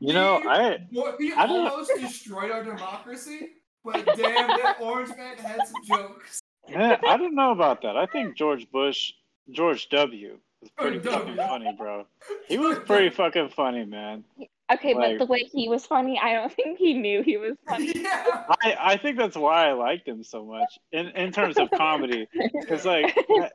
You 0.00 0.12
know, 0.12 0.38
He- 0.40 0.48
I 0.48 0.78
Boy, 0.92 1.12
he 1.18 1.32
I 1.32 1.46
don't- 1.46 1.66
almost 1.66 1.90
destroyed 1.98 2.50
our 2.50 2.62
democracy, 2.62 3.52
but 3.82 4.04
damn, 4.04 4.48
that 4.48 4.76
orange 4.80 5.08
man 5.16 5.38
had 5.38 5.60
some 5.66 5.82
jokes. 5.86 6.40
eh, 6.68 6.96
I 7.08 7.16
don't 7.16 7.34
know 7.34 7.52
about 7.52 7.80
that. 7.82 7.96
I 7.96 8.04
think 8.06 8.36
George 8.36 8.70
Bush, 8.70 9.12
George 9.50 9.88
W, 9.90 10.38
was 10.60 10.70
pretty 10.72 10.98
George 10.98 11.14
fucking 11.14 11.36
funny, 11.36 11.74
bro. 11.78 12.04
He 12.48 12.58
was 12.58 12.78
pretty 12.80 13.08
fucking 13.08 13.48
funny, 13.50 13.86
man. 13.86 14.24
okay, 14.70 14.92
Like- 14.92 15.18
but 15.18 15.24
the 15.24 15.30
way 15.32 15.48
he 15.50 15.70
was 15.70 15.86
funny, 15.86 16.20
I 16.22 16.34
don't 16.34 16.52
think 16.58 16.76
he 16.76 16.92
knew 16.92 17.22
he 17.22 17.38
was 17.38 17.56
funny. 17.66 17.92
Yeah. 17.94 18.44
I, 18.62 18.76
I 18.78 18.96
think 18.98 19.16
that's 19.16 19.36
why 19.38 19.68
I 19.68 19.72
liked 19.72 20.06
him 20.06 20.22
so 20.22 20.44
much 20.44 20.78
in 20.92 21.06
in 21.10 21.32
terms 21.32 21.56
of 21.56 21.70
comedy. 21.70 22.28
Because 22.60 22.84
like, 22.84 23.14
that- 23.14 23.52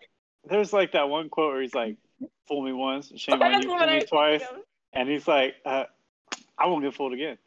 there's 0.50 0.74
like 0.74 0.92
that 0.94 1.10
one 1.10 1.30
quote 1.30 1.54
where 1.54 1.62
he's 1.62 1.76
like, 1.76 1.96
"Fool 2.48 2.64
me 2.64 2.74
once, 2.74 3.12
shame 3.16 3.42
on 3.42 3.62
you. 3.62 3.68
Fool 3.68 3.80
me 3.80 3.86
think 3.88 4.10
twice." 4.10 4.44
And 4.94 5.10
he's 5.10 5.28
like, 5.28 5.56
uh, 5.66 5.86
"I 6.58 6.68
won't 6.68 6.84
get 6.84 6.96
fooled 6.96 7.14
again." 7.14 7.38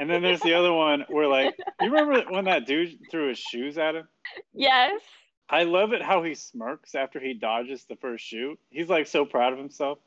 And 0.00 0.08
then 0.08 0.22
there's 0.22 0.40
the 0.40 0.54
other 0.58 0.72
one 0.72 1.04
where 1.08 1.28
like, 1.28 1.56
you 1.80 1.90
remember 1.92 2.24
when 2.32 2.46
that 2.46 2.66
dude 2.66 2.98
threw 3.10 3.28
his 3.28 3.38
shoes 3.38 3.78
at 3.78 3.94
him? 3.94 4.08
Yes. 4.52 5.00
I 5.48 5.64
love 5.64 5.92
it 5.92 6.02
how 6.02 6.22
he 6.22 6.34
smirks 6.34 6.94
after 6.94 7.20
he 7.20 7.34
dodges 7.34 7.84
the 7.84 7.96
first 7.96 8.24
shoe. 8.24 8.56
He's 8.70 8.88
like 8.88 9.06
so 9.06 9.24
proud 9.24 9.52
of 9.52 9.58
himself. 9.58 9.98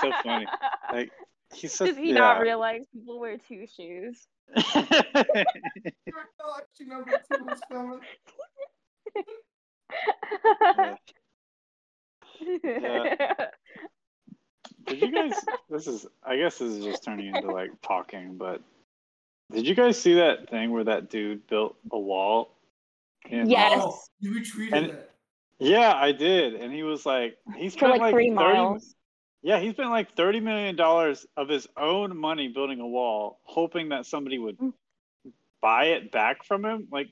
So 0.00 0.12
funny. 0.22 0.46
Like 0.92 1.10
he's 1.52 1.72
so 1.72 1.86
Does 1.86 1.96
he 1.96 2.10
yeah. 2.10 2.18
not 2.18 2.40
realize 2.40 2.84
people 2.92 3.18
wear 3.18 3.38
two 3.38 3.66
shoes? 3.66 4.26
Election 4.54 4.92
number 6.86 7.20
two 7.32 7.48
is 7.48 7.60
coming. 7.72 8.00
Did 14.86 15.00
you 15.00 15.12
guys? 15.12 15.32
This 15.70 15.86
is. 15.86 16.06
I 16.24 16.36
guess 16.36 16.58
this 16.58 16.70
is 16.72 16.84
just 16.84 17.02
turning 17.04 17.34
into 17.34 17.50
like 17.50 17.70
talking, 17.82 18.36
but 18.36 18.60
did 19.52 19.66
you 19.66 19.74
guys 19.74 20.00
see 20.00 20.14
that 20.14 20.48
thing 20.50 20.70
where 20.70 20.84
that 20.84 21.10
dude 21.10 21.46
built 21.48 21.76
a 21.90 21.98
wall? 21.98 22.50
in- 23.28 23.48
Yes. 23.50 23.80
Oh, 23.82 23.98
you 24.20 24.32
retweeted 24.32 24.72
And- 24.72 24.90
that. 24.90 25.10
Yeah, 25.60 25.94
I 25.94 26.10
did, 26.12 26.54
and 26.54 26.72
he 26.72 26.82
was 26.82 27.06
like, 27.06 27.36
he's 27.56 27.72
For 27.74 27.78
spent 27.80 27.92
like, 27.92 28.00
like, 28.00 28.12
three 28.14 28.28
30 28.28 28.34
miles. 28.34 28.94
Yeah, 29.42 29.60
he 29.60 29.70
spent 29.72 29.90
like 29.90 30.14
thirty 30.16 30.40
million 30.40 30.74
dollars 30.76 31.26
of 31.36 31.48
his 31.48 31.66
own 31.76 32.16
money 32.16 32.48
building 32.48 32.80
a 32.80 32.86
wall, 32.86 33.38
hoping 33.44 33.88
that 33.90 34.04
somebody 34.06 34.38
would 34.38 34.58
Mm. 34.58 34.72
buy 35.62 35.84
it 35.86 36.10
back 36.12 36.44
from 36.44 36.64
him. 36.64 36.88
Like, 36.90 37.08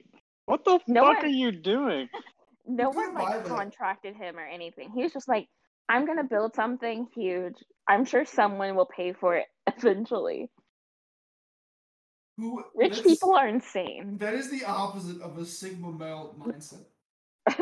what 0.46 0.64
the 0.64 0.80
No 0.88 1.04
fuck 1.06 1.16
one- 1.18 1.24
are 1.26 1.28
you 1.28 1.52
doing? 1.52 2.08
no 2.66 2.90
one 2.90 3.14
like 3.14 3.44
that? 3.44 3.46
contracted 3.46 4.14
him 4.16 4.38
or 4.38 4.46
anything. 4.46 4.90
He 4.94 5.02
was 5.02 5.12
just 5.12 5.28
like, 5.28 5.48
I'm 5.88 6.06
gonna 6.06 6.24
build 6.24 6.54
something 6.54 7.08
huge. 7.14 7.54
I'm 7.88 8.04
sure 8.04 8.24
someone 8.24 8.74
will 8.76 8.86
pay 8.86 9.12
for 9.12 9.36
it 9.36 9.46
eventually. 9.76 10.50
Who 12.38 12.64
Rich 12.74 13.02
people 13.02 13.34
are 13.34 13.46
insane. 13.48 14.16
That 14.18 14.34
is 14.34 14.50
the 14.50 14.64
opposite 14.64 15.20
of 15.20 15.36
a 15.38 15.44
Sigma 15.44 15.92
male 15.92 16.34
mindset. 16.40 16.84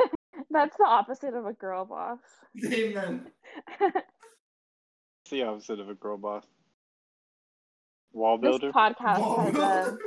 That's 0.50 0.76
the 0.76 0.84
opposite 0.86 1.34
of 1.34 1.44
a 1.46 1.52
girl 1.52 1.84
boss. 1.84 2.18
Amen. 2.72 3.26
It's 3.80 5.30
the 5.30 5.42
opposite 5.42 5.80
of 5.80 5.88
a 5.88 5.94
girl 5.94 6.18
boss. 6.18 6.44
Wall 8.12 8.38
builder. 8.38 8.66
this 8.68 8.72
builder. 8.72 8.94
podcast 8.94 9.18
Wall 9.20 9.40
has, 9.40 9.52
builder. 9.52 9.98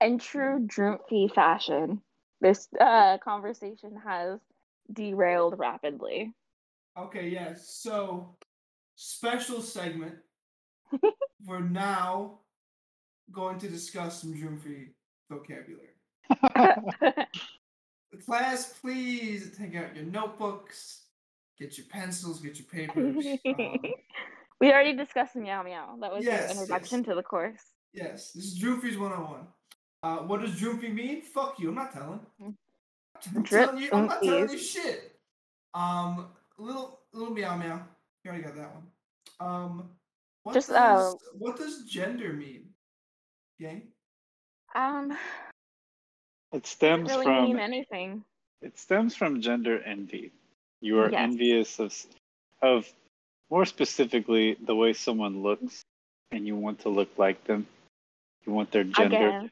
in 0.00 0.18
true 0.18 0.66
Droomfy 0.66 1.32
fashion, 1.34 2.02
this 2.40 2.68
uh, 2.80 3.18
conversation 3.18 3.96
has 4.04 4.40
derailed 4.92 5.58
rapidly. 5.58 6.32
Okay, 6.98 7.28
yes. 7.28 7.68
So, 7.74 8.34
special 8.96 9.60
segment. 9.60 10.14
We're 11.46 11.60
now 11.60 12.40
going 13.30 13.58
to 13.60 13.68
discuss 13.68 14.20
some 14.22 14.34
Droomfy 14.34 14.88
vocabulary. 15.30 15.90
Class, 18.26 18.74
please 18.80 19.56
take 19.56 19.76
out 19.76 19.94
your 19.94 20.04
notebooks, 20.04 21.04
get 21.58 21.78
your 21.78 21.86
pencils, 21.88 22.40
get 22.40 22.58
your 22.58 22.66
papers. 22.66 23.24
Um, 23.46 23.78
we 24.60 24.72
already 24.72 24.94
discussed 24.96 25.36
Meow 25.36 25.62
Meow. 25.62 25.96
That 26.00 26.12
was 26.12 26.24
Yes, 26.24 26.52
your 26.52 26.60
introduction 26.62 26.98
yes. 26.98 27.06
to 27.08 27.14
the 27.14 27.22
course. 27.22 27.60
yes, 27.92 28.32
this 28.32 28.46
is 28.46 28.58
Droomfy's 28.60 28.98
101. 28.98 29.46
Uh, 30.02 30.18
what 30.18 30.40
does 30.40 30.52
Droomfy 30.52 30.92
mean? 30.92 31.22
Fuck 31.22 31.58
you, 31.58 31.68
I'm 31.68 31.74
not 31.74 31.92
telling. 31.92 32.20
I'm 32.40 33.42
Drip 33.42 33.66
telling 33.70 33.82
you, 33.82 33.90
I'm 33.92 34.06
not 34.06 34.22
telling 34.22 34.50
you 34.50 34.58
shit. 34.58 35.12
Um, 35.74 36.28
little 36.58 37.00
little 37.12 37.32
meow 37.34 37.56
meow. 37.56 37.82
You 38.24 38.30
already 38.30 38.44
got 38.44 38.56
that 38.56 38.70
one. 38.74 38.84
Um, 39.40 39.90
what 40.42 40.54
Just, 40.54 40.68
does 40.68 41.14
uh, 41.14 41.16
what 41.38 41.56
does 41.58 41.84
gender 41.84 42.32
mean? 42.32 42.64
Gang. 43.60 43.88
Um, 44.74 45.12
It 46.52 46.62
doesn't 46.62 46.66
stems 46.66 47.08
really 47.10 47.24
from 47.24 47.44
mean 47.44 47.58
anything. 47.58 48.24
it 48.62 48.78
stems 48.78 49.14
from 49.14 49.40
gender 49.42 49.82
envy. 49.84 50.32
You 50.80 51.00
are 51.00 51.10
Yes. 51.10 51.20
envious 51.20 51.78
of 51.78 51.94
of 52.62 52.90
more 53.50 53.66
specifically 53.66 54.56
the 54.64 54.74
way 54.74 54.92
someone 54.94 55.42
looks, 55.42 55.82
and 56.30 56.46
you 56.46 56.56
want 56.56 56.80
to 56.80 56.88
look 56.88 57.18
like 57.18 57.44
them. 57.44 57.66
You 58.46 58.52
want 58.54 58.70
their 58.70 58.84
gender. 58.84 59.50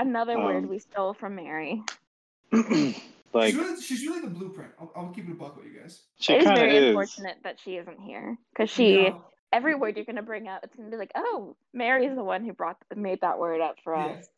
Again, 0.00 0.08
another 0.08 0.38
word 0.38 0.64
Um, 0.64 0.70
we 0.70 0.78
stole 0.78 1.14
from 1.14 1.36
Mary. 1.36 1.82
like 2.52 3.52
she's, 3.52 3.54
really, 3.54 3.80
she's 3.82 4.06
really 4.06 4.20
the 4.20 4.28
blueprint. 4.28 4.72
I'll, 4.80 4.92
I'll 4.96 5.08
keep 5.12 5.28
it 5.28 5.32
a 5.32 5.34
buck 5.34 5.56
with 5.56 5.66
you 5.66 5.80
guys. 5.80 6.00
she 6.18 6.32
It 6.34 6.38
is 6.42 6.44
very 6.46 6.76
is. 6.76 6.86
unfortunate 6.86 7.36
that 7.44 7.58
she 7.60 7.76
isn't 7.76 8.00
here 8.00 8.36
because 8.52 8.70
she 8.70 8.92
Yeah. 8.94 9.14
every 9.52 9.74
word 9.74 9.96
you're 9.96 10.04
gonna 10.04 10.22
bring 10.22 10.48
up, 10.48 10.64
it's 10.64 10.74
gonna 10.76 10.90
be 10.90 10.96
like, 10.96 11.12
oh, 11.14 11.56
Mary's 11.72 12.14
the 12.14 12.24
one 12.24 12.44
who 12.44 12.52
brought 12.52 12.76
made 12.94 13.20
that 13.22 13.38
word 13.38 13.60
up 13.60 13.76
for 13.84 13.94
Yeah. 13.94 14.12
us. 14.12 14.28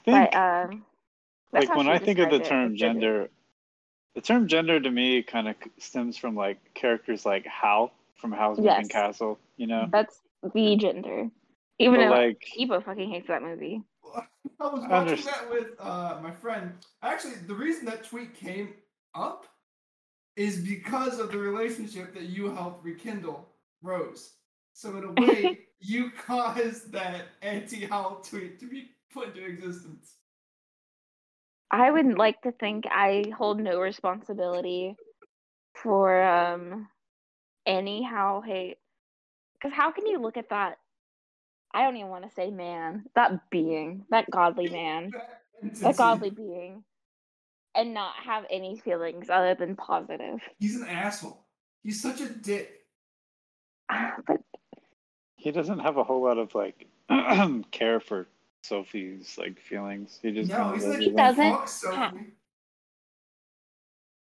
I 0.00 0.04
think, 0.04 0.32
But 0.32 0.36
um, 0.36 0.84
like 1.52 1.74
when 1.76 1.88
I 1.88 1.98
think 1.98 2.18
of 2.18 2.30
the 2.30 2.38
described 2.38 2.46
it, 2.46 2.48
term 2.48 2.76
gender. 2.76 3.00
gender, 3.00 3.30
the 4.14 4.20
term 4.20 4.48
gender 4.48 4.80
to 4.80 4.90
me 4.90 5.22
kind 5.22 5.48
of 5.48 5.56
stems 5.78 6.16
from 6.16 6.34
like 6.34 6.58
characters 6.74 7.26
like 7.26 7.46
Howl 7.46 7.92
from 8.16 8.32
Howl's 8.32 8.58
Moving 8.58 8.88
Yes. 8.88 8.88
Castle. 8.88 9.38
You 9.56 9.66
know, 9.66 9.88
That's 9.92 10.20
the 10.54 10.76
gender. 10.76 11.28
Even 11.78 12.00
but 12.00 12.08
though 12.08 12.10
like 12.10 12.42
Kibo 12.58 12.84
fucking 12.84 13.10
hates 13.10 13.28
that 13.28 13.42
movie. 13.42 13.82
I 14.60 14.64
was 14.68 14.80
watching 14.82 14.94
understand. 14.94 15.36
that 15.36 15.50
with 15.50 15.66
uh, 15.78 16.18
my 16.22 16.30
friend. 16.30 16.72
Actually, 17.02 17.34
the 17.46 17.54
reason 17.54 17.84
that 17.86 18.04
tweet 18.04 18.34
came 18.34 18.74
up 19.14 19.46
is 20.36 20.58
because 20.58 21.18
of 21.18 21.32
the 21.32 21.38
relationship 21.38 22.14
that 22.14 22.24
you 22.24 22.50
helped 22.50 22.84
rekindle, 22.84 23.48
Rose. 23.82 24.34
So 24.72 24.96
in 24.96 25.04
a 25.04 25.12
way, 25.22 25.60
you 25.80 26.10
caused 26.10 26.92
that 26.92 27.28
anti-Howl 27.42 28.22
tweet 28.28 28.60
to 28.60 28.68
be 28.68 28.90
put 29.12 29.28
into 29.28 29.44
existence. 29.44 30.14
I 31.70 31.90
would 31.90 32.16
like 32.16 32.40
to 32.42 32.52
think 32.52 32.84
I 32.90 33.24
hold 33.36 33.58
no 33.58 33.80
responsibility 33.80 34.96
for 35.74 36.22
um 36.22 36.88
any 37.66 38.02
Howl 38.02 38.40
hate. 38.40 38.76
Because 39.54 39.74
how 39.74 39.90
can 39.90 40.06
you 40.06 40.20
look 40.20 40.36
at 40.36 40.50
that? 40.50 40.78
I 41.76 41.82
don't 41.82 41.96
even 41.98 42.08
want 42.08 42.24
to 42.24 42.34
say 42.34 42.50
man, 42.50 43.04
that 43.14 43.50
being, 43.50 44.06
that 44.10 44.30
godly 44.30 44.70
man, 44.70 45.12
That 45.62 45.74
that 45.82 45.96
godly 45.98 46.30
being, 46.30 46.84
and 47.74 47.92
not 47.92 48.14
have 48.24 48.46
any 48.48 48.78
feelings 48.78 49.28
other 49.28 49.54
than 49.54 49.76
positive. 49.76 50.40
He's 50.58 50.80
an 50.80 50.88
asshole. 50.88 51.44
He's 51.82 52.00
such 52.00 52.22
a 52.22 52.30
dick. 52.30 52.80
Ah, 53.90 54.14
but 54.26 54.40
He 55.36 55.50
doesn't 55.52 55.80
have 55.80 55.98
a 55.98 56.02
whole 56.02 56.22
lot 56.22 56.38
of 56.38 56.54
like 56.54 56.86
care 57.72 58.00
for 58.00 58.26
Sophie's 58.62 59.36
like 59.36 59.60
feelings. 59.60 60.18
He 60.22 60.32
just 60.32 60.48
No, 60.48 60.72
he's 60.72 60.82
like, 60.82 60.98
He 60.98 61.10
doesn't 61.10 61.58
ha- 61.84 62.12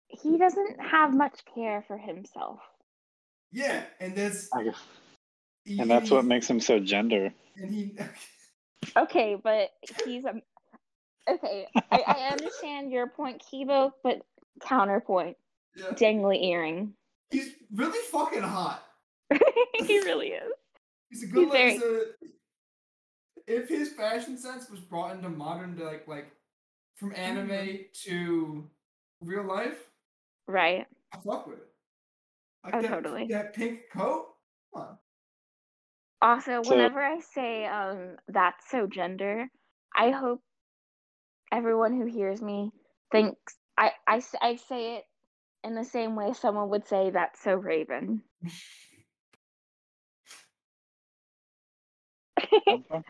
he 0.08 0.38
doesn't 0.38 0.80
have 0.80 1.12
much 1.12 1.40
care 1.54 1.84
for 1.86 1.98
himself. 1.98 2.60
Yeah, 3.52 3.82
and 4.00 4.16
that's 4.16 4.48
I 5.66 5.70
guess- 5.70 5.78
and 5.80 5.90
that's 5.90 6.10
what 6.10 6.24
makes 6.24 6.48
him 6.48 6.60
so 6.60 6.78
gender. 6.78 7.32
And 7.56 7.72
he 7.74 7.96
Okay, 8.96 9.36
but 9.42 9.70
he's 10.04 10.24
a. 10.24 10.34
Okay, 11.28 11.66
I, 11.90 12.02
I 12.06 12.28
understand 12.32 12.92
your 12.92 13.06
point, 13.06 13.42
Kibo, 13.50 13.92
but 14.02 14.20
counterpoint, 14.60 15.38
yeah, 15.74 15.86
dangly 15.92 16.44
earring. 16.44 16.92
he's 17.30 17.48
really 17.74 17.98
fucking 18.12 18.42
hot. 18.42 18.84
he 19.78 20.00
really 20.00 20.28
is. 20.28 20.52
He's 21.10 21.22
a 21.22 21.26
good 21.28 21.44
He's 21.44 21.80
very- 21.80 22.02
if 23.46 23.68
his 23.68 23.90
fashion 23.92 24.36
sense 24.38 24.68
was 24.70 24.80
brought 24.80 25.14
into 25.16 25.28
modern 25.30 25.78
like 25.78 26.06
like 26.06 26.30
from 26.96 27.14
anime 27.14 27.48
Mm-hmm. 27.48 28.10
to 28.10 28.64
real 29.22 29.44
life, 29.44 29.78
Right. 30.46 30.86
I 31.12 31.16
fuck 31.18 31.46
with 31.46 31.56
it. 31.58 31.68
Like 32.64 32.74
Oh, 32.74 32.82
that, 32.82 32.88
totally. 32.88 33.26
That 33.30 33.54
pink 33.54 33.80
coat. 33.92 34.26
Come 34.74 34.82
on. 34.82 34.98
Also, 36.24 36.64
So- 36.64 36.70
whenever 36.72 37.00
I 37.00 37.20
say 37.20 37.66
um 37.66 38.16
that's 38.28 38.70
so 38.70 38.88
gender, 38.88 39.48
I 39.96 40.10
hope 40.12 40.42
everyone 41.52 41.94
who 42.00 42.06
hears 42.06 42.42
me 42.42 42.72
thinks 43.12 43.56
I, 43.78 43.92
I, 44.08 44.22
I 44.42 44.56
say 44.56 44.96
it 44.96 45.04
in 45.64 45.74
the 45.76 45.84
same 45.84 46.16
way 46.16 46.32
someone 46.34 46.70
would 46.70 46.86
say 46.88 47.10
that's 47.10 47.42
so 47.42 47.54
Raven. 47.54 48.22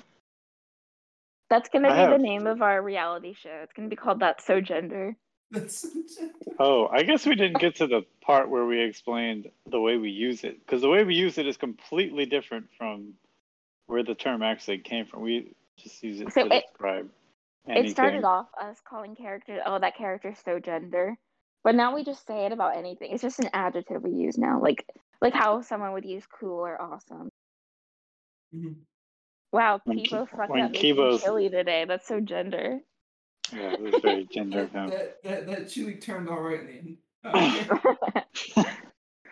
That's 1.50 1.68
gonna 1.70 1.90
I 1.90 1.92
be 1.92 1.98
have- 1.98 2.10
the 2.10 2.18
name 2.18 2.46
of 2.46 2.62
our 2.62 2.82
reality 2.82 3.34
show. 3.34 3.60
It's 3.62 3.72
gonna 3.74 3.88
be 3.88 3.96
called 3.96 4.20
That's 4.20 4.44
So 4.46 4.60
Gender. 4.60 5.16
That's 5.54 5.86
Oh, 6.58 6.88
I 6.92 7.02
guess 7.02 7.26
we 7.26 7.34
didn't 7.34 7.58
get 7.60 7.76
to 7.76 7.86
the 7.86 8.02
part 8.20 8.48
where 8.48 8.64
we 8.66 8.80
explained 8.80 9.50
the 9.66 9.80
way 9.80 9.96
we 9.96 10.10
use 10.10 10.44
it 10.44 10.58
because 10.64 10.82
the 10.82 10.88
way 10.88 11.02
we 11.04 11.14
use 11.14 11.38
it 11.38 11.46
is 11.46 11.56
completely 11.56 12.26
different 12.26 12.66
from 12.78 13.14
where 13.86 14.02
the 14.02 14.14
term 14.14 14.42
actually 14.42 14.78
came 14.78 15.06
from. 15.06 15.22
We 15.22 15.54
just 15.78 16.02
use 16.02 16.20
it 16.20 16.32
So 16.32 16.48
to 16.48 16.54
it- 16.54 16.64
describe 16.70 17.08
anything. 17.66 17.86
It 17.86 17.90
started 17.90 18.24
off 18.24 18.46
us 18.60 18.78
calling 18.88 19.16
characters, 19.16 19.60
oh, 19.66 19.78
that 19.78 19.96
character's 19.96 20.38
so 20.44 20.58
gender. 20.60 21.16
But 21.64 21.74
now 21.74 21.94
we 21.94 22.04
just 22.04 22.26
say 22.26 22.44
it 22.46 22.52
about 22.52 22.76
anything. 22.76 23.10
It's 23.12 23.22
just 23.22 23.40
an 23.40 23.48
adjective 23.52 24.02
we 24.02 24.10
use 24.12 24.36
now, 24.38 24.60
like 24.60 24.86
like 25.22 25.32
how 25.32 25.62
someone 25.62 25.92
would 25.94 26.04
use 26.04 26.24
cool 26.26 26.58
or 26.60 26.80
awesome. 26.80 27.30
Mhm. 28.54 28.76
Wow, 29.50 29.80
When 29.84 29.98
Kibo 29.98 30.28
fucked 30.28 30.50
up 30.50 30.50
making 30.50 30.96
Kibo's- 30.96 31.22
chili 31.22 31.48
today. 31.48 31.84
That's 31.86 32.06
so 32.06 32.20
gender. 32.20 32.80
Yeah, 33.52 33.72
it 33.72 33.80
was 33.80 33.94
very 34.02 34.26
gender 34.32 34.68
that, 34.72 34.90
that, 34.90 35.22
that, 35.22 35.46
that 35.46 35.68
chili 35.70 35.94
turned 35.96 36.28
all 36.28 36.40
right 36.40 36.60
in 36.60 36.66
the 36.66 36.72
end. 36.72 36.96
Okay. 38.56 38.64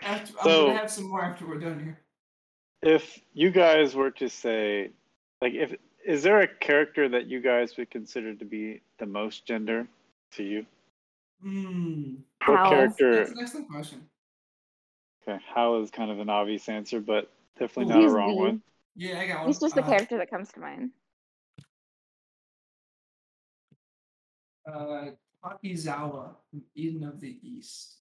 After, 0.03 0.33
I'm 0.39 0.45
So- 0.45 0.67
gonna 0.67 0.79
have 0.79 0.91
some 0.91 1.05
more 1.09 1.23
after 1.25 1.47
we're 1.47 1.59
done 1.61 1.79
here. 1.81 2.01
if 2.83 3.21
you 3.35 3.51
guys 3.51 3.95
were 3.95 4.11
to 4.13 4.29
say, 4.29 4.91
like, 5.41 5.55
if 5.55 5.75
is 6.05 6.23
there 6.25 6.41
a 6.41 6.49
character 6.49 7.09
that 7.09 7.27
you 7.27 7.41
guys 7.41 7.77
would 7.77 7.91
consider 7.91 8.35
to 8.35 8.45
be 8.45 8.81
the 8.99 9.07
most 9.07 9.47
gender 9.47 9.87
to 10.33 10.43
you? 10.43 10.67
Hmm. 11.41 12.15
What 12.45 12.59
How? 12.59 12.71
character? 12.71 13.17
That's 13.17 13.31
an 13.31 13.39
excellent 13.41 13.69
question. 13.71 14.09
Okay, 15.29 15.41
Howl 15.55 15.81
is 15.83 15.91
kind 15.93 16.11
of 16.11 16.19
an 16.19 16.29
obvious 16.29 16.69
answer, 16.69 17.01
but 17.01 17.31
definitely 17.59 17.93
not 17.95 18.03
He's 18.03 18.13
a 18.13 18.15
wrong 18.17 18.31
the- 18.35 18.43
one. 18.43 18.63
Yeah, 18.97 19.21
I 19.21 19.27
got 19.29 19.39
one. 19.39 19.47
He's 19.47 19.61
just 19.61 19.75
the 19.77 19.83
uh, 19.85 19.89
character 19.89 20.19
that 20.19 20.29
comes 20.29 20.51
to 20.53 20.61
mind. 20.61 20.91
Uh, 24.67 25.11
Takizawa 25.45 26.35
from 26.51 26.63
Eden 26.75 27.05
of 27.05 27.21
the 27.21 27.37
East. 27.43 27.97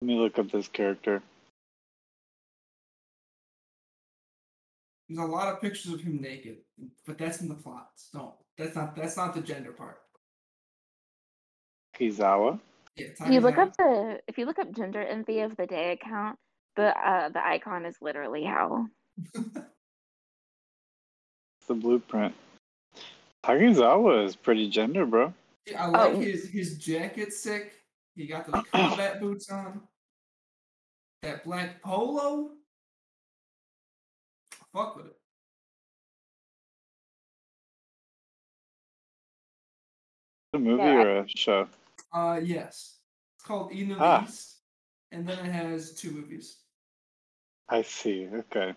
Let 0.00 0.06
me 0.06 0.14
look 0.18 0.38
up 0.38 0.50
this 0.50 0.68
character. 0.68 1.22
There's 5.08 5.18
a 5.18 5.30
lot 5.30 5.52
of 5.52 5.60
pictures 5.60 5.92
of 5.92 6.00
him 6.00 6.20
naked, 6.20 6.58
but 7.06 7.18
that's 7.18 7.40
in 7.40 7.48
the 7.48 7.54
plots. 7.54 8.10
Don't. 8.12 8.34
That's 8.56 8.76
not. 8.76 8.94
That's 8.94 9.16
not 9.16 9.34
the 9.34 9.40
gender 9.40 9.72
part. 9.72 9.98
Kizawa. 11.98 12.60
Yeah. 12.96 13.06
If 13.20 13.30
you 13.32 13.40
look 13.40 13.56
Takizawa- 13.56 13.58
up 13.68 13.76
the 13.76 14.20
if 14.28 14.38
you 14.38 14.44
look 14.46 14.58
up 14.58 14.70
gender 14.72 15.02
envy 15.02 15.40
of 15.40 15.56
the 15.56 15.66
day 15.66 15.92
account, 15.92 16.38
the 16.76 16.96
uh 16.96 17.30
the 17.30 17.44
icon 17.44 17.86
is 17.86 17.96
literally 18.00 18.44
Howl. 18.44 18.86
It's 19.34 19.46
the 21.66 21.74
blueprint. 21.74 22.34
Takizawa 23.48 24.24
is 24.26 24.36
pretty 24.36 24.68
gender, 24.68 25.06
bro. 25.06 25.32
I 25.76 25.86
like 25.86 26.12
Oh. 26.12 26.20
his 26.20 26.48
his 26.50 26.76
jacket 26.78 27.32
sick. 27.32 27.72
He 28.14 28.26
got 28.26 28.44
the 28.46 28.62
combat 28.72 29.20
boots 29.20 29.50
on. 29.50 29.80
That 31.22 31.44
black 31.44 31.80
polo. 31.82 32.50
Fuck 34.72 34.96
with 34.96 35.06
it. 35.06 35.16
A 40.54 40.58
movie 40.58 40.82
Yeah, 40.82 40.94
or 41.02 41.18
a 41.20 41.28
show? 41.28 41.68
Uh, 42.12 42.40
yes. 42.42 42.98
It's 43.36 43.44
called 43.44 43.72
Eden 43.72 43.92
of 43.92 44.00
Ah. 44.02 44.20
the 44.20 44.28
East, 44.28 44.56
and 45.12 45.28
then 45.28 45.38
it 45.44 45.52
has 45.52 45.94
two 45.94 46.10
movies. 46.10 46.58
I 47.68 47.82
see. 47.82 48.26
Okay. 48.26 48.74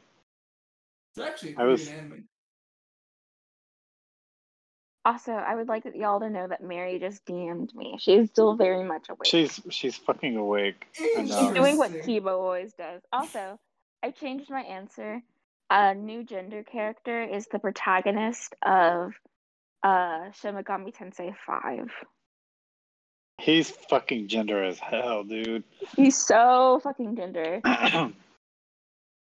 It's 1.15 1.25
actually 1.25 1.51
a 1.51 1.53
I 1.53 1.55
pretty 1.55 1.71
was- 1.71 1.87
good 1.87 1.97
anime. 1.97 2.27
Also, 5.03 5.31
I 5.31 5.55
would 5.55 5.67
like 5.67 5.83
y'all 5.95 6.19
to 6.19 6.29
know 6.29 6.47
that 6.47 6.63
Mary 6.63 6.99
just 6.99 7.25
DM'd 7.25 7.73
me. 7.73 7.97
She's 7.99 8.29
still 8.29 8.55
very 8.55 8.83
much 8.83 9.09
awake. 9.09 9.25
She's 9.25 9.59
she's 9.69 9.97
fucking 9.97 10.35
awake. 10.37 10.85
She's 10.93 11.29
doing 11.29 11.77
what 11.77 11.91
Interesting. 11.91 12.21
Kibo 12.21 12.39
always 12.39 12.73
does. 12.73 13.01
Also, 13.11 13.59
I 14.03 14.11
changed 14.11 14.49
my 14.51 14.61
answer. 14.61 15.21
A 15.71 15.95
new 15.95 16.23
gender 16.23 16.63
character 16.63 17.23
is 17.23 17.47
the 17.47 17.57
protagonist 17.57 18.53
of 18.63 19.13
uh 19.83 20.31
Shin 20.33 20.55
Megami 20.55 20.93
Tensei 20.95 21.33
5. 21.47 21.89
He's 23.39 23.71
fucking 23.71 24.27
gender 24.27 24.63
as 24.63 24.77
hell, 24.77 25.23
dude. 25.23 25.63
He's 25.95 26.15
so 26.15 26.79
fucking 26.83 27.15
gender. 27.15 27.61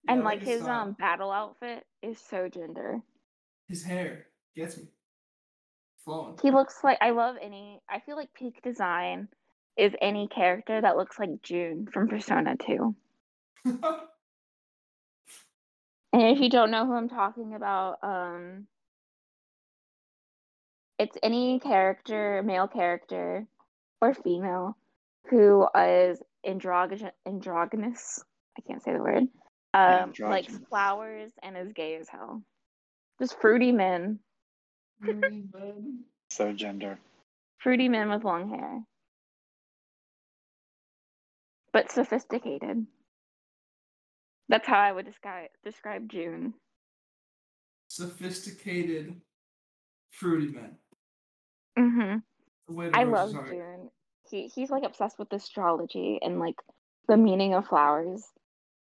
And 0.08 0.22
I 0.22 0.24
like 0.24 0.40
his 0.40 0.60
his 0.60 0.68
um 0.68 0.94
battle 1.00 1.32
outfit 1.32 1.86
is 2.02 2.20
so 2.20 2.50
gender. 2.50 3.00
His 3.70 3.84
hair 3.84 4.26
gets 4.56 4.78
me. 4.78 4.84
He 6.42 6.52
looks 6.52 6.84
like 6.84 6.98
I 7.02 7.12
love 7.12 7.36
any 7.42 7.82
I 7.90 8.00
feel 8.00 8.16
like 8.16 8.34
peak 8.34 8.62
design 8.62 9.30
is 9.78 9.94
any 10.02 10.28
character 10.28 10.80
that 10.80 10.98
looks 10.98 11.18
like 11.18 11.42
Jun 11.42 11.88
from 11.92 12.08
Persona 12.08 12.56
2. 12.58 12.96
And 16.14 16.22
if 16.22 16.40
you 16.40 16.50
don't 16.50 16.70
know 16.70 16.86
who 16.86 16.94
I'm 16.94 17.10
talking 17.10 17.56
about, 17.56 17.98
um, 18.04 18.68
it's 21.00 21.18
any 21.24 21.60
character, 21.60 22.44
male 22.46 22.68
character 22.68 23.48
or 24.00 24.14
female, 24.14 24.78
who 25.28 25.68
is 25.76 26.22
androgyn- 26.46 27.12
androgynous. 27.26 28.24
I 28.56 28.62
can't 28.62 28.84
say 28.84 28.94
the 28.94 29.00
word. 29.00 29.24
Um, 29.74 30.14
likes 30.20 30.56
flowers 30.70 31.32
and 31.42 31.58
is 31.58 31.74
gay 31.74 31.96
as 31.96 32.08
hell. 32.08 32.44
Just 33.20 33.42
fruity 33.42 33.72
men, 33.72 34.20
so 36.30 36.54
gender. 36.54 37.00
fruity 37.60 37.90
men 37.90 38.10
with 38.10 38.24
long 38.24 38.50
hair, 38.50 38.82
but 41.74 41.92
sophisticated. 41.92 42.88
That's 44.50 44.68
how 44.68 44.80
I 44.80 44.92
would 44.92 45.06
describe 45.06 45.50
describe 45.64 46.10
Jun. 46.10 46.54
sophisticated 47.88 49.22
fruity 50.12 50.48
men. 50.48 50.78
hmm 51.78 52.18
The 52.68 52.92
I 52.94 53.04
love 53.06 53.28
his 53.30 53.36
heart. 53.36 53.50
Jun. 53.50 53.90
He 54.30 54.48
he's 54.48 54.70
like 54.72 54.84
obsessed 54.84 55.20
with 55.20 55.34
astrology 55.34 56.20
and 56.22 56.40
like 56.40 56.56
the 57.08 57.18
meaning 57.18 57.54
of 57.56 57.68
flowers. 57.68 58.24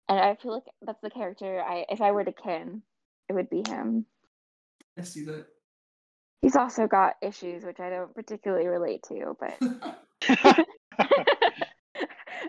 And 0.08 0.20
I 0.20 0.36
feel 0.36 0.52
like 0.54 0.64
that's 0.82 1.00
the 1.02 1.10
character 1.10 1.62
I 1.62 1.86
if 1.90 2.00
I 2.00 2.12
were 2.12 2.24
to 2.24 2.32
kin, 2.32 2.82
it 3.28 3.34
would 3.34 3.50
be 3.50 3.62
him. 3.68 4.06
I 4.98 5.02
see 5.02 5.24
that. 5.24 5.46
He's 6.42 6.56
also 6.56 6.86
got 6.86 7.14
issues 7.22 7.64
which 7.64 7.80
I 7.80 7.90
don't 7.90 8.14
particularly 8.14 8.66
relate 8.66 9.02
to, 9.08 9.36
but 9.40 9.58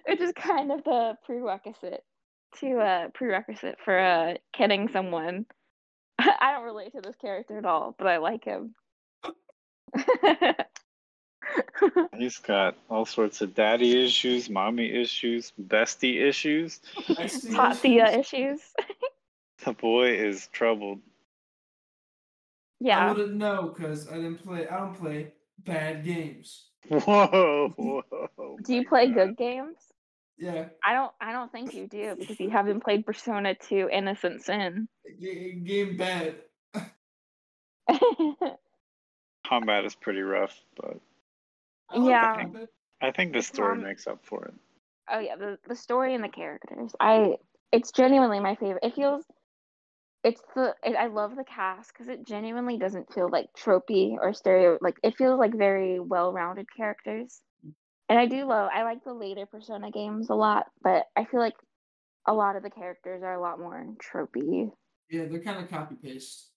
which 0.08 0.20
is 0.20 0.34
kind 0.34 0.72
of 0.72 0.84
the 0.84 1.16
prerequisite 1.26 2.04
to 2.60 2.80
uh 2.80 3.08
prerequisite 3.14 3.78
for 3.84 3.98
uh 3.98 4.34
kidding 4.54 4.90
someone. 4.90 5.46
I 6.20 6.52
don't 6.54 6.66
relate 6.66 6.94
to 6.94 7.02
this 7.02 7.16
character 7.20 7.58
at 7.58 7.66
all, 7.66 7.96
but 7.98 8.08
I 8.08 8.18
like 8.18 8.44
him. 8.44 8.76
He's 12.18 12.40
got 12.40 12.76
all 12.90 13.06
sorts 13.06 13.42
of 13.42 13.54
daddy 13.54 14.04
issues, 14.04 14.50
mommy 14.50 14.92
issues, 14.92 15.54
bestie 15.62 16.22
issues. 16.22 16.82
I 17.10 17.30
Hot 17.54 17.72
issues. 17.72 17.80
Thea 17.80 18.20
issues. 18.20 18.60
The 19.64 19.74
boy 19.74 20.14
is 20.14 20.48
troubled. 20.52 21.00
I 22.82 22.86
Yeah. 22.86 23.10
wouldn't 23.14 23.36
know 23.36 23.74
because 23.76 24.08
I 24.12 24.16
didn't 24.16 24.44
play. 24.46 24.68
I 24.68 24.78
don't 24.78 24.94
play 24.96 25.34
bad 25.60 26.04
games. 26.04 26.70
Whoa. 26.90 27.74
whoa 27.76 28.58
Do 28.64 28.74
you 28.76 28.88
play 28.88 29.08
God. 29.08 29.16
good 29.16 29.38
games? 29.38 29.78
Yeah, 30.38 30.70
I 30.86 30.94
don't 30.94 31.12
I 31.20 31.32
don't 31.32 31.52
think 31.52 31.74
you 31.74 31.88
do 31.88 32.16
because 32.18 32.40
you 32.40 32.50
haven't 32.52 32.84
played 32.84 33.06
Persona 33.06 33.56
2 33.56 33.90
Innocent 33.92 34.44
Sin. 34.44 34.88
G- 35.20 35.54
game 35.66 35.98
bad. 35.98 36.36
Combat 39.48 39.86
is 39.86 39.96
pretty 39.96 40.22
rough, 40.22 40.56
but 40.76 40.98
I 41.90 41.98
like 41.98 42.10
Yeah. 42.10 42.46
I 43.02 43.12
think 43.12 43.34
the 43.34 43.42
story 43.42 43.76
com- 43.76 43.84
makes 43.84 44.06
up 44.08 44.20
for 44.26 44.46
it. 44.46 44.54
oh 45.10 45.20
yeah, 45.20 45.36
the 45.38 45.58
the 45.68 45.76
story 45.76 46.14
and 46.14 46.24
the 46.24 46.30
characters. 46.30 46.94
I 47.00 47.38
it's 47.72 47.92
genuinely 47.92 48.40
my 48.40 48.56
favorite. 48.56 48.84
It 48.84 48.94
feels 48.96 49.24
it's 50.24 50.42
the 50.56 50.76
it, 50.84 50.96
I 50.96 51.08
love 51.08 51.36
the 51.36 51.44
cast 51.44 51.92
because 51.94 52.08
it 52.10 52.26
genuinely 52.28 52.78
doesn't 52.78 53.14
feel 53.14 53.30
like 53.32 53.48
tropey 53.58 54.16
or 54.22 54.34
stereo. 54.34 54.78
Like 54.82 54.96
it 55.04 55.18
feels 55.18 55.40
like 55.40 55.56
very 55.56 56.00
well-rounded 56.00 56.68
characters. 56.76 57.42
And 58.10 58.20
I 58.20 58.26
do 58.26 58.46
love 58.46 58.70
I 58.74 58.84
like 58.84 59.04
the 59.04 59.14
later 59.14 59.46
Persona 59.46 59.92
games 59.92 60.30
a 60.30 60.36
lot, 60.36 60.66
but 60.84 61.06
I 61.16 61.26
feel 61.26 61.40
like 61.40 61.56
a 62.28 62.34
lot 62.34 62.56
of 62.56 62.64
the 62.64 62.70
characters 62.70 63.24
are 63.24 63.34
a 63.36 63.42
lot 63.42 63.60
more 63.60 63.86
tropey. 64.14 64.72
Yeah, 65.10 65.26
they're 65.26 65.40
kind 65.42 65.64
of 65.64 65.70
copy 65.70 65.96
paste. 65.96 66.52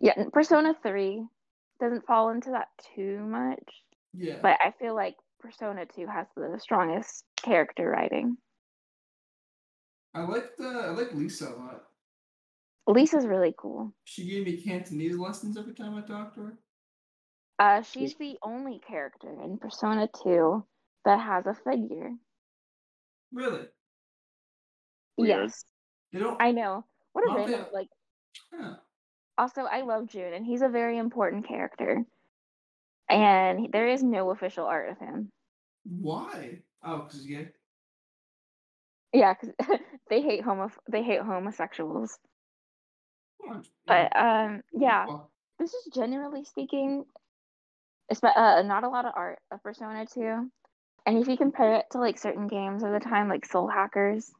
Yeah, 0.00 0.14
Persona 0.32 0.74
3 0.82 1.24
doesn't 1.80 2.06
fall 2.06 2.30
into 2.30 2.50
that 2.50 2.68
too 2.94 3.20
much. 3.20 3.84
Yeah, 4.14 4.36
But 4.42 4.58
I 4.60 4.72
feel 4.80 4.94
like 4.94 5.16
Persona 5.40 5.86
2 5.86 6.06
has 6.06 6.26
the 6.36 6.58
strongest 6.60 7.24
character 7.36 7.88
writing. 7.90 8.36
I 10.14 10.22
like 10.22 10.56
the 10.56 10.68
I 10.68 10.90
like 10.90 11.12
Lisa 11.12 11.48
a 11.48 11.56
lot. 11.56 11.91
Lisa's 12.86 13.26
really 13.26 13.54
cool. 13.56 13.92
She 14.04 14.28
gave 14.28 14.44
me 14.44 14.60
Cantonese 14.60 15.16
lessons 15.16 15.56
every 15.56 15.74
time 15.74 15.94
I 15.94 16.00
talked 16.02 16.34
to 16.34 16.40
her. 16.42 16.58
Uh, 17.58 17.82
she's 17.82 18.14
the 18.16 18.36
only 18.42 18.80
character 18.86 19.30
in 19.44 19.58
Persona 19.58 20.08
2 20.24 20.64
that 21.04 21.20
has 21.20 21.46
a 21.46 21.54
figure. 21.54 22.10
Really? 23.32 23.66
Weird. 25.16 25.28
Yes, 25.42 25.64
They 26.12 26.18
don't. 26.18 26.40
I 26.40 26.50
know. 26.52 26.84
What 27.12 27.30
a 27.30 27.34
random 27.34 27.66
they- 27.70 27.76
like. 27.76 27.88
Huh. 28.52 28.74
Also, 29.38 29.62
I 29.62 29.82
love 29.82 30.08
Jun, 30.08 30.32
and 30.32 30.44
he's 30.44 30.62
a 30.62 30.68
very 30.68 30.98
important 30.98 31.46
character. 31.46 32.04
And 33.08 33.68
there 33.72 33.88
is 33.88 34.02
no 34.02 34.30
official 34.30 34.66
art 34.66 34.90
of 34.90 34.98
him. 34.98 35.30
Why? 35.84 36.62
Oh, 36.82 36.98
because 37.02 37.24
he's 37.24 37.26
gay. 37.26 37.48
Yeah, 39.12 39.34
because 39.34 39.54
they 40.10 40.22
hate 40.22 40.42
homo 40.42 40.70
they 40.90 41.02
hate 41.02 41.20
homosexuals. 41.20 42.18
But 43.86 44.16
um, 44.16 44.62
yeah. 44.72 45.06
this 45.58 45.72
is 45.72 45.92
generally 45.94 46.44
speaking, 46.44 47.04
uh, 48.22 48.62
not 48.64 48.84
a 48.84 48.88
lot 48.88 49.06
of 49.06 49.12
art 49.16 49.38
of 49.50 49.62
Persona 49.62 50.06
2. 50.06 50.50
And 51.04 51.18
if 51.18 51.26
you 51.26 51.36
compare 51.36 51.76
it 51.76 51.86
to 51.92 51.98
like 51.98 52.18
certain 52.18 52.46
games 52.46 52.82
of 52.82 52.92
the 52.92 53.00
time, 53.00 53.28
like 53.28 53.44
Soul 53.44 53.68
Hackers, 53.68 54.30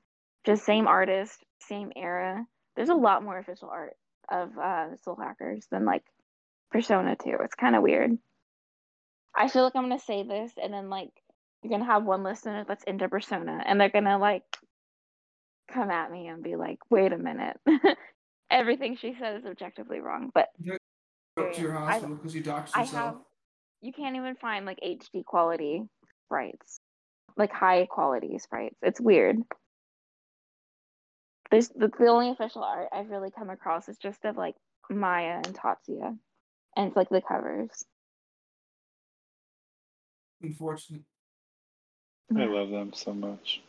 just 0.46 0.64
same 0.64 0.86
artist, 0.86 1.44
same 1.60 1.92
era, 1.96 2.46
there's 2.76 2.88
a 2.88 2.94
lot 2.94 3.22
more 3.22 3.38
official 3.38 3.68
art 3.68 3.96
of 4.30 4.56
uh, 4.56 4.96
Soul 5.02 5.16
Hackers 5.16 5.66
than 5.70 5.84
like 5.84 6.04
Persona 6.70 7.16
2. 7.16 7.38
It's 7.42 7.54
kind 7.54 7.76
of 7.76 7.82
weird. 7.82 8.16
I 9.34 9.48
feel 9.48 9.64
like 9.64 9.74
I'm 9.74 9.84
gonna 9.84 9.98
say 9.98 10.22
this, 10.22 10.52
and 10.62 10.72
then 10.72 10.90
like 10.90 11.10
you're 11.62 11.70
gonna 11.70 11.90
have 11.90 12.04
one 12.04 12.22
listener 12.22 12.64
that's 12.68 12.84
into 12.84 13.08
Persona, 13.08 13.62
and 13.64 13.80
they're 13.80 13.88
gonna 13.88 14.18
like 14.18 14.44
come 15.70 15.90
at 15.90 16.10
me 16.10 16.28
and 16.28 16.42
be 16.42 16.56
like, 16.56 16.78
"Wait 16.90 17.12
a 17.12 17.18
minute." 17.18 17.58
Everything 18.52 18.96
she 18.96 19.16
said 19.18 19.38
is 19.38 19.46
objectively 19.46 20.00
wrong, 20.00 20.30
but 20.34 20.48
go 20.62 20.76
up 21.46 21.54
to 21.54 21.60
your 21.62 21.72
hospital 21.72 22.16
because 22.16 22.34
you 22.34 22.42
doxed 22.42 22.72
I 22.74 22.82
yourself. 22.82 23.14
have. 23.14 23.16
You 23.80 23.94
can't 23.94 24.14
even 24.14 24.36
find 24.36 24.66
like 24.66 24.78
HD 24.84 25.24
quality 25.24 25.82
sprites, 26.26 26.78
like 27.34 27.50
high 27.50 27.86
quality 27.86 28.38
sprites. 28.38 28.76
It's 28.82 29.00
weird. 29.00 29.38
There's 31.50 31.68
the, 31.68 31.88
the 31.98 32.06
only 32.08 32.30
official 32.30 32.62
art 32.62 32.88
I've 32.92 33.08
really 33.08 33.30
come 33.30 33.48
across 33.48 33.88
is 33.88 33.96
just 33.96 34.22
of 34.26 34.36
like 34.36 34.54
Maya 34.90 35.40
and 35.44 35.54
Tatsuya, 35.54 36.18
and 36.76 36.86
it's 36.88 36.96
like 36.96 37.08
the 37.08 37.22
covers. 37.22 37.84
Unfortunate. 40.42 41.02
I 42.36 42.44
love 42.44 42.68
them 42.68 42.92
so 42.94 43.14
much. 43.14 43.62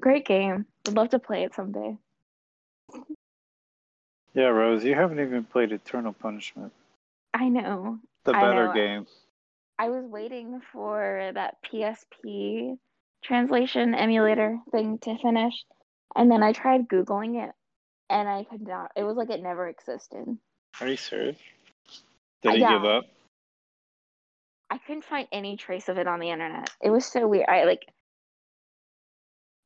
Great 0.00 0.26
game. 0.26 0.66
I'd 0.88 0.94
love 0.94 1.10
to 1.10 1.20
play 1.20 1.44
it 1.44 1.54
someday. 1.54 1.96
Yeah, 4.34 4.46
Rose, 4.46 4.84
you 4.84 4.94
haven't 4.94 5.20
even 5.20 5.44
played 5.44 5.72
Eternal 5.72 6.12
Punishment. 6.12 6.72
I 7.32 7.48
know. 7.48 7.98
The 8.24 8.32
I 8.34 8.40
better 8.40 8.66
know. 8.68 8.74
game. 8.74 9.06
I 9.78 9.88
was 9.90 10.04
waiting 10.06 10.60
for 10.72 11.30
that 11.34 11.56
PSP 11.64 12.76
translation 13.24 13.94
emulator 13.94 14.58
thing 14.70 14.98
to 14.98 15.18
finish, 15.18 15.54
and 16.14 16.30
then 16.30 16.42
I 16.42 16.52
tried 16.52 16.88
Googling 16.88 17.44
it, 17.44 17.52
and 18.10 18.28
I 18.28 18.44
could 18.44 18.62
not. 18.62 18.92
It 18.96 19.02
was 19.04 19.16
like 19.16 19.30
it 19.30 19.42
never 19.42 19.68
existed. 19.68 20.38
Are 20.80 20.88
you 20.88 20.96
serious? 20.96 21.36
Did 22.42 22.52
Uh, 22.52 22.54
he 22.54 22.60
yeah. 22.60 22.72
give 22.72 22.84
up? 22.84 23.04
I 24.70 24.78
couldn't 24.78 25.04
find 25.04 25.28
any 25.30 25.56
trace 25.56 25.88
of 25.88 25.98
it 25.98 26.08
on 26.08 26.18
the 26.20 26.30
internet. 26.30 26.70
It 26.80 26.90
was 26.90 27.04
so 27.06 27.26
weird. 27.28 27.48
I 27.48 27.64
like. 27.64 27.82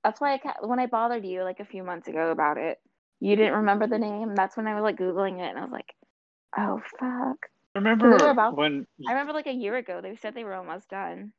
That's 0.05 0.21
why 0.21 0.35
I 0.35 0.39
ca- 0.39 0.67
when 0.67 0.79
I 0.79 0.87
bothered 0.87 1.25
you 1.25 1.43
like 1.43 1.61
a 1.61 1.65
few 1.65 1.83
months 1.83 2.09
ago 2.09 2.31
about 2.31 2.57
it, 2.59 2.79
you 3.21 3.37
didn't 3.37 3.55
remember 3.55 3.87
the 3.87 3.99
name. 3.99 4.35
That's 4.35 4.57
when 4.57 4.67
I 4.67 4.75
was 4.75 4.83
like 4.83 4.97
googling 4.99 5.39
it, 5.41 5.49
and 5.51 5.59
I 5.59 5.63
was 5.63 5.73
like, 5.73 5.95
"Oh 6.57 6.81
fuck!" 6.99 7.51
Remember 7.75 8.31
about- 8.31 8.57
when? 8.57 8.87
I 9.07 9.13
remember 9.13 9.33
like 9.33 9.47
a 9.47 9.53
year 9.53 9.77
ago 9.77 10.01
they 10.01 10.17
said 10.17 10.35
they 10.35 10.45
were 10.45 10.55
almost 10.55 10.89
done. 10.89 11.33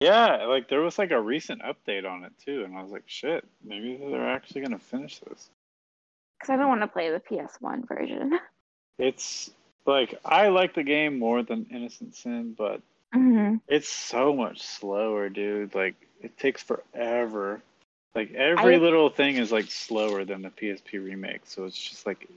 Yeah, 0.00 0.46
like 0.46 0.68
there 0.68 0.80
was 0.80 0.98
like 0.98 1.12
a 1.12 1.20
recent 1.20 1.62
update 1.62 2.04
on 2.10 2.24
it 2.24 2.32
too, 2.44 2.64
and 2.64 2.76
I 2.76 2.82
was 2.82 2.90
like, 2.90 3.04
shit, 3.06 3.44
maybe 3.62 3.96
they're 3.96 4.30
actually 4.30 4.62
gonna 4.62 4.78
finish 4.78 5.18
this. 5.20 5.48
Because 6.38 6.52
I 6.52 6.56
don't 6.56 6.68
want 6.68 6.80
to 6.80 6.88
play 6.88 7.10
the 7.10 7.20
PS1 7.20 7.86
version. 7.86 8.38
It's 8.98 9.50
like 9.86 10.14
I 10.24 10.48
like 10.48 10.74
the 10.74 10.82
game 10.82 11.18
more 11.18 11.42
than 11.42 11.66
Innocent 11.70 12.14
Sin, 12.14 12.54
but 12.56 12.82
hmm 13.12 13.56
it's 13.68 13.88
so 13.88 14.34
much 14.34 14.60
slower, 14.60 15.28
dude. 15.28 15.74
Like 15.74 15.94
it 16.20 16.36
takes 16.38 16.62
forever. 16.62 17.62
Like 18.14 18.32
every 18.34 18.74
I- 18.74 18.78
little 18.78 19.08
thing 19.10 19.36
is 19.36 19.52
like 19.52 19.70
slower 19.70 20.24
than 20.24 20.42
the 20.42 20.50
PSP 20.50 21.02
remake, 21.02 21.42
so 21.44 21.64
it's 21.64 21.78
just 21.78 22.06
like 22.06 22.28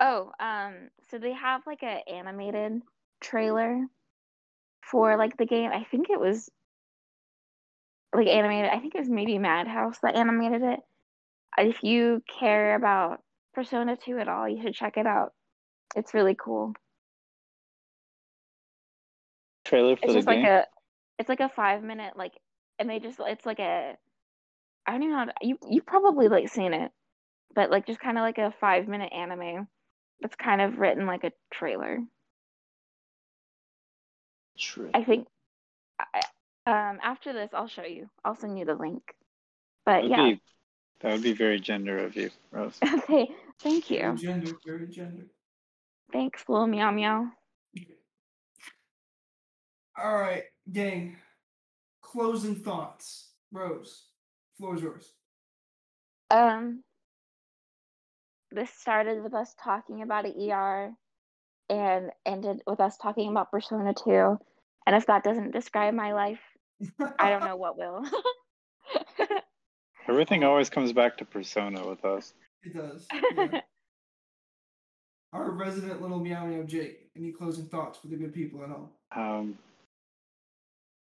Oh, 0.00 0.30
um, 0.38 0.90
so 1.10 1.18
they 1.18 1.32
have 1.32 1.66
like 1.66 1.82
a 1.82 2.08
animated 2.08 2.82
trailer 3.20 3.84
for 4.82 5.16
like 5.16 5.36
the 5.36 5.46
game. 5.46 5.72
I 5.72 5.84
think 5.84 6.08
it 6.08 6.20
was 6.20 6.48
like 8.14 8.28
animated. 8.28 8.70
I 8.70 8.78
think 8.78 8.94
it 8.94 9.00
was 9.00 9.08
maybe 9.08 9.38
Madhouse 9.38 9.98
that 10.02 10.14
animated 10.14 10.62
it. 10.62 10.80
If 11.58 11.82
you 11.82 12.22
care 12.38 12.76
about 12.76 13.22
Persona 13.54 13.96
2 13.96 14.18
at 14.18 14.28
all, 14.28 14.48
you 14.48 14.62
should 14.62 14.74
check 14.74 14.96
it 14.96 15.06
out. 15.06 15.32
It's 15.96 16.14
really 16.14 16.36
cool. 16.38 16.74
trailer 19.64 19.96
for 19.96 20.04
It's 20.04 20.12
the 20.12 20.18
just 20.20 20.28
game. 20.28 20.42
like 20.42 20.48
a 20.50 20.66
it's 21.18 21.28
like 21.28 21.40
a 21.40 21.48
5 21.48 21.82
minute 21.82 22.16
like 22.16 22.32
and 22.78 22.88
they 22.88 22.98
just 23.00 23.18
it's 23.20 23.44
like 23.44 23.58
a 23.58 23.96
I 24.88 24.92
don't 24.92 25.02
even 25.02 25.16
know 25.16 25.24
to, 25.26 25.32
you 25.42 25.58
you 25.68 25.82
probably 25.82 26.28
like 26.28 26.48
seen 26.48 26.72
it. 26.72 26.90
But 27.54 27.70
like 27.70 27.86
just 27.86 28.00
kind 28.00 28.16
of 28.18 28.22
like 28.22 28.38
a 28.38 28.54
5 28.60 28.88
minute 28.88 29.12
anime 29.12 29.68
that's 30.20 30.34
kind 30.34 30.60
of 30.60 30.78
written 30.78 31.06
like 31.06 31.24
a 31.24 31.32
trailer. 31.52 31.98
Tra- 34.58 34.90
I 34.94 35.04
think 35.04 35.28
I, 36.00 36.20
um 36.66 36.98
after 37.02 37.32
this 37.32 37.50
I'll 37.52 37.68
show 37.68 37.84
you. 37.84 38.08
I'll 38.24 38.34
send 38.34 38.58
you 38.58 38.64
the 38.64 38.74
link. 38.74 39.02
But 39.84 40.02
That'd 40.02 40.10
yeah, 40.10 40.24
be, 40.30 40.40
that 41.00 41.12
would 41.12 41.22
be 41.22 41.32
very 41.32 41.60
gender 41.60 41.98
of 42.04 42.16
you, 42.16 42.30
Rose. 42.50 42.78
okay, 42.84 43.28
Thank 43.60 43.88
Very 43.88 44.00
you. 44.00 44.16
gender, 44.16 44.52
very 44.64 44.86
gender. 44.86 45.26
Thanks, 46.12 46.44
little 46.48 46.66
meow 46.66 46.90
meow. 46.90 47.26
All 50.02 50.14
right, 50.14 50.44
gang. 50.72 51.16
Closing 52.02 52.54
thoughts. 52.54 53.30
Rose, 53.52 54.07
floor 54.58 54.74
is 54.74 54.82
yours. 54.82 55.12
Um, 56.30 56.82
this 58.50 58.70
started 58.70 59.22
with 59.22 59.34
us 59.34 59.54
talking 59.62 60.02
about 60.02 60.26
an 60.26 60.50
ER 60.50 60.92
and 61.70 62.10
ended 62.26 62.62
with 62.66 62.80
us 62.80 62.96
talking 62.96 63.30
about 63.30 63.50
Persona 63.50 63.94
2. 63.94 64.38
And 64.86 64.96
if 64.96 65.06
that 65.06 65.22
doesn't 65.22 65.52
describe 65.52 65.94
my 65.94 66.12
life, 66.12 66.40
I 67.18 67.30
don't 67.30 67.44
know 67.44 67.56
what 67.56 67.78
will. 67.78 68.04
Everything 70.08 70.44
always 70.44 70.70
comes 70.70 70.92
back 70.92 71.18
to 71.18 71.24
Persona 71.24 71.86
with 71.86 72.04
us. 72.04 72.32
It 72.62 72.74
does. 72.74 73.06
yeah. 73.36 73.60
Our 75.34 75.50
resident 75.50 76.00
little 76.00 76.20
meow 76.20 76.46
meow 76.46 76.62
Jake. 76.62 77.10
Any 77.14 77.32
closing 77.32 77.66
thoughts 77.66 77.98
for 77.98 78.06
the 78.06 78.16
good 78.16 78.32
people 78.32 78.62
at 78.62 78.70
home? 78.70 78.88
Um, 79.14 79.58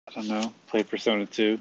I 0.08 0.12
don't 0.14 0.28
know. 0.28 0.54
Play 0.66 0.82
Persona 0.82 1.26
2. 1.26 1.60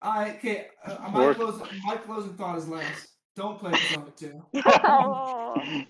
I 0.00 0.30
okay. 0.36 0.68
Uh, 0.84 1.10
my 1.12 1.20
Work. 1.20 1.36
closing 1.36 1.66
my 1.84 1.96
closing 1.96 2.34
thought 2.34 2.58
is 2.58 2.68
last. 2.68 3.08
Don't 3.36 3.58
play 3.58 3.72
Persona 3.72 4.10
2. 4.16 4.42
Oh. 4.84 5.54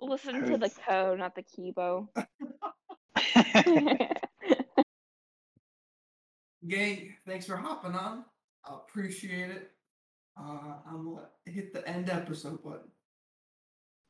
Listen 0.00 0.42
to 0.44 0.58
the 0.58 0.66
Hurts. 0.68 0.78
code, 0.86 1.18
not 1.18 1.34
the 1.34 1.42
keyboard. 1.42 2.06
Gang, 6.66 7.14
thanks 7.26 7.46
for 7.46 7.56
hopping 7.56 7.94
on. 7.94 8.24
I 8.64 8.74
appreciate 8.74 9.50
it. 9.50 9.70
Uh, 10.38 10.74
I'm 10.88 11.04
gonna 11.04 11.26
hit 11.46 11.72
the 11.72 11.86
end 11.88 12.10
episode 12.10 12.62
button. 12.62 12.90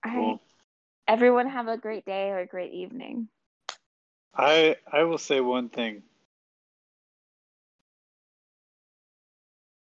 Alright. 0.04 0.18
Cool. 0.20 0.42
Everyone 1.06 1.48
have 1.48 1.68
a 1.68 1.76
great 1.76 2.04
day 2.04 2.30
or 2.30 2.40
a 2.40 2.46
great 2.46 2.72
evening. 2.72 3.28
I 4.34 4.76
I 4.92 5.04
will 5.04 5.18
say 5.18 5.40
one 5.40 5.68
thing 5.68 6.02